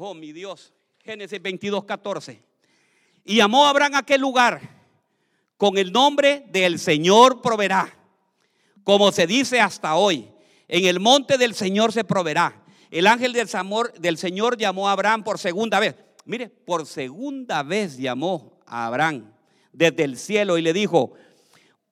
Oh, 0.00 0.14
mi 0.14 0.32
Dios. 0.32 0.72
Génesis 1.04 1.42
22, 1.42 1.84
14. 1.84 2.40
Y 3.24 3.36
llamó 3.36 3.66
a 3.66 3.70
Abraham 3.70 3.96
a 3.96 3.98
aquel 3.98 4.20
lugar 4.20 4.60
con 5.56 5.76
el 5.76 5.90
nombre 5.90 6.46
del 6.50 6.78
Señor 6.78 7.42
proveerá. 7.42 7.92
Como 8.84 9.10
se 9.10 9.26
dice 9.26 9.60
hasta 9.60 9.96
hoy, 9.96 10.30
en 10.68 10.84
el 10.84 11.00
monte 11.00 11.36
del 11.36 11.52
Señor 11.52 11.92
se 11.92 12.04
proveerá. 12.04 12.64
El 12.92 13.08
ángel 13.08 13.32
del, 13.32 13.48
del 13.98 14.18
Señor 14.18 14.56
llamó 14.56 14.88
a 14.88 14.92
Abraham 14.92 15.24
por 15.24 15.40
segunda 15.40 15.80
vez. 15.80 15.96
Mire, 16.24 16.48
por 16.48 16.86
segunda 16.86 17.64
vez 17.64 17.96
llamó 17.96 18.60
a 18.66 18.86
Abraham 18.86 19.32
desde 19.72 20.04
el 20.04 20.16
cielo 20.16 20.58
y 20.58 20.62
le 20.62 20.72
dijo, 20.72 21.14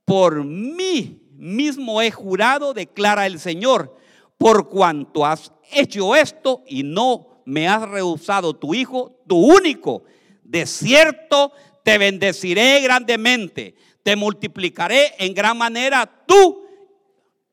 por 0.05 0.45
mí 0.45 1.29
mismo 1.33 2.01
he 2.01 2.13
jurado, 2.13 2.73
declara 2.73 3.27
el 3.27 3.41
Señor, 3.41 3.97
por 4.39 4.69
cuanto 4.69 5.27
has 5.27 5.51
hecho 5.73 6.15
esto 6.15 6.63
y 6.69 6.85
no 6.85 7.36
me 7.47 7.69
has 7.69 7.89
rehusado 7.89 8.55
tu 8.55 8.75
hijo, 8.75 9.19
tu 9.27 9.39
único. 9.39 10.05
De 10.43 10.67
cierto 10.67 11.53
te 11.83 11.97
bendeciré 11.97 12.81
grandemente, 12.81 13.75
te 14.03 14.17
multiplicaré 14.17 15.15
en 15.19 15.33
gran 15.33 15.57
manera 15.57 16.25
tú 16.27 16.67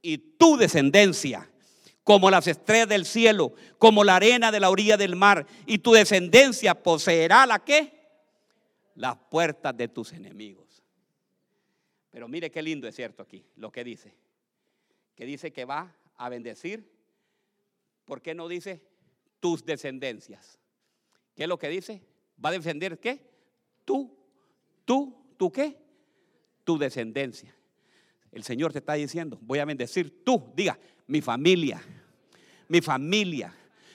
y 0.01 0.17
tu 0.17 0.57
descendencia, 0.57 1.49
como 2.03 2.29
las 2.29 2.47
estrellas 2.47 2.89
del 2.89 3.05
cielo, 3.05 3.53
como 3.77 4.03
la 4.03 4.17
arena 4.17 4.51
de 4.51 4.59
la 4.59 4.69
orilla 4.69 4.97
del 4.97 5.15
mar, 5.15 5.45
y 5.65 5.77
tu 5.77 5.93
descendencia 5.93 6.73
poseerá 6.73 7.45
la 7.45 7.59
que? 7.59 7.93
Las 8.95 9.15
puertas 9.29 9.77
de 9.77 9.87
tus 9.87 10.11
enemigos. 10.11 10.83
Pero 12.09 12.27
mire 12.27 12.51
qué 12.51 12.61
lindo 12.61 12.87
es 12.87 12.95
cierto 12.95 13.23
aquí, 13.23 13.45
lo 13.55 13.71
que 13.71 13.83
dice. 13.83 14.15
Que 15.15 15.25
dice 15.25 15.53
que 15.53 15.65
va 15.65 15.95
a 16.17 16.29
bendecir. 16.29 16.91
¿Por 18.05 18.21
qué 18.21 18.33
no 18.35 18.47
dice 18.47 18.81
tus 19.43 19.65
descendencias. 19.65 20.57
¿Qué 21.35 21.43
es 21.43 21.49
lo 21.49 21.59
que 21.59 21.67
dice? 21.67 22.01
¿Va 22.43 22.47
a 22.47 22.53
defender 22.53 22.97
qué? 22.97 23.29
Tú, 23.83 24.17
tú, 24.85 25.33
tú 25.35 25.51
qué? 25.51 25.77
Tu 26.63 26.77
descendencia. 26.77 27.53
El 28.31 28.45
Señor 28.45 28.71
te 28.71 28.79
está 28.79 28.93
diciendo, 28.93 29.37
voy 29.41 29.59
a 29.59 29.65
bendecir 29.65 30.23
tú, 30.23 30.53
diga, 30.55 30.79
mi 31.07 31.19
familia, 31.19 31.83
mi 32.69 32.79
familia. 32.79 33.53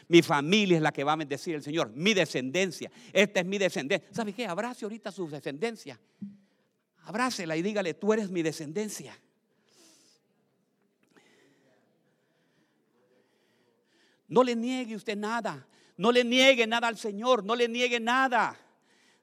Mi 0.09 0.21
familia 0.21 0.77
es 0.77 0.83
la 0.83 0.93
que 0.93 1.03
va 1.03 1.15
a 1.15 1.17
bendecir 1.17 1.55
el 1.55 1.63
Señor, 1.63 1.93
mi 1.95 2.13
descendencia. 2.13 2.91
Esta 3.11 3.41
es 3.41 3.47
mi 3.47 3.57
descendencia. 3.57 4.07
¿Sabe 4.13 4.35
qué? 4.35 4.47
Abrace 4.47 4.85
ahorita 4.85 5.11
su 5.11 5.31
descendencia. 5.31 5.99
Abrácela 7.05 7.57
y 7.57 7.63
dígale, 7.63 7.95
tú 7.95 8.13
eres 8.13 8.29
mi 8.31 8.43
descendencia. 8.43 9.19
No 14.29 14.43
le 14.43 14.55
niegue 14.55 14.95
usted 14.95 15.17
nada. 15.17 15.67
No 15.97 16.13
le 16.13 16.23
niegue 16.25 16.67
nada 16.67 16.89
al 16.89 16.97
Señor. 16.97 17.45
No 17.45 17.57
le 17.57 17.69
niegue 17.69 17.99
nada. 17.99 18.57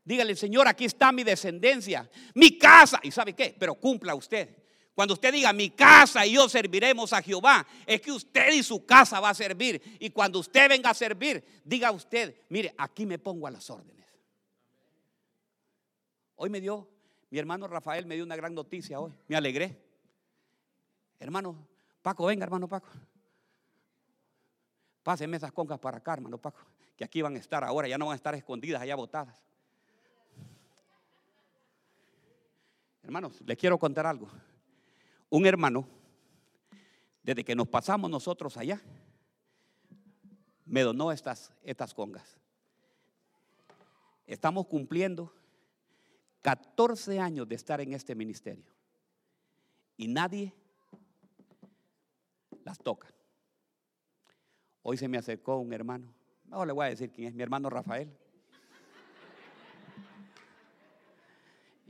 Dígale, 0.04 0.36
Señor, 0.36 0.68
aquí 0.68 0.86
está 0.86 1.12
mi 1.12 1.24
descendencia, 1.24 2.08
mi 2.36 2.60
casa. 2.60 3.00
¿Y 3.02 3.10
sabe 3.10 3.34
qué? 3.34 3.56
Pero 3.58 3.74
cumpla 3.74 4.14
usted. 4.14 4.56
Cuando 4.94 5.16
usted 5.16 5.34
diga 5.34 5.52
mi 5.52 5.72
casa 5.72 6.26
y 6.26 6.34
yo 6.34 6.48
serviremos 6.48 7.12
a 7.12 7.22
Jehová, 7.22 7.66
es 7.86 8.00
que 8.00 8.12
usted 8.12 8.54
y 8.54 8.64
su 8.64 8.86
casa 8.86 9.20
va 9.20 9.32
a 9.32 9.34
servir. 9.34 9.82
Y 10.00 10.12
cuando 10.12 10.40
usted 10.40 10.70
venga 10.70 10.92
a 10.92 10.94
servir, 10.94 11.44
diga 11.66 11.92
usted, 11.92 12.36
mire, 12.50 12.74
aquí 12.78 13.06
me 13.06 13.20
pongo 13.20 13.48
a 13.48 13.52
las 13.52 13.70
órdenes. 13.70 14.06
Hoy 16.36 16.50
me 16.50 16.62
dio, 16.62 16.88
mi 17.30 17.40
hermano 17.40 17.68
Rafael 17.68 18.06
me 18.06 18.16
dio 18.16 18.24
una 18.24 18.36
gran 18.36 18.54
noticia 18.54 19.00
hoy. 19.00 19.12
Me 19.28 19.36
alegré. 19.36 19.76
Hermano 21.20 21.68
Paco, 22.02 22.26
venga, 22.26 22.46
hermano 22.46 22.68
Paco. 22.68 22.88
Pásenme 25.06 25.38
esas 25.38 25.52
congas 25.52 25.78
para 25.78 25.98
acá, 25.98 26.14
hermano 26.14 26.40
Paco, 26.40 26.66
que 26.98 27.04
aquí 27.04 27.22
van 27.22 27.36
a 27.36 27.38
estar 27.38 27.64
ahora, 27.64 27.88
ya 27.88 27.96
no 27.96 28.08
van 28.08 28.14
a 28.14 28.16
estar 28.16 28.34
escondidas 28.34 28.82
allá 28.82 28.96
botadas. 28.96 29.40
Hermanos, 33.04 33.40
les 33.46 33.56
quiero 33.56 33.78
contar 33.78 34.08
algo. 34.08 34.28
Un 35.30 35.46
hermano, 35.46 35.88
desde 37.22 37.44
que 37.44 37.54
nos 37.54 37.68
pasamos 37.68 38.10
nosotros 38.10 38.58
allá, 38.58 38.82
me 40.66 40.82
donó 40.82 41.12
estas, 41.12 41.54
estas 41.62 41.94
congas. 41.94 42.40
Estamos 44.26 44.66
cumpliendo 44.66 45.32
14 46.42 47.20
años 47.20 47.48
de 47.48 47.54
estar 47.54 47.80
en 47.80 47.94
este 47.94 48.16
ministerio 48.16 48.74
y 49.98 50.08
nadie 50.08 50.52
las 52.64 52.80
toca. 52.80 53.16
Hoy 54.88 54.98
se 54.98 55.08
me 55.08 55.18
acercó 55.18 55.58
un 55.58 55.74
hermano, 55.74 56.14
no 56.46 56.64
le 56.64 56.72
voy 56.72 56.86
a 56.86 56.90
decir 56.90 57.10
quién 57.10 57.30
es, 57.30 57.34
mi 57.34 57.42
hermano 57.42 57.72
Rafael. 57.72 58.08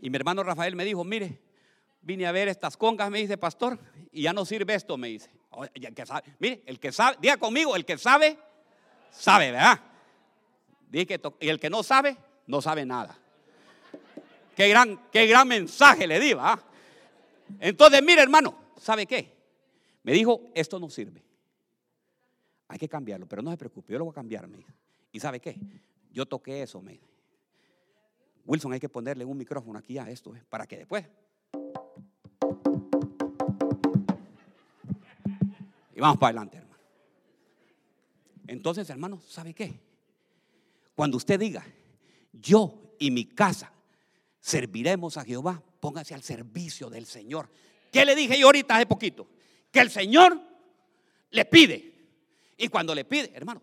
Y 0.01 0.09
mi 0.09 0.15
hermano 0.15 0.43
Rafael 0.43 0.77
me 0.77 0.85
dijo, 0.85 1.03
mire, 1.03 1.41
vine 2.01 2.25
a 2.25 2.31
ver 2.31 2.47
estas 2.47 2.77
congas, 2.77 3.11
me 3.11 3.19
dice, 3.19 3.37
pastor, 3.37 3.77
y 4.13 4.21
ya 4.21 4.31
no 4.31 4.45
sirve 4.45 4.75
esto, 4.75 4.95
me 4.95 5.09
dice. 5.09 5.29
que 5.93 6.05
sabe, 6.05 6.23
mire, 6.39 6.63
el 6.65 6.79
que 6.79 6.93
sabe, 6.93 7.17
diga 7.19 7.35
conmigo, 7.35 7.75
el 7.75 7.83
que 7.83 7.97
sabe, 7.97 8.39
sabe, 9.11 9.51
¿verdad? 9.51 9.81
y 10.93 11.49
el 11.49 11.59
que 11.59 11.69
no 11.69 11.83
sabe, 11.83 12.15
no 12.47 12.61
sabe 12.61 12.85
nada. 12.85 13.19
Qué 14.55 14.69
gran, 14.69 15.09
qué 15.11 15.27
gran 15.27 15.49
mensaje 15.49 16.07
le 16.07 16.17
di. 16.17 16.33
Entonces, 17.59 18.01
mire, 18.01 18.21
hermano, 18.21 18.57
¿sabe 18.79 19.05
qué? 19.05 19.35
Me 20.03 20.13
dijo, 20.13 20.43
esto 20.53 20.79
no 20.79 20.89
sirve. 20.89 21.24
Hay 22.67 22.79
que 22.79 22.89
cambiarlo, 22.89 23.27
pero 23.27 23.41
no 23.41 23.51
se 23.51 23.57
preocupe, 23.57 23.93
yo 23.93 23.99
lo 23.99 24.05
voy 24.05 24.11
a 24.11 24.15
cambiar, 24.15 24.49
¿Y 25.11 25.19
sabe 25.19 25.39
qué? 25.39 25.57
Yo 26.11 26.25
toqué 26.25 26.61
eso, 26.61 26.83
Wilson, 28.45 28.73
hay 28.73 28.79
que 28.79 28.89
ponerle 28.89 29.25
un 29.25 29.37
micrófono 29.37 29.79
aquí 29.79 29.97
a 29.97 30.09
esto, 30.09 30.35
¿eh? 30.35 30.43
para 30.49 30.67
que 30.67 30.77
después. 30.77 31.05
Y 35.95 35.99
vamos 35.99 36.17
para 36.17 36.29
adelante, 36.29 36.57
hermano. 36.57 36.75
Entonces, 38.47 38.89
hermano, 38.89 39.19
¿sabe 39.21 39.53
qué? 39.53 39.79
Cuando 40.93 41.17
usted 41.17 41.39
diga, 41.39 41.65
yo 42.33 42.95
y 42.99 43.11
mi 43.11 43.25
casa 43.25 43.71
serviremos 44.39 45.17
a 45.17 45.25
Jehová, 45.25 45.61
póngase 45.79 46.13
al 46.13 46.21
servicio 46.21 46.89
del 46.89 47.05
Señor. 47.05 47.49
¿Qué 47.91 48.05
le 48.05 48.15
dije 48.15 48.37
yo 48.37 48.47
ahorita 48.47 48.75
hace 48.75 48.85
poquito? 48.85 49.27
Que 49.71 49.79
el 49.79 49.89
Señor 49.89 50.39
le 51.31 51.45
pide. 51.45 51.94
Y 52.57 52.67
cuando 52.69 52.95
le 52.95 53.05
pide, 53.05 53.31
hermano, 53.33 53.61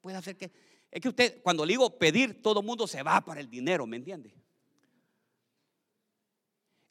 puede 0.00 0.16
hacer 0.16 0.36
que... 0.36 0.50
Es 0.90 1.02
que 1.02 1.08
usted, 1.08 1.42
cuando 1.42 1.66
le 1.66 1.72
digo 1.72 1.98
pedir, 1.98 2.40
todo 2.40 2.60
el 2.60 2.66
mundo 2.66 2.86
se 2.86 3.02
va 3.02 3.20
para 3.20 3.40
el 3.40 3.50
dinero, 3.50 3.86
¿me 3.86 3.96
entiende? 3.96 4.32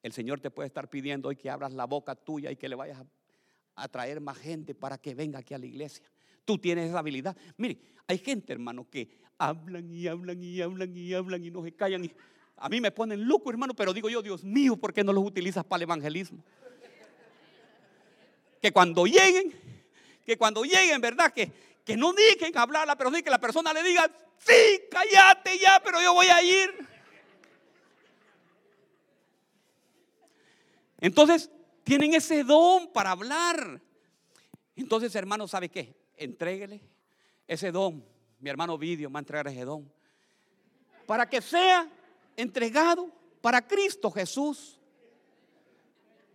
El 0.04 0.14
Señor 0.14 0.39
te 0.39 0.52
puede 0.52 0.68
estar 0.68 0.89
pidiendo 0.89 1.30
hoy 1.30 1.36
que 1.36 1.50
abras 1.50 1.74
la 1.74 1.86
boca 1.86 2.16
tuya 2.16 2.52
y 2.52 2.56
que 2.56 2.70
le 2.70 2.76
vayas 2.76 3.04
a, 3.76 3.88
traer 3.89 4.22
más 4.22 4.38
gente 4.38 4.74
para 4.76 4.98
que 4.98 5.16
venga 5.16 5.39
aquí 5.39 5.54
a 5.54 5.58
la 5.58 5.66
iglesia. 5.66 6.06
Tú 6.45 6.58
tienes 6.58 6.89
esa 6.89 7.00
habilidad. 7.00 7.36
Mire, 7.58 7.80
hay 8.08 8.18
gente, 8.20 8.54
hermano, 8.54 8.89
que 8.89 9.10
hablan 9.38 9.91
y 9.91 10.08
hablan 10.08 10.41
y 10.41 10.62
hablan 10.62 10.95
y 10.95 11.14
hablan 11.14 11.43
y 11.43 11.52
no 11.52 11.64
se 11.64 11.74
callan. 11.74 12.06
Y 12.06 12.12
a 12.56 12.70
mí 12.70 12.80
me 12.80 12.91
ponen 12.91 13.28
loco, 13.28 13.50
hermano, 13.50 13.74
pero 13.74 13.93
digo 13.93 14.10
yo, 14.10 14.22
Dios 14.22 14.43
mío, 14.43 14.78
¿por 14.78 14.93
qué 14.93 15.04
no 15.04 15.12
los 15.12 15.24
utilizas 15.26 15.66
para 15.66 15.80
el 15.80 15.84
evangelismo? 15.84 16.43
Que 18.62 18.72
cuando 18.72 19.06
lleguen, 19.06 19.54
que 20.28 20.38
cuando 20.38 20.63
lleguen, 20.63 20.99
¿verdad? 20.99 21.32
Que, 21.32 21.49
que 21.86 21.95
no 21.95 22.11
digan 22.11 22.51
hablarla, 22.57 22.97
pero 22.97 23.09
sí 23.13 23.23
que 23.23 23.30
la 23.30 23.39
persona 23.39 23.71
le 23.71 23.82
diga, 23.82 24.11
sí, 24.38 24.82
cállate 24.91 25.57
ya, 25.57 25.82
pero 25.82 26.01
yo 26.01 26.13
voy 26.13 26.28
a 26.28 26.43
ir. 26.43 26.88
Entonces, 30.99 31.49
tienen 31.86 32.13
ese 32.13 32.43
don 32.43 32.91
para 32.91 33.11
hablar. 33.11 33.82
Entonces, 34.75 35.15
hermano, 35.15 35.47
¿sabe 35.47 35.69
qué? 35.69 35.95
entréguele 36.17 36.82
ese 37.47 37.71
don. 37.71 38.03
Mi 38.39 38.49
hermano 38.49 38.78
Vidio 38.78 39.09
va 39.09 39.19
a 39.19 39.21
entregar 39.21 39.47
ese 39.47 39.63
don. 39.63 39.89
Para 41.05 41.30
que 41.30 41.41
sea 41.41 41.89
entregado 42.36 43.09
para 43.39 43.65
Cristo 43.65 44.11
Jesús. 44.11 44.78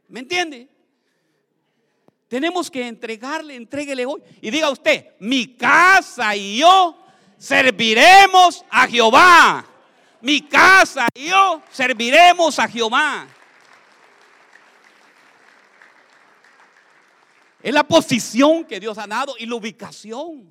¿Me 0.09 0.20
entiende? 0.20 0.70
Tenemos 2.33 2.70
que 2.70 2.89
entregarle, 2.89 3.55
entréguele 3.57 4.07
hoy. 4.07 4.22
Y 4.41 4.51
diga 4.51 4.70
usted, 4.70 5.09
mi 5.18 5.55
casa 5.55 6.35
y 6.35 6.61
yo 6.61 6.97
serviremos 7.37 8.64
a 8.70 8.89
Jehová. 8.89 9.66
Mi 10.22 10.41
casa 10.41 11.09
y 11.14 11.28
yo 11.28 11.62
serviremos 11.70 12.59
a 12.59 12.66
Jehová. 12.66 13.28
Es 17.62 17.74
la 17.74 17.87
posición 17.87 18.64
que 18.64 18.80
Dios 18.80 18.97
ha 18.97 19.07
dado 19.07 19.35
y 19.39 19.45
la 19.45 19.55
ubicación. 19.55 20.51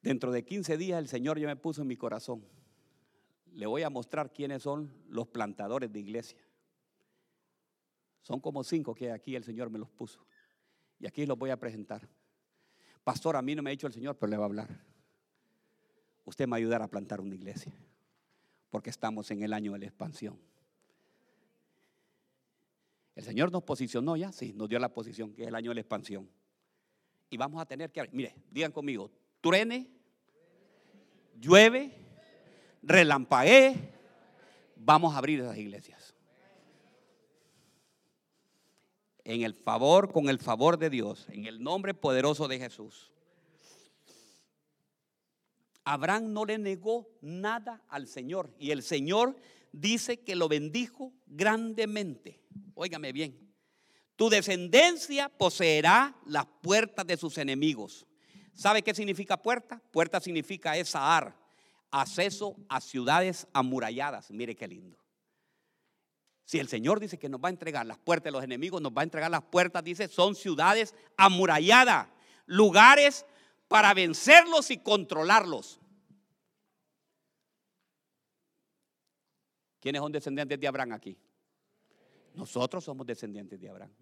Dentro 0.00 0.32
de 0.32 0.42
15 0.42 0.78
días 0.78 0.98
el 0.98 1.08
Señor 1.08 1.38
ya 1.38 1.46
me 1.46 1.56
puso 1.56 1.82
en 1.82 1.88
mi 1.88 1.98
corazón. 1.98 2.42
Le 3.52 3.66
voy 3.66 3.82
a 3.82 3.90
mostrar 3.90 4.32
quiénes 4.32 4.62
son 4.62 4.92
los 5.08 5.28
plantadores 5.28 5.92
de 5.92 6.00
iglesia. 6.00 6.38
Son 8.22 8.40
como 8.40 8.64
cinco 8.64 8.94
que 8.94 9.10
aquí 9.10 9.36
el 9.36 9.44
Señor 9.44 9.68
me 9.70 9.78
los 9.78 9.90
puso. 9.90 10.24
Y 10.98 11.06
aquí 11.06 11.26
los 11.26 11.36
voy 11.36 11.50
a 11.50 11.58
presentar. 11.58 12.08
Pastor, 13.04 13.36
a 13.36 13.42
mí 13.42 13.54
no 13.54 13.62
me 13.62 13.70
ha 13.70 13.72
dicho 13.72 13.86
el 13.86 13.92
Señor, 13.92 14.16
pero 14.16 14.30
le 14.30 14.36
va 14.36 14.44
a 14.44 14.46
hablar. 14.46 14.68
Usted 16.24 16.46
me 16.46 16.52
va 16.52 16.56
a 16.56 16.58
ayudar 16.58 16.82
a 16.82 16.88
plantar 16.88 17.20
una 17.20 17.34
iglesia. 17.34 17.74
Porque 18.70 18.90
estamos 18.90 19.30
en 19.30 19.42
el 19.42 19.52
año 19.52 19.72
de 19.72 19.80
la 19.80 19.86
expansión. 19.86 20.38
El 23.14 23.24
Señor 23.24 23.52
nos 23.52 23.64
posicionó 23.64 24.16
ya, 24.16 24.32
sí, 24.32 24.52
nos 24.54 24.68
dio 24.68 24.78
la 24.78 24.94
posición, 24.94 25.34
que 25.34 25.42
es 25.42 25.48
el 25.48 25.54
año 25.54 25.70
de 25.70 25.74
la 25.74 25.80
expansión. 25.82 26.30
Y 27.28 27.36
vamos 27.36 27.60
a 27.60 27.66
tener 27.66 27.90
que, 27.90 28.08
mire, 28.12 28.34
digan 28.50 28.72
conmigo, 28.72 29.10
truene, 29.40 29.90
llueve, 31.38 32.01
relampaguee, 32.82 33.76
vamos 34.76 35.14
a 35.14 35.18
abrir 35.18 35.40
esas 35.40 35.56
iglesias. 35.56 36.14
En 39.24 39.42
el 39.42 39.54
favor, 39.54 40.12
con 40.12 40.28
el 40.28 40.38
favor 40.38 40.78
de 40.78 40.90
Dios, 40.90 41.26
en 41.30 41.46
el 41.46 41.62
nombre 41.62 41.94
poderoso 41.94 42.48
de 42.48 42.58
Jesús. 42.58 43.12
Abraham 45.84 46.32
no 46.32 46.44
le 46.44 46.58
negó 46.58 47.08
nada 47.20 47.82
al 47.88 48.06
Señor 48.06 48.54
y 48.58 48.70
el 48.70 48.82
Señor 48.82 49.36
dice 49.72 50.20
que 50.20 50.36
lo 50.36 50.48
bendijo 50.48 51.12
grandemente. 51.26 52.40
Óigame 52.74 53.12
bien. 53.12 53.52
Tu 54.16 54.28
descendencia 54.28 55.28
poseerá 55.28 56.16
las 56.26 56.46
puertas 56.62 57.06
de 57.06 57.16
sus 57.16 57.38
enemigos. 57.38 58.06
¿Sabe 58.54 58.82
qué 58.82 58.94
significa 58.94 59.40
puerta? 59.40 59.82
Puerta 59.90 60.20
significa 60.20 60.74
ar, 60.94 61.41
acceso 61.92 62.56
a 62.68 62.80
ciudades 62.80 63.46
amuralladas. 63.52 64.30
Mire 64.30 64.56
qué 64.56 64.66
lindo. 64.66 64.98
Si 66.44 66.58
el 66.58 66.68
Señor 66.68 66.98
dice 66.98 67.18
que 67.18 67.28
nos 67.28 67.40
va 67.40 67.48
a 67.48 67.50
entregar 67.50 67.86
las 67.86 67.98
puertas 67.98 68.24
de 68.24 68.32
los 68.32 68.42
enemigos, 68.42 68.82
nos 68.82 68.92
va 68.92 69.02
a 69.02 69.04
entregar 69.04 69.30
las 69.30 69.44
puertas, 69.44 69.84
dice, 69.84 70.08
son 70.08 70.34
ciudades 70.34 70.94
amuralladas, 71.16 72.08
lugares 72.46 73.24
para 73.68 73.94
vencerlos 73.94 74.70
y 74.70 74.78
controlarlos. 74.78 75.80
¿Quiénes 79.80 80.00
son 80.00 80.12
descendientes 80.12 80.58
de 80.58 80.66
Abraham 80.66 80.92
aquí? 80.92 81.16
Nosotros 82.34 82.84
somos 82.84 83.06
descendientes 83.06 83.60
de 83.60 83.68
Abraham. 83.68 83.92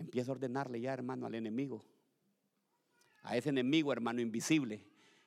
Empieza 0.00 0.30
a 0.30 0.34
ordenarle 0.34 0.80
ya, 0.80 0.92
hermano, 0.92 1.26
al 1.26 1.34
enemigo. 1.34 1.84
A 3.22 3.36
ese 3.36 3.50
enemigo, 3.50 3.92
hermano, 3.92 4.20
invisible. 4.20 4.84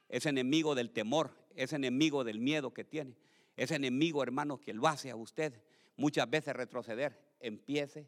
Ese 0.10 0.30
enemigo 0.30 0.76
del 0.76 0.92
temor. 0.92 1.32
Ese 1.56 1.76
enemigo 1.76 2.24
del 2.24 2.40
miedo 2.40 2.74
que 2.74 2.84
tiene. 2.84 3.16
Ese 3.56 3.76
enemigo, 3.76 4.24
hermano, 4.24 4.60
que 4.60 4.74
lo 4.74 4.88
hace 4.88 5.12
a 5.12 5.16
usted 5.16 5.54
muchas 5.96 6.30
veces 6.30 6.56
retroceder. 6.56 7.18
Empiece. 7.40 8.08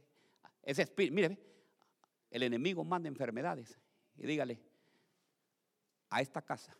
Ese 0.63 0.81
espíritu, 0.81 1.15
mire, 1.15 1.37
el 2.31 2.43
enemigo 2.43 2.83
manda 2.83 3.07
enfermedades. 3.07 3.77
Y 4.17 4.25
dígale, 4.25 4.59
a 6.09 6.21
esta 6.21 6.41
casa 6.41 6.75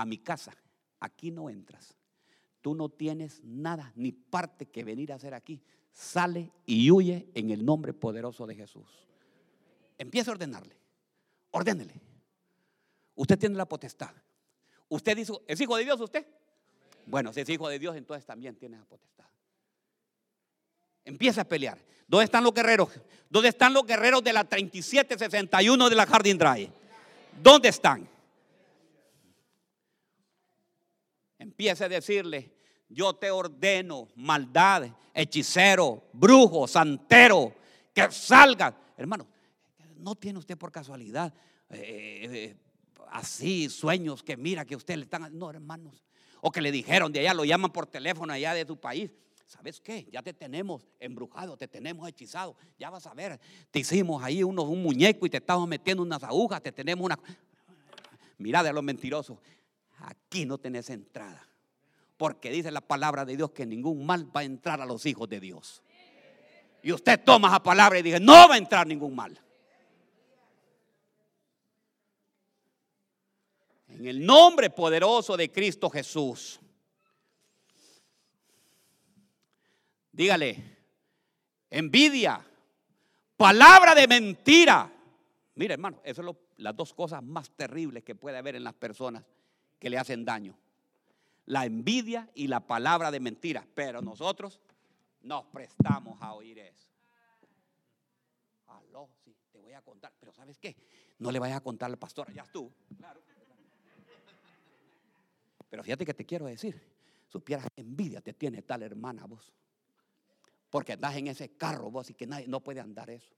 a 0.00 0.06
mi 0.06 0.16
casa, 0.16 0.56
aquí 0.98 1.30
no 1.30 1.50
entras. 1.50 1.94
Tú 2.62 2.74
no 2.74 2.88
tienes 2.88 3.42
nada 3.44 3.92
ni 3.96 4.12
parte 4.12 4.66
que 4.66 4.82
venir 4.82 5.12
a 5.12 5.16
hacer 5.16 5.34
aquí. 5.34 5.62
Sale 5.92 6.50
y 6.66 6.90
huye 6.90 7.28
en 7.34 7.50
el 7.50 7.64
nombre 7.64 7.92
poderoso 7.92 8.46
de 8.46 8.54
Jesús. 8.54 8.86
Empieza 9.98 10.30
a 10.30 10.34
ordenarle. 10.34 10.76
Ordénele. 11.50 11.94
Usted 13.14 13.38
tiene 13.38 13.56
la 13.56 13.66
potestad. 13.66 14.14
Usted 14.88 15.18
¿es 15.46 15.60
hijo 15.60 15.76
de 15.76 15.84
Dios 15.84 16.00
usted? 16.00 16.26
Bueno, 17.06 17.32
si 17.32 17.40
es 17.40 17.48
hijo 17.48 17.68
de 17.68 17.78
Dios, 17.78 17.96
entonces 17.96 18.24
también 18.24 18.56
tiene 18.56 18.78
la 18.78 18.84
potestad. 18.84 19.26
Empieza 21.04 21.42
a 21.42 21.44
pelear. 21.44 21.78
¿Dónde 22.06 22.24
están 22.24 22.44
los 22.44 22.54
guerreros? 22.54 22.88
¿Dónde 23.28 23.48
están 23.48 23.72
los 23.72 23.86
guerreros 23.86 24.22
de 24.24 24.32
la 24.32 24.44
3761 24.44 25.88
de 25.88 25.94
la 25.94 26.06
Jardín 26.06 26.38
Drive? 26.38 26.70
¿Dónde 27.42 27.68
están? 27.68 28.08
Empiece 31.38 31.84
a 31.84 31.88
decirle, 31.88 32.52
yo 32.90 33.14
te 33.14 33.30
ordeno, 33.30 34.08
maldad, 34.16 34.88
hechicero, 35.14 36.02
brujo, 36.12 36.68
santero, 36.68 37.54
que 37.94 38.10
salgan. 38.10 38.76
Hermano, 38.96 39.26
no 39.96 40.14
tiene 40.14 40.38
usted 40.38 40.58
por 40.58 40.70
casualidad 40.70 41.32
eh, 41.70 42.26
eh, 42.32 42.56
así 43.10 43.68
sueños 43.68 44.22
que 44.22 44.36
mira 44.36 44.64
que 44.64 44.76
usted 44.76 44.96
le 44.96 45.04
están... 45.04 45.38
No, 45.38 45.50
hermanos. 45.50 46.04
O 46.40 46.50
que 46.50 46.60
le 46.60 46.72
dijeron 46.72 47.12
de 47.12 47.20
allá, 47.20 47.34
lo 47.34 47.44
llaman 47.44 47.72
por 47.72 47.86
teléfono 47.86 48.32
allá 48.32 48.54
de 48.54 48.64
tu 48.64 48.78
país. 48.78 49.10
¿Sabes 49.46 49.80
qué? 49.80 50.08
Ya 50.12 50.22
te 50.22 50.32
tenemos 50.32 50.86
embrujado, 50.98 51.56
te 51.56 51.68
tenemos 51.68 52.08
hechizado. 52.08 52.56
Ya 52.78 52.88
vas 52.88 53.06
a 53.06 53.14
ver, 53.14 53.40
te 53.70 53.80
hicimos 53.80 54.22
ahí 54.22 54.42
unos, 54.42 54.66
un 54.66 54.82
muñeco 54.82 55.26
y 55.26 55.30
te 55.30 55.38
estamos 55.38 55.66
metiendo 55.68 56.02
unas 56.02 56.22
agujas, 56.22 56.62
te 56.62 56.72
tenemos 56.72 57.04
una... 57.04 57.18
Mira 58.38 58.62
de 58.62 58.72
los 58.72 58.82
mentirosos. 58.82 59.38
Aquí 59.98 60.46
no 60.46 60.56
tenés 60.56 60.88
entrada. 60.88 61.49
Porque 62.20 62.50
dice 62.50 62.70
la 62.70 62.82
palabra 62.82 63.24
de 63.24 63.34
Dios 63.34 63.50
que 63.52 63.64
ningún 63.64 64.04
mal 64.04 64.26
va 64.36 64.42
a 64.42 64.44
entrar 64.44 64.78
a 64.82 64.84
los 64.84 65.06
hijos 65.06 65.26
de 65.26 65.40
Dios. 65.40 65.82
Y 66.82 66.92
usted 66.92 67.18
toma 67.24 67.48
esa 67.48 67.62
palabra 67.62 67.98
y 67.98 68.02
dice, 68.02 68.20
no 68.20 68.46
va 68.46 68.56
a 68.56 68.58
entrar 68.58 68.86
ningún 68.86 69.14
mal. 69.14 69.42
En 73.88 74.06
el 74.06 74.22
nombre 74.22 74.68
poderoso 74.68 75.34
de 75.34 75.50
Cristo 75.50 75.88
Jesús. 75.88 76.60
Dígale, 80.12 80.76
envidia, 81.70 82.46
palabra 83.34 83.94
de 83.94 84.06
mentira. 84.06 84.92
Mira, 85.54 85.72
hermano, 85.72 86.02
esas 86.04 86.26
son 86.26 86.38
las 86.58 86.76
dos 86.76 86.92
cosas 86.92 87.22
más 87.22 87.50
terribles 87.52 88.04
que 88.04 88.14
puede 88.14 88.36
haber 88.36 88.56
en 88.56 88.64
las 88.64 88.74
personas 88.74 89.24
que 89.78 89.88
le 89.88 89.96
hacen 89.96 90.22
daño. 90.22 90.54
La 91.50 91.64
envidia 91.64 92.30
y 92.36 92.46
la 92.46 92.60
palabra 92.60 93.10
de 93.10 93.18
mentira. 93.18 93.66
Pero 93.74 94.00
nosotros 94.00 94.60
nos 95.22 95.46
prestamos 95.46 96.16
a 96.22 96.34
oír 96.34 96.60
eso. 96.60 96.88
Aló, 98.68 99.10
sí, 99.24 99.34
te 99.50 99.60
voy 99.60 99.72
a 99.72 99.82
contar. 99.82 100.12
Pero 100.20 100.32
¿sabes 100.32 100.58
qué? 100.58 100.76
No 101.18 101.32
le 101.32 101.40
vayas 101.40 101.56
a 101.56 101.60
contar 101.60 101.90
al 101.90 101.98
pastor, 101.98 102.32
ya 102.32 102.44
tú. 102.44 102.72
Claro. 102.96 103.20
Pero 105.68 105.82
fíjate 105.82 106.06
que 106.06 106.14
te 106.14 106.24
quiero 106.24 106.46
decir, 106.46 106.80
supieras 107.26 107.66
envidia 107.74 108.20
te 108.20 108.32
tiene 108.32 108.62
tal 108.62 108.84
hermana 108.84 109.26
vos. 109.26 109.52
Porque 110.70 110.92
andas 110.92 111.16
en 111.16 111.26
ese 111.26 111.56
carro 111.56 111.90
vos 111.90 112.10
y 112.10 112.14
que 112.14 112.28
nadie 112.28 112.46
no 112.46 112.60
puede 112.60 112.78
andar 112.78 113.10
eso. 113.10 113.34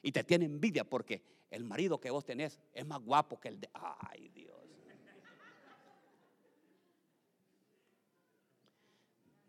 Y 0.00 0.12
te 0.12 0.24
tiene 0.24 0.46
envidia 0.46 0.84
porque 0.84 1.22
el 1.50 1.64
marido 1.64 2.00
que 2.00 2.10
vos 2.10 2.24
tenés 2.24 2.58
es 2.72 2.86
más 2.86 3.00
guapo 3.00 3.38
que 3.38 3.48
el 3.48 3.60
de... 3.60 3.68
Ay 3.74 4.30
Dios. 4.30 4.57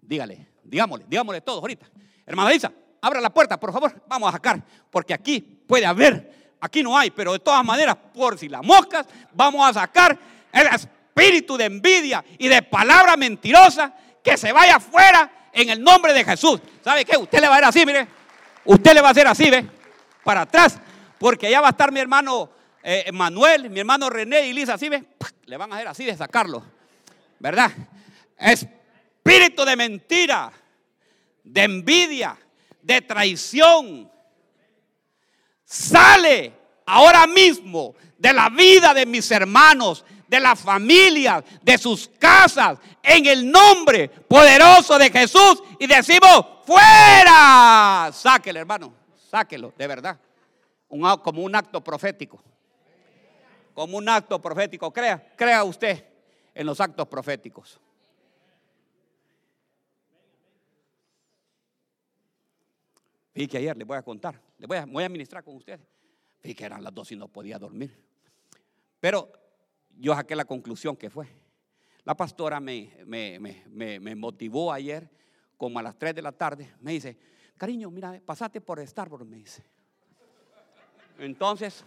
Dígale, 0.10 0.48
digámosle, 0.64 1.06
digámosle 1.08 1.40
todos 1.42 1.62
ahorita. 1.62 1.86
Hermana 2.26 2.52
Isa, 2.52 2.72
abra 3.00 3.22
la 3.22 3.30
puerta, 3.30 3.60
por 3.60 3.72
favor. 3.72 3.94
Vamos 4.08 4.28
a 4.28 4.32
sacar, 4.32 4.60
porque 4.90 5.14
aquí 5.14 5.40
puede 5.40 5.86
haber, 5.86 6.56
aquí 6.60 6.82
no 6.82 6.98
hay, 6.98 7.12
pero 7.12 7.34
de 7.34 7.38
todas 7.38 7.64
maneras, 7.64 7.96
por 8.12 8.36
si 8.36 8.50
las 8.50 8.64
moscas, 8.64 9.06
vamos 9.34 9.70
a 9.70 9.82
sacar 9.82 10.18
el 10.52 10.66
espíritu 10.66 11.56
de 11.58 11.66
envidia 11.66 12.26
y 12.40 12.48
de 12.48 12.64
palabra 12.64 13.16
mentirosa 13.18 13.94
que 14.24 14.36
se 14.36 14.52
vaya 14.52 14.78
afuera 14.78 15.50
en 15.54 15.70
el 15.70 15.84
nombre 15.84 16.12
de 16.12 16.26
Jesús. 16.26 16.60
¿Sabe 16.84 17.06
qué? 17.06 17.16
Usted 17.16 17.40
le 17.40 17.48
va 17.48 17.58
a 17.58 17.60
ir 17.60 17.66
así, 17.66 17.86
mire. 17.86 18.08
Usted 18.66 18.96
le 18.96 19.02
va 19.02 19.10
a 19.10 19.12
hacer 19.12 19.28
así, 19.28 19.48
¿ve? 19.52 19.64
Para 20.24 20.42
atrás. 20.42 20.80
Porque 21.20 21.46
allá 21.46 21.62
va 21.62 21.68
a 21.68 21.72
estar 21.72 21.92
mi 21.92 22.00
hermano 22.00 22.50
eh, 22.82 23.12
Manuel, 23.14 23.70
mi 23.70 23.80
hermano 23.80 24.10
René 24.10 24.48
y 24.48 24.54
Lisa, 24.54 24.74
así, 24.74 24.90
¿ve? 24.90 25.04
Le 25.46 25.56
van 25.56 25.72
a 25.72 25.76
hacer 25.76 25.88
así 25.88 26.04
de 26.04 26.18
sacarlo. 26.18 26.64
¿Verdad? 27.38 27.70
Espíritu 29.30 29.64
de 29.64 29.76
mentira, 29.76 30.52
de 31.44 31.62
envidia, 31.62 32.36
de 32.82 33.00
traición. 33.04 34.12
Sale 35.64 36.52
ahora 36.88 37.28
mismo 37.28 37.94
de 38.18 38.34
la 38.34 38.50
vida 38.50 38.92
de 38.92 39.06
mis 39.06 39.30
hermanos, 39.30 40.04
de 40.28 40.40
las 40.40 40.60
familias, 40.60 41.44
de 41.62 41.78
sus 41.78 42.10
casas, 42.18 42.80
en 43.04 43.28
el 43.28 43.52
nombre 43.52 44.10
poderoso 44.10 44.98
de 44.98 45.12
Jesús 45.12 45.62
y 45.80 45.86
decimos, 45.86 46.44
fuera. 46.66 48.10
Sáquelo, 48.12 48.60
hermano, 48.60 48.92
sáquelo, 49.30 49.76
de 49.78 49.86
verdad. 49.86 50.20
Como 50.88 51.44
un 51.44 51.56
acto 51.56 51.84
profético. 51.84 52.42
Como 53.76 53.96
un 53.96 54.10
acto 54.10 54.42
profético. 54.42 54.92
Crea, 54.92 55.24
crea 55.36 55.64
usted 55.64 56.04
en 56.56 56.66
los 56.66 56.82
actos 56.82 57.08
proféticos. 57.08 57.80
Y 63.34 63.48
que 63.48 63.58
ayer 63.58 63.78
les 63.78 63.88
voy 63.88 63.98
a 63.98 64.02
contar, 64.02 64.42
les 64.58 64.68
voy 64.68 64.78
a, 64.78 64.86
voy 64.86 65.04
a 65.04 65.10
ministrar 65.10 65.44
con 65.44 65.56
ustedes. 65.56 65.82
Vi 66.42 66.56
que 66.56 66.66
eran 66.66 66.84
las 66.84 66.94
dos 66.94 67.12
y 67.12 67.16
no 67.16 67.28
podía 67.28 67.60
dormir. 67.60 68.10
Pero 69.00 69.32
yo 69.98 70.16
saqué 70.16 70.36
la 70.36 70.46
conclusión 70.46 70.96
que 70.96 71.10
fue. 71.10 71.28
La 72.04 72.16
pastora 72.16 72.60
me, 72.60 72.92
me, 73.06 74.16
motivó 74.16 74.72
ayer, 74.72 75.10
como 75.58 75.80
a 75.80 75.84
las 75.84 75.98
3 75.98 76.16
de 76.16 76.22
la 76.22 76.32
tarde, 76.32 76.74
me 76.80 76.94
dice, 76.94 77.18
cariño, 77.58 77.92
mira, 77.92 78.20
pasate 78.26 78.62
por 78.62 78.86
Starbucks, 78.86 79.26
me 79.26 79.38
dice. 79.38 79.64
Entonces, 81.20 81.84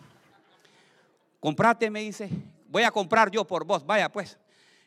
comprate, 1.40 1.90
me 1.90 2.00
dice, 2.00 2.28
voy 2.68 2.82
a 2.82 2.90
comprar 2.90 3.30
yo 3.30 3.46
por 3.46 3.64
vos, 3.64 3.84
vaya 3.84 4.12
pues. 4.12 4.38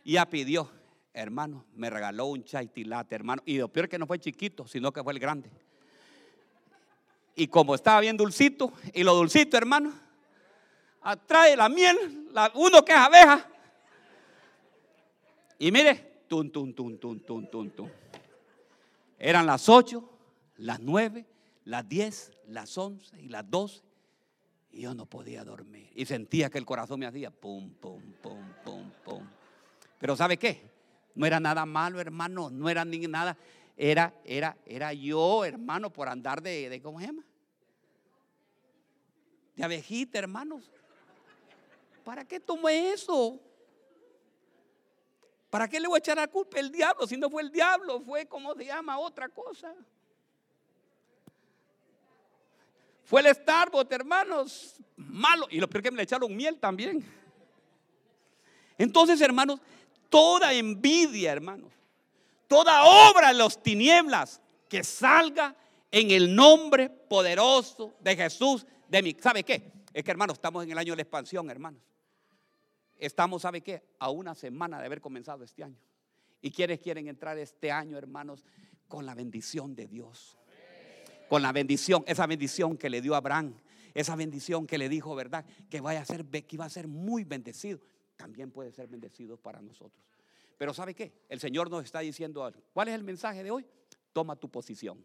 Y 0.04 0.14
ya 0.14 0.30
pidió, 0.30 0.70
hermano, 1.12 1.66
me 1.74 1.90
regaló 1.90 2.28
un 2.28 2.44
chai 2.44 2.68
tilate, 2.68 3.16
hermano. 3.16 3.42
Y 3.46 3.58
lo 3.58 3.68
peor 3.68 3.90
que 3.90 3.98
no 3.98 4.06
fue 4.06 4.20
chiquito, 4.20 4.68
sino 4.68 4.94
que 4.94 5.04
fue 5.04 5.14
el 5.14 5.20
grande. 5.20 5.50
Y 7.36 7.48
como 7.48 7.76
estaba 7.76 8.00
bien 8.00 8.16
dulcito, 8.16 8.72
y 8.94 9.04
lo 9.04 9.14
dulcito, 9.14 9.58
hermano, 9.58 9.94
atrae 11.02 11.56
la 11.56 11.70
miel, 11.70 12.30
la, 12.32 12.52
uno 12.56 12.84
que 12.84 12.94
es 12.94 12.98
abeja. 12.98 13.48
Y 15.60 15.72
mire, 15.72 16.24
tum, 16.28 16.50
tum, 16.50 16.74
tum, 16.74 16.98
tum, 16.98 17.20
tum, 17.20 17.46
tum, 17.48 17.70
tum. 17.70 17.90
Eran 19.20 19.46
las 19.46 19.70
ocho, 19.70 20.10
las 20.58 20.80
nueve, 20.80 21.26
las 21.66 21.88
diez, 21.88 22.32
las 22.48 22.78
once 22.78 23.20
y 23.22 23.30
las 23.30 23.50
doce. 23.50 23.82
Y 24.72 24.82
yo 24.82 24.94
no 24.94 25.06
podía 25.06 25.44
dormir. 25.44 25.90
Y 25.96 26.06
sentía 26.06 26.50
que 26.50 26.58
el 26.58 26.66
corazón 26.66 27.00
me 27.00 27.06
hacía 27.06 27.32
pum, 27.32 27.70
pum, 27.76 28.02
pum, 28.22 28.44
pum, 28.64 28.92
pum. 29.04 29.28
Pero 30.00 30.16
¿sabe 30.16 30.38
qué? 30.38 30.70
No 31.16 31.26
era 31.26 31.40
nada 31.40 31.66
malo, 31.66 32.02
hermano. 32.02 32.50
No 32.50 32.70
era 32.70 32.84
ni 32.84 33.00
nada. 33.00 33.38
Era, 33.78 34.14
era, 34.24 34.58
era 34.66 34.94
yo, 34.94 35.44
hermano, 35.44 35.92
por 35.92 36.08
andar 36.08 36.42
de, 36.42 36.70
de 36.70 36.82
¿cómo 36.82 37.00
se 37.00 37.08
llama? 37.08 37.24
De 39.56 39.64
abejita, 39.64 40.18
hermanos. 40.20 40.72
¿Para 42.04 42.24
qué 42.24 42.40
tomé 42.40 42.92
eso? 42.92 43.40
¿Para 45.50 45.68
qué 45.68 45.80
le 45.80 45.88
voy 45.88 45.98
a 45.98 46.00
echar 46.00 46.18
la 46.18 46.28
culpa 46.28 46.60
al 46.60 46.72
diablo? 46.72 47.08
Si 47.08 47.18
no 47.18 47.30
fue 47.30 47.42
el 47.42 47.52
diablo, 47.52 48.02
fue 48.02 48.26
como 48.26 48.54
se 48.56 48.66
llama 48.66 48.98
otra 49.00 49.30
cosa. 49.30 49.74
Fue 53.06 53.22
el 53.22 53.34
Starbucks, 53.34 53.92
hermanos, 53.92 54.76
malo. 54.98 55.48
Y 55.50 55.60
lo 55.60 55.70
peor 55.70 55.84
que 55.84 55.92
me 55.92 55.98
le 55.98 56.04
echaron 56.04 56.36
miel 56.36 56.60
también. 56.60 57.06
Entonces, 58.78 59.22
hermanos, 59.22 59.60
toda 60.10 60.54
envidia, 60.54 61.32
hermanos, 61.32 61.72
toda 62.48 62.84
obra 63.10 63.30
de 63.30 63.40
los 63.40 63.62
tinieblas 63.62 64.42
que 64.70 64.84
salga 64.84 65.56
en 65.92 66.12
el 66.12 66.36
nombre 66.36 66.90
poderoso 66.90 67.96
de 68.02 68.16
Jesús 68.16 68.66
de 68.90 69.02
mi. 69.02 69.14
¿Sabe 69.14 69.44
qué? 69.44 69.72
Es 69.94 70.04
que, 70.04 70.12
hermanos, 70.12 70.36
estamos 70.36 70.64
en 70.64 70.72
el 70.72 70.78
año 70.78 70.92
de 70.92 70.98
la 70.98 71.02
expansión, 71.04 71.50
hermanos. 71.50 71.82
Estamos, 72.98 73.44
¿sabe 73.44 73.62
qué? 73.62 73.84
A 74.00 74.10
una 74.10 74.36
semana 74.36 74.80
de 74.80 74.86
haber 74.86 75.02
comenzado 75.02 75.44
este 75.44 75.64
año. 75.64 75.78
Y 76.42 76.52
quienes 76.52 76.80
quieren 76.80 77.08
entrar 77.08 77.38
este 77.38 77.72
año, 77.72 77.98
hermanos, 77.98 78.44
con 78.88 79.06
la 79.06 79.16
bendición 79.16 79.76
de 79.76 79.88
Dios. 79.88 80.38
Con 81.30 81.42
la 81.42 81.52
bendición, 81.52 82.04
esa 82.08 82.28
bendición 82.28 82.78
que 82.78 82.90
le 82.90 83.02
dio 83.02 83.16
Abraham, 83.16 83.56
esa 83.94 84.16
bendición 84.16 84.68
que 84.68 84.78
le 84.78 84.90
dijo, 84.90 85.16
¿verdad? 85.16 85.46
Que 85.70 85.82
que 85.82 86.56
iba 86.56 86.66
a 86.66 86.70
ser 86.70 86.88
muy 86.88 87.24
bendecido. 87.24 87.80
También 88.16 88.52
puede 88.52 88.72
ser 88.72 88.88
bendecido 88.88 89.38
para 89.38 89.62
nosotros. 89.62 90.04
Pero 90.58 90.74
¿sabe 90.74 90.94
qué? 90.94 91.14
El 91.30 91.40
Señor 91.40 91.70
nos 91.70 91.84
está 91.84 92.00
diciendo 92.00 92.44
algo. 92.44 92.62
¿Cuál 92.74 92.88
es 92.88 92.96
el 92.96 93.04
mensaje 93.04 93.44
de 93.44 93.52
hoy? 93.52 93.66
Toma 94.14 94.36
tu 94.36 94.50
posición. 94.50 95.04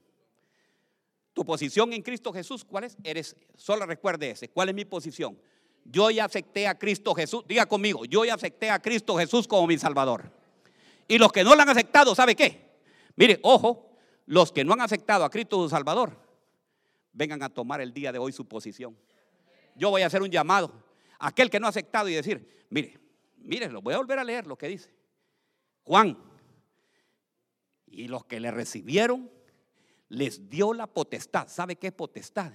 Tu 1.33 1.45
posición 1.45 1.93
en 1.93 2.03
Cristo 2.03 2.33
Jesús, 2.33 2.65
¿cuál 2.65 2.85
es? 2.85 2.97
Eres, 3.05 3.37
solo 3.57 3.87
recuerde 3.87 4.31
ese. 4.31 4.49
¿Cuál 4.49 4.69
es 4.71 4.75
mi 4.75 4.85
posición? 4.85 5.39
yo 5.85 6.11
ya 6.11 6.25
acepté 6.25 6.67
a 6.67 6.79
Cristo 6.79 7.15
Jesús. 7.15 7.45
Diga 7.47 7.67
conmigo, 7.67 8.05
yo 8.05 8.25
ya 8.25 8.35
acepté 8.35 8.71
a 8.71 8.81
Cristo 8.81 9.17
Jesús 9.17 9.47
como 9.47 9.67
mi 9.67 9.79
Salvador. 9.79 10.31
Y 11.09 11.19
los 11.19 11.33
que 11.33 11.43
no 11.43 11.55
lo 11.55 11.63
han 11.63 11.69
aceptado, 11.69 12.15
¿sabe 12.15 12.35
qué? 12.35 12.79
Mire, 13.17 13.41
ojo, 13.43 13.97
los 14.27 14.53
que 14.53 14.65
no 14.65 14.73
han 14.73 14.81
aceptado 14.81 15.25
a 15.25 15.31
Cristo 15.31 15.63
su 15.63 15.69
Salvador, 15.69 16.17
vengan 17.13 17.43
a 17.43 17.49
tomar 17.49 17.81
el 17.81 17.93
día 17.93 18.13
de 18.13 18.19
hoy 18.19 18.33
su 18.33 18.47
posición. 18.47 18.97
Yo 19.75 19.91
voy 19.91 20.03
a 20.03 20.07
hacer 20.07 20.23
un 20.23 20.31
llamado 20.31 20.73
a 21.19 21.29
aquel 21.29 21.51
que 21.51 21.59
no 21.59 21.67
ha 21.67 21.71
aceptado 21.71 22.09
y 22.09 22.15
decir, 22.15 22.67
mire, 22.71 22.99
mire, 23.39 23.69
lo 23.69 23.83
voy 23.83 23.95
a 23.95 23.99
volver 23.99 24.19
a 24.19 24.25
leer 24.25 24.47
lo 24.47 24.57
que 24.57 24.69
dice. 24.69 24.91
Juan, 25.91 26.17
Y 27.89 28.07
los 28.07 28.25
que 28.25 28.39
le 28.39 28.53
recibieron, 28.53 29.29
les 30.09 30.49
dio 30.49 30.73
la 30.73 30.87
potestad. 30.87 31.49
¿Sabe 31.49 31.75
qué 31.75 31.89
es 31.89 31.93
potestad? 31.93 32.53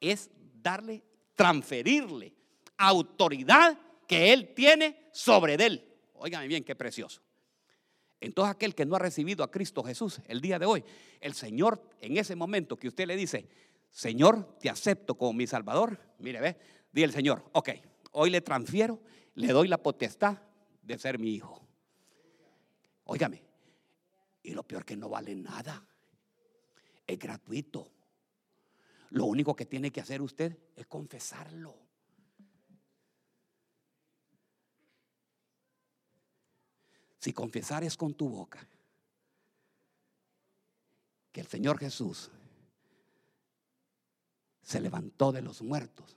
Es 0.00 0.30
darle, 0.62 1.02
transferirle 1.34 2.32
autoridad 2.76 3.76
que 4.06 4.32
Él 4.32 4.54
tiene 4.54 5.08
sobre 5.12 5.54
él. 5.54 5.84
Óigame 6.14 6.46
bien, 6.46 6.62
qué 6.62 6.76
precioso. 6.76 7.20
Entonces 8.20 8.54
aquel 8.54 8.76
que 8.76 8.86
no 8.86 8.94
ha 8.94 9.00
recibido 9.00 9.42
a 9.42 9.50
Cristo 9.50 9.82
Jesús 9.82 10.20
el 10.28 10.40
día 10.40 10.60
de 10.60 10.66
hoy, 10.66 10.84
el 11.20 11.34
Señor 11.34 11.82
en 12.00 12.16
ese 12.16 12.36
momento 12.36 12.76
que 12.76 12.86
usted 12.86 13.08
le 13.08 13.16
dice, 13.16 13.48
Señor, 13.90 14.56
te 14.60 14.70
acepto 14.70 15.16
como 15.16 15.32
mi 15.32 15.48
Salvador, 15.48 15.98
mire, 16.20 16.40
ve, 16.40 16.56
di 16.92 17.02
el 17.02 17.10
Señor, 17.10 17.42
ok, 17.54 17.70
hoy 18.12 18.30
le 18.30 18.40
transfiero, 18.40 19.00
le 19.34 19.48
doy 19.48 19.66
la 19.66 19.78
potestad 19.78 20.38
de 20.80 20.96
ser 20.96 21.18
mi 21.18 21.34
hijo. 21.34 21.71
Óigame, 23.12 23.42
y 24.42 24.54
lo 24.54 24.62
peor 24.62 24.86
que 24.86 24.96
no 24.96 25.10
vale 25.10 25.34
nada, 25.34 25.86
es 27.06 27.18
gratuito. 27.18 27.92
Lo 29.10 29.26
único 29.26 29.54
que 29.54 29.66
tiene 29.66 29.90
que 29.90 30.00
hacer 30.00 30.22
usted 30.22 30.56
es 30.74 30.86
confesarlo. 30.86 31.76
Si 37.18 37.34
confesares 37.34 37.98
con 37.98 38.14
tu 38.14 38.30
boca 38.30 38.66
que 41.32 41.42
el 41.42 41.48
Señor 41.48 41.78
Jesús 41.78 42.30
se 44.62 44.80
levantó 44.80 45.32
de 45.32 45.42
los 45.42 45.60
muertos, 45.60 46.16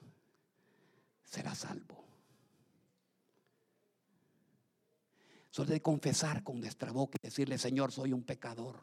será 1.26 1.54
salvo. 1.56 2.05
Solo 5.56 5.72
de 5.72 5.82
confesar 5.82 6.44
con 6.44 6.60
nuestra 6.60 6.92
boca 6.92 7.18
y 7.18 7.28
decirle, 7.28 7.58
Señor, 7.58 7.90
soy 7.90 8.12
un 8.12 8.24
pecador. 8.24 8.76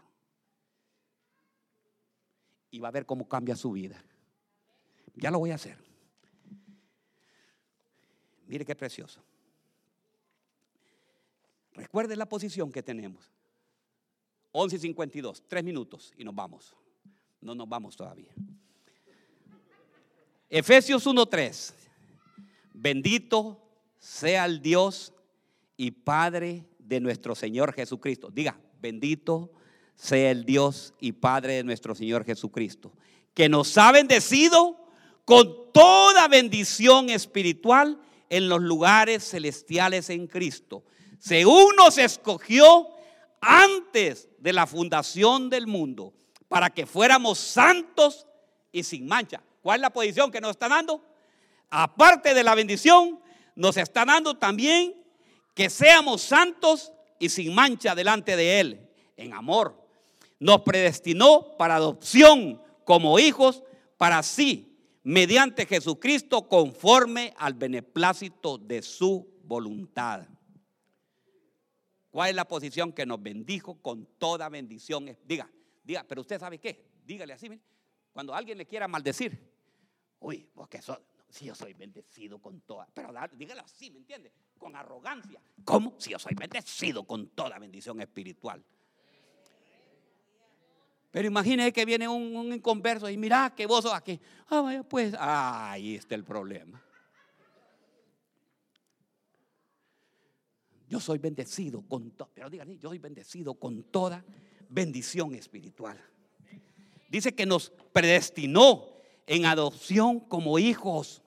Y 2.71 2.79
va 2.79 2.89
a 2.89 2.93
ver 2.93 3.05
cómo 3.05 3.29
cambia 3.29 3.55
su 3.57 3.73
vida. 3.73 4.03
Ya 5.15 5.31
lo 5.31 5.39
voy 5.39 5.51
a 5.51 5.57
hacer. 5.57 5.77
Mire 8.47 8.65
qué 8.65 8.75
precioso. 8.75 9.23
Recuerde 11.75 12.17
la 12.17 12.25
posición 12.25 12.73
que 12.73 12.83
tenemos. 12.83 13.31
11 14.53 14.77
y 14.77 14.79
52, 14.79 15.43
tres 15.47 15.63
minutos 15.63 16.15
y 16.17 16.25
nos 16.25 16.35
vamos. 16.35 16.75
No 17.43 17.55
nos 17.55 17.69
vamos 17.69 17.95
todavía. 17.95 18.33
Efesios 20.49 21.07
1:3. 21.07 21.75
Bendito 22.73 23.61
sea 23.99 24.47
el 24.47 24.63
Dios 24.63 25.13
y 25.83 25.91
Padre 25.91 26.65
de 26.79 27.01
nuestro 27.01 27.35
Señor 27.35 27.73
Jesucristo. 27.73 28.31
Diga, 28.33 28.59
bendito 28.81 29.53
sea 29.95 30.31
el 30.31 30.45
Dios 30.45 30.95
y 31.01 31.13
Padre 31.13 31.55
de 31.55 31.65
nuestro 31.65 31.95
Señor 31.95 32.25
Jesucristo, 32.25 32.93
que 33.35 33.49
nos 33.49 33.77
ha 33.79 33.93
bendecido 33.93 34.77
con 35.25 35.73
toda 35.73 36.29
bendición 36.29 37.11
espiritual 37.11 38.01
en 38.29 38.49
los 38.49 38.61
lugares 38.63 39.29
celestiales 39.29 40.11
en 40.11 40.27
Cristo 40.27 40.85
según 41.23 41.77
nos 41.77 41.99
escogió 41.99 42.89
antes 43.41 44.29
de 44.39 44.53
la 44.53 44.67
fundación 44.67 45.51
del 45.51 45.69
mundo, 45.69 46.13
para 46.49 46.69
que 46.69 46.85
fuéramos 46.85 47.39
santos 47.39 48.27
y 48.73 48.83
sin 48.83 49.07
mancha. 49.07 49.41
¿Cuál 49.63 49.77
es 49.77 49.83
la 49.83 49.93
posición 49.93 50.33
que 50.33 50.41
nos 50.41 50.51
está 50.51 50.69
dando? 50.69 51.01
Aparte 51.71 52.35
de 52.35 52.43
la 52.43 52.57
bendición, 52.57 53.21
nos 53.55 53.77
está 53.77 54.05
dando 54.05 54.37
también 54.37 55.02
que 55.55 55.71
seamos 55.71 56.23
santos 56.23 56.93
y 57.19 57.29
sin 57.29 57.55
mancha 57.55 57.95
delante 57.95 58.37
de 58.37 58.61
Él, 58.61 58.91
en 59.17 59.33
amor. 59.33 59.81
Nos 60.39 60.63
predestinó 60.63 61.57
para 61.57 61.77
adopción 61.77 62.61
como 62.85 63.19
hijos 63.19 63.63
para 63.97 64.23
sí, 64.23 64.77
mediante 65.05 65.67
Jesucristo, 65.67 66.49
conforme 66.49 67.33
al 67.37 67.55
beneplácito 67.55 68.59
de 68.59 68.83
su 68.83 69.41
voluntad. 69.45 70.27
¿Cuál 72.11 72.31
es 72.31 72.37
la 72.37 72.47
posición 72.47 72.93
que 72.93 73.07
nos 73.07 73.23
bendijo 73.23 73.81
con 73.81 74.07
toda 74.19 74.49
bendición? 74.49 75.17
Diga, 75.25 75.51
diga, 75.83 76.05
pero 76.07 76.21
usted 76.21 76.39
sabe 76.39 76.59
qué, 76.59 76.91
dígale 77.05 77.33
así, 77.33 77.49
cuando 78.13 78.35
alguien 78.35 78.59
le 78.59 78.67
quiera 78.67 78.87
maldecir, 78.87 79.51
uy, 80.19 80.47
porque 80.55 80.81
si 81.29 81.47
yo 81.47 81.55
soy 81.55 81.73
bendecido 81.73 82.39
con 82.39 82.61
toda, 82.63 82.87
pero 82.93 83.13
dígale 83.33 83.61
así, 83.63 83.91
¿me 83.91 83.99
entiende? 83.99 84.33
Con 84.63 84.77
arrogancia. 84.77 85.41
¿Cómo? 85.65 85.95
Si 85.99 86.11
yo 86.11 86.19
soy 86.21 86.35
bendecido 86.35 87.03
con 87.05 87.31
toda 87.31 87.59
bendición 87.59 88.01
espiritual. 88.01 88.63
Pero 91.11 91.27
imagine 91.27 91.73
que 91.73 91.85
viene 91.85 92.07
un, 92.07 92.37
un 92.37 92.53
inconverso 92.53 93.11
y 93.11 93.17
mira 93.17 93.53
que 93.57 93.67
vos 93.67 93.83
sos 93.83 93.93
aquí. 93.93 94.21
Ah, 94.49 94.61
vaya, 94.61 94.85
pues, 94.85 95.15
ahí 95.19 95.97
está 95.97 96.15
el 96.15 96.23
problema. 96.23 96.81
Yo 100.89 101.01
soy 101.01 101.19
bendecido 101.19 101.83
con 101.83 102.13
todo, 102.13 102.31
pero 102.33 102.49
díganme, 102.49 102.79
yo 102.79 102.91
soy 102.91 102.99
bendecido 102.99 103.55
con 103.55 103.83
toda 103.85 104.25
bendición 104.69 105.35
espiritual. 105.35 105.99
Dice 107.09 107.35
que 107.35 107.47
nos 107.47 107.71
predestinó 107.93 108.93
en 109.27 109.47
adopción 109.47 110.21
como 110.21 110.59
hijos. 110.59 111.23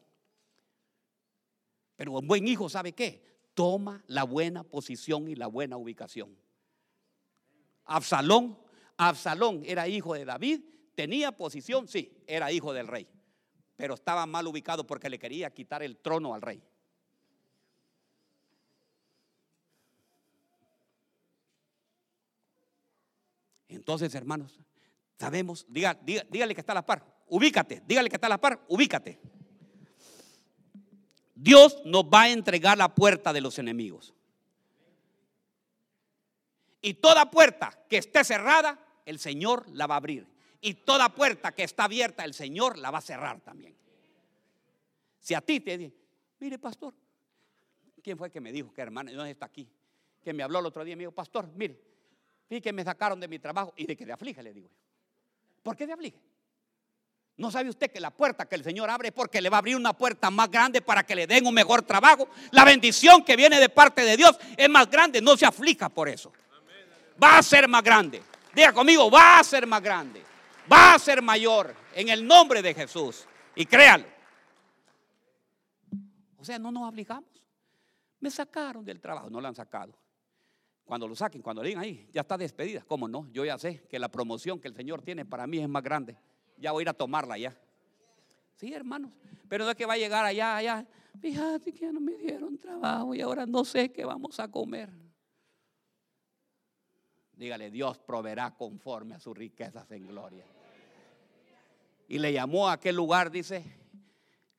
Pero 1.96 2.12
un 2.12 2.28
buen 2.28 2.48
hijo, 2.48 2.70
¿sabe 2.70 2.94
qué? 2.94 3.24
Toma 3.54 4.04
la 4.08 4.24
buena 4.24 4.64
posición 4.64 5.28
y 5.28 5.36
la 5.36 5.48
buena 5.48 5.78
ubicación. 5.78 6.38
Absalón, 7.86 8.60
Absalón 8.98 9.62
era 9.66 9.88
hijo 9.88 10.14
de 10.14 10.26
David, 10.26 10.62
tenía 10.96 11.32
posición, 11.32 11.88
sí, 11.88 12.24
era 12.28 12.52
hijo 12.52 12.74
del 12.74 12.88
rey, 12.88 13.08
pero 13.76 13.94
estaba 13.94 14.26
mal 14.26 14.48
ubicado 14.48 14.86
porque 14.88 15.10
le 15.10 15.20
quería 15.20 15.54
quitar 15.54 15.84
el 15.84 15.98
trono 15.98 16.34
al 16.34 16.42
rey. 16.42 16.62
Entonces, 23.68 24.16
hermanos, 24.16 24.60
sabemos, 25.20 25.66
dígale 25.70 26.56
que 26.56 26.62
está 26.62 26.72
a 26.72 26.76
la 26.76 26.86
par, 26.86 27.06
ubícate, 27.28 27.84
dígale 27.86 28.10
que 28.10 28.16
está 28.16 28.28
a 28.28 28.32
la 28.32 28.42
par, 28.42 28.66
ubícate. 28.68 29.20
Dios 31.36 31.82
nos 31.86 32.06
va 32.06 32.24
a 32.24 32.30
entregar 32.30 32.78
la 32.78 32.96
puerta 32.96 33.34
de 33.34 33.42
los 33.42 33.60
enemigos. 33.60 34.14
Y 36.82 36.96
toda 36.96 37.30
puerta 37.30 37.86
que 37.90 37.98
esté 37.98 38.24
cerrada, 38.24 38.80
el 39.06 39.20
Señor 39.20 39.70
la 39.72 39.86
va 39.86 39.96
a 39.96 39.98
abrir. 39.98 40.28
Y 40.62 40.74
toda 40.76 41.10
puerta 41.14 41.52
que 41.52 41.64
está 41.64 41.84
abierta, 41.84 42.24
el 42.26 42.34
Señor 42.34 42.78
la 42.78 42.90
va 42.90 43.00
a 43.00 43.02
cerrar 43.02 43.42
también. 43.42 43.76
Si 45.20 45.34
a 45.34 45.42
ti 45.42 45.60
te 45.60 45.78
dice, 45.78 45.96
mire 46.40 46.58
pastor, 46.58 46.94
¿quién 48.02 48.18
fue 48.18 48.32
que 48.32 48.40
me 48.40 48.52
dijo 48.52 48.74
que 48.74 48.82
hermano, 48.82 49.12
no 49.12 49.26
está 49.26 49.48
aquí? 49.48 49.68
Que 50.24 50.34
me 50.34 50.42
habló 50.42 50.60
el 50.60 50.66
otro 50.66 50.84
día 50.84 50.94
y 50.94 50.96
me 50.96 51.04
dijo, 51.04 51.12
pastor, 51.12 51.48
mire, 51.56 51.80
Fíjate 52.48 52.62
que 52.62 52.74
me 52.74 52.84
sacaron 52.84 53.20
de 53.20 53.28
mi 53.28 53.40
trabajo 53.40 53.74
y 53.76 53.86
de 53.86 53.96
que 53.96 54.06
te 54.06 54.12
aflige, 54.12 54.44
le 54.44 54.54
digo. 54.54 54.70
¿Por 55.64 55.76
qué 55.76 55.88
te 55.88 55.94
aflige? 55.94 56.20
¿No 57.38 57.52
sabe 57.52 57.70
usted 57.70 57.92
que 57.92 58.00
la 58.00 58.12
puerta 58.12 58.46
que 58.46 58.56
el 58.56 58.64
Señor 58.64 58.90
abre 58.90 59.10
es 59.10 59.14
porque 59.14 59.42
le 59.42 59.50
va 59.50 59.58
a 59.58 59.60
abrir 59.60 59.76
una 59.76 59.92
puerta 59.92 60.30
más 60.30 60.50
grande 60.50 60.82
para 60.82 61.06
que 61.06 61.16
le 61.16 61.28
den 61.28 61.46
un 61.46 61.54
mejor 61.54 61.82
trabajo? 61.82 62.30
La 62.52 62.64
bendición 62.64 63.26
que 63.26 63.36
viene 63.36 63.60
de 63.60 63.68
parte 63.68 64.04
de 64.04 64.16
Dios 64.16 64.38
es 64.56 64.70
más 64.70 64.90
grande, 64.90 65.22
no 65.22 65.36
se 65.36 65.46
aflija 65.46 65.90
por 65.90 66.08
eso. 66.08 66.32
Va 67.22 67.38
a 67.38 67.44
ser 67.44 67.68
más 67.68 67.84
grande. 67.84 68.24
Diga 68.54 68.72
conmigo, 68.72 69.12
va 69.12 69.40
a 69.40 69.44
ser 69.44 69.68
más 69.68 69.82
grande. 69.82 70.24
Va 70.72 70.94
a 70.94 71.00
ser 71.00 71.22
mayor 71.22 71.76
en 71.94 72.08
el 72.08 72.26
nombre 72.26 72.62
de 72.62 72.74
Jesús. 72.74 73.26
Y 73.54 73.66
créalo. 73.66 74.06
O 76.38 76.46
sea, 76.46 76.58
no 76.58 76.72
nos 76.72 76.88
aflijamos. 76.88 77.30
Me 78.22 78.32
sacaron 78.32 78.86
del 78.86 79.02
trabajo, 79.02 79.30
no 79.30 79.42
lo 79.42 79.48
han 79.48 79.56
sacado. 79.56 79.94
Cuando 80.86 81.08
lo 81.08 81.16
saquen, 81.16 81.42
cuando 81.42 81.62
le 81.62 81.70
digan 81.70 81.84
ahí, 81.84 82.08
ya 82.14 82.22
está 82.22 82.38
despedida. 82.38 82.84
¿Cómo 82.88 83.08
no? 83.08 83.28
Yo 83.32 83.44
ya 83.44 83.58
sé 83.58 83.84
que 83.90 84.00
la 84.00 84.08
promoción 84.08 84.60
que 84.60 84.68
el 84.68 84.76
Señor 84.76 85.02
tiene 85.02 85.26
para 85.26 85.48
mí 85.48 85.60
es 85.60 85.68
más 85.68 85.84
grande. 85.84 86.18
Ya 86.58 86.72
voy 86.72 86.82
a 86.82 86.84
ir 86.84 86.90
a 86.90 86.94
tomarla 86.94 87.38
ya. 87.38 87.56
Sí, 88.56 88.74
hermanos. 88.74 89.12
Pero 89.50 89.66
no 89.66 89.72
es 89.72 89.76
que 89.76 89.86
va 89.86 89.94
a 89.94 89.98
llegar 89.98 90.26
allá, 90.26 90.58
allá. 90.58 90.86
Fíjate 91.20 91.72
que 91.72 91.80
ya 91.80 91.92
no 91.92 92.00
me 92.00 92.14
dieron 92.14 92.58
trabajo 92.58 93.14
y 93.16 93.22
ahora 93.22 93.46
no 93.46 93.64
sé 93.64 93.92
qué 93.92 94.06
vamos 94.06 94.40
a 94.40 94.50
comer. 94.50 94.90
Dígale, 97.34 97.70
Dios 97.70 97.98
proveerá 98.00 98.56
conforme 98.56 99.16
a 99.16 99.20
sus 99.20 99.38
riquezas 99.38 99.92
en 99.92 100.08
gloria. 100.08 100.46
Y 102.08 102.20
le 102.20 102.32
llamó 102.32 102.70
a 102.70 102.74
aquel 102.74 102.96
lugar, 102.96 103.32
dice, 103.32 103.64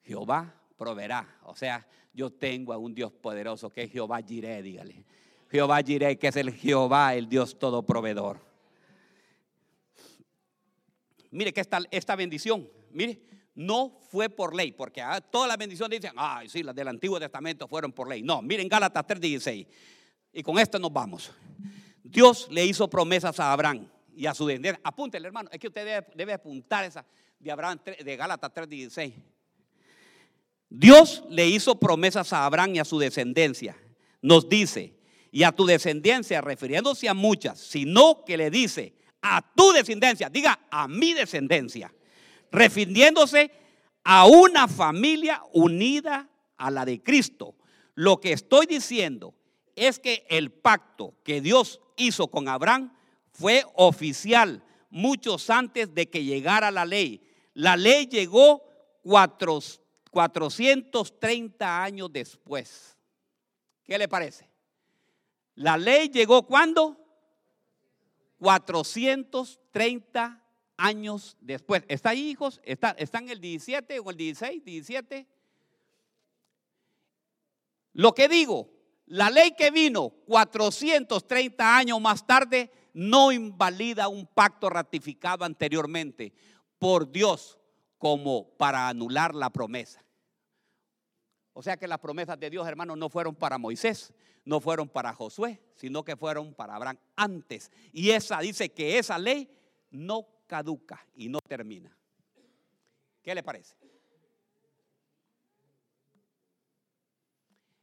Jehová 0.03 0.55
proveerá. 0.77 1.39
O 1.45 1.55
sea, 1.55 1.87
yo 2.13 2.31
tengo 2.31 2.73
a 2.73 2.79
un 2.79 2.95
Dios 2.95 3.13
poderoso 3.13 3.71
que 3.71 3.85
es 3.85 3.91
Jehová 3.91 4.21
Jireh, 4.21 4.63
dígale. 4.63 5.05
Jehová 5.51 5.83
Jireh, 5.83 6.19
que 6.19 6.29
es 6.29 6.37
el 6.37 6.53
Jehová, 6.53 7.15
el 7.15 7.29
Dios 7.29 7.59
todo 7.59 7.83
proveedor. 7.83 8.46
Mire 11.37 11.53
que 11.53 11.61
esta, 11.61 11.81
esta 11.91 12.17
bendición, 12.17 12.67
mire, 12.91 13.21
no 13.55 14.01
fue 14.11 14.31
por 14.31 14.55
ley, 14.55 14.73
porque 14.73 15.03
ah, 15.03 15.21
todas 15.21 15.49
las 15.49 15.59
bendiciones 15.59 16.01
dicen, 16.01 16.17
ay, 16.17 16.49
sí, 16.49 16.63
las 16.63 16.75
del 16.75 16.89
Antiguo 16.89 17.21
Testamento 17.21 17.69
fueron 17.69 17.93
por 17.93 18.09
ley. 18.09 18.23
No, 18.23 18.41
miren 18.41 18.69
Gálatas 18.69 19.07
3:16. 19.07 19.67
Y 20.33 20.43
con 20.43 20.59
esto 20.59 20.79
nos 20.79 20.91
vamos. 20.91 21.31
Dios 22.03 22.49
le 22.51 22.65
hizo 22.65 22.89
promesas 22.89 23.39
a 23.39 23.53
Abraham 23.53 23.87
y 24.15 24.25
a 24.25 24.35
su 24.35 24.47
descendencia. 24.47 24.81
Apúntele, 24.83 25.27
hermano, 25.27 25.51
es 25.53 25.59
que 25.59 25.67
usted 25.67 26.05
debe, 26.15 26.33
apuntar 26.33 26.85
esa 26.85 27.05
de 27.39 27.55
de 28.03 28.17
Gálatas 28.17 28.53
3:16. 28.55 29.13
Dios 30.71 31.23
le 31.29 31.47
hizo 31.47 31.79
promesas 31.79 32.33
a 32.33 32.47
Abraham 32.47 32.77
y 32.77 32.79
a 32.79 32.85
su 32.87 32.99
descendencia. 32.99 33.77
Nos 34.23 34.49
dice, 34.49 34.95
y 35.31 35.43
a 35.43 35.53
tu 35.53 35.67
descendencia, 35.67 36.41
refiriéndose 36.41 37.11
a 37.11 37.15
muchas, 37.15 37.61
sino 37.61 38.25
que 38.25 38.39
le 38.39 38.49
dice, 38.49 38.96
a 39.29 39.43
tu 39.55 39.73
descendencia, 39.73 40.29
diga 40.29 40.67
a 40.71 40.87
mi 40.87 41.15
descendencia, 41.15 41.91
refiriéndose 42.53 43.51
a 44.05 44.27
una 44.27 44.69
familia 44.69 45.43
unida 45.53 46.29
a 46.57 46.71
la 46.71 46.85
de 46.85 47.03
Cristo. 47.03 47.57
Lo 47.95 48.21
que 48.21 48.33
estoy 48.33 48.67
diciendo 48.67 49.35
es 49.75 49.99
que 49.99 50.25
el 50.29 50.53
pacto 50.53 51.15
que 51.25 51.41
Dios 51.41 51.81
hizo 51.97 52.29
con 52.29 52.47
Abraham 52.49 52.97
fue 53.33 53.65
oficial 53.75 54.63
muchos 54.91 55.51
antes 55.51 55.93
de 55.93 56.09
que 56.09 56.23
llegara 56.23 56.71
la 56.71 56.85
ley. 56.85 57.21
La 57.55 57.77
ley 57.77 58.07
llegó 58.07 58.63
430 59.03 61.83
años 61.83 62.13
después. 62.13 62.97
¿Qué 63.85 63.99
le 63.99 64.07
parece? 64.09 64.49
La 65.57 65.77
ley 65.77 66.11
llegó 66.11 66.47
cuando? 66.47 67.06
430 68.39 70.43
años 70.77 71.37
después. 71.41 71.85
¿Está 71.89 72.11
ahí, 72.11 72.31
hijos? 72.31 72.61
¿Está, 72.65 72.91
¿Está 72.99 73.19
en 73.19 73.31
el 73.31 73.41
17 73.41 74.01
o 74.01 74.11
el 74.11 74.17
16? 74.17 74.65
17. 74.65 75.27
Lo 77.93 78.15
que 78.15 78.29
digo, 78.29 78.71
la 79.07 79.31
ley 79.31 79.53
que 79.57 79.71
vino 79.71 80.11
430 80.27 81.77
años 81.77 82.01
más 82.01 82.27
tarde 82.27 82.71
no 82.93 83.33
invalida 83.33 84.09
un 84.09 84.27
pacto 84.27 84.69
ratificado 84.69 85.45
anteriormente 85.45 86.33
por 86.79 87.11
Dios 87.11 87.59
como 87.99 88.51
para 88.57 88.89
anular 88.89 89.35
la 89.35 89.51
promesa. 89.51 90.06
O 91.59 91.63
sea 91.63 91.79
que 91.79 91.89
las 91.89 92.01
promesas 92.01 92.39
de 92.39 92.51
Dios, 92.51 92.69
hermanos, 92.69 92.99
no 92.99 93.09
fueron 93.09 93.35
para 93.35 93.57
Moisés, 93.57 94.13
no 94.45 94.61
fueron 94.61 94.91
para 94.91 95.15
Josué, 95.15 95.63
sino 95.75 96.05
que 96.05 96.15
fueron 96.15 96.53
para 96.53 96.77
Abraham 96.77 96.99
antes. 97.17 97.73
Y 97.95 98.11
esa 98.11 98.41
dice 98.41 98.69
que 98.75 98.99
esa 98.99 99.19
ley 99.19 99.49
no 99.91 100.29
caduca 100.47 101.07
y 101.15 101.31
no 101.31 101.39
termina. 101.41 101.97
¿Qué 103.23 103.35
le 103.35 103.43
parece? 103.43 103.75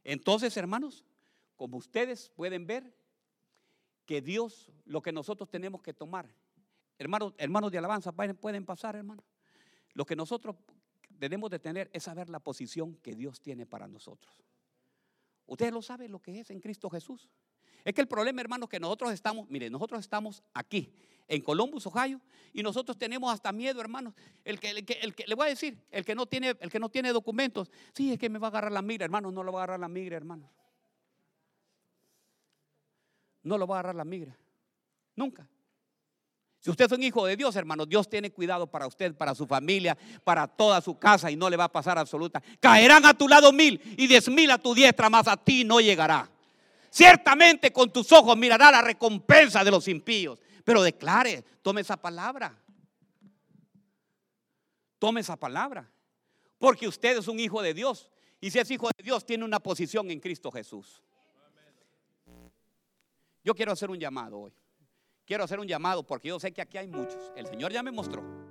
Entonces, 0.04 0.56
hermanos, 0.56 1.04
como 1.56 1.76
ustedes 1.78 2.30
pueden 2.36 2.68
ver, 2.68 2.94
que 4.06 4.20
Dios, 4.20 4.70
lo 4.84 5.02
que 5.02 5.10
nosotros 5.10 5.50
tenemos 5.50 5.82
que 5.82 5.92
tomar, 5.92 6.32
hermanos, 6.96 7.34
hermanos 7.38 7.72
de 7.72 7.78
alabanza, 7.78 8.12
pueden 8.12 8.64
pasar, 8.64 8.94
hermanos. 8.94 9.24
Lo 9.94 10.06
que 10.06 10.14
nosotros 10.14 10.54
debemos 11.18 11.50
de 11.50 11.58
tener 11.58 11.90
es 11.92 12.04
saber 12.04 12.28
la 12.28 12.40
posición 12.40 12.96
que 12.96 13.14
Dios 13.14 13.40
tiene 13.40 13.66
para 13.66 13.86
nosotros. 13.86 14.42
Ustedes 15.46 15.72
lo 15.72 15.82
saben 15.82 16.10
lo 16.10 16.20
que 16.20 16.40
es 16.40 16.50
en 16.50 16.60
Cristo 16.60 16.88
Jesús. 16.90 17.28
Es 17.84 17.92
que 17.92 18.00
el 18.00 18.08
problema, 18.08 18.40
hermanos, 18.40 18.68
que 18.68 18.80
nosotros 18.80 19.12
estamos, 19.12 19.48
miren, 19.50 19.70
nosotros 19.70 20.00
estamos 20.00 20.42
aquí, 20.54 20.94
en 21.28 21.40
Columbus, 21.42 21.86
Ohio, 21.86 22.20
y 22.52 22.62
nosotros 22.62 22.98
tenemos 22.98 23.32
hasta 23.32 23.52
miedo, 23.52 23.80
hermanos. 23.80 24.14
El 24.44 24.58
que, 24.60 24.70
el 24.70 24.84
que, 24.84 24.94
el 24.94 25.14
que, 25.14 25.26
le 25.26 25.34
voy 25.34 25.46
a 25.46 25.50
decir, 25.50 25.78
el 25.90 26.04
que 26.04 26.14
no 26.14 26.26
tiene, 26.26 26.54
el 26.60 26.70
que 26.70 26.78
no 26.78 26.88
tiene 26.88 27.12
documentos, 27.12 27.70
sí, 27.94 28.12
es 28.12 28.18
que 28.18 28.28
me 28.28 28.38
va 28.38 28.48
a 28.48 28.50
agarrar 28.50 28.72
la 28.72 28.82
migra, 28.82 29.04
hermanos, 29.04 29.32
no 29.32 29.42
lo 29.42 29.52
va 29.52 29.60
a 29.60 29.62
agarrar 29.64 29.80
la 29.80 29.88
migra, 29.88 30.16
hermanos. 30.16 30.50
No 33.42 33.58
lo 33.58 33.66
va 33.66 33.76
a 33.76 33.78
agarrar 33.80 33.94
la 33.94 34.04
migra. 34.04 34.36
Nunca. 35.16 35.48
Si 36.64 36.70
usted 36.70 36.86
es 36.86 36.92
un 36.92 37.02
hijo 37.02 37.26
de 37.26 37.36
Dios, 37.36 37.54
hermano, 37.56 37.84
Dios 37.84 38.08
tiene 38.08 38.30
cuidado 38.30 38.66
para 38.66 38.86
usted, 38.86 39.14
para 39.14 39.34
su 39.34 39.46
familia, 39.46 39.98
para 40.24 40.48
toda 40.48 40.80
su 40.80 40.98
casa 40.98 41.30
y 41.30 41.36
no 41.36 41.50
le 41.50 41.58
va 41.58 41.64
a 41.64 41.68
pasar 41.72 41.98
absoluta. 41.98 42.42
Caerán 42.58 43.04
a 43.04 43.12
tu 43.12 43.28
lado 43.28 43.52
mil 43.52 43.78
y 43.98 44.06
diez 44.06 44.30
mil 44.30 44.50
a 44.50 44.56
tu 44.56 44.72
diestra, 44.72 45.10
más 45.10 45.28
a 45.28 45.36
ti 45.36 45.62
no 45.62 45.78
llegará. 45.78 46.26
Ciertamente 46.88 47.70
con 47.70 47.92
tus 47.92 48.10
ojos 48.12 48.34
mirará 48.38 48.70
la 48.70 48.80
recompensa 48.80 49.62
de 49.62 49.70
los 49.70 49.86
impíos. 49.88 50.40
Pero 50.64 50.82
declare, 50.82 51.44
tome 51.60 51.82
esa 51.82 51.98
palabra. 51.98 52.58
Tome 54.98 55.20
esa 55.20 55.36
palabra. 55.36 55.86
Porque 56.56 56.88
usted 56.88 57.18
es 57.18 57.28
un 57.28 57.40
hijo 57.40 57.60
de 57.60 57.74
Dios. 57.74 58.10
Y 58.40 58.50
si 58.50 58.58
es 58.58 58.70
hijo 58.70 58.88
de 58.96 59.04
Dios, 59.04 59.26
tiene 59.26 59.44
una 59.44 59.60
posición 59.60 60.10
en 60.10 60.18
Cristo 60.18 60.50
Jesús. 60.50 61.02
Yo 63.44 63.54
quiero 63.54 63.72
hacer 63.72 63.90
un 63.90 64.00
llamado 64.00 64.38
hoy. 64.38 64.52
Quiero 65.26 65.44
hacer 65.44 65.58
un 65.58 65.66
llamado 65.66 66.06
porque 66.06 66.28
yo 66.28 66.38
sé 66.38 66.52
que 66.52 66.60
aquí 66.60 66.76
hay 66.76 66.86
muchos. 66.86 67.32
El 67.34 67.46
Señor 67.46 67.72
ya 67.72 67.82
me 67.82 67.90
mostró. 67.90 68.43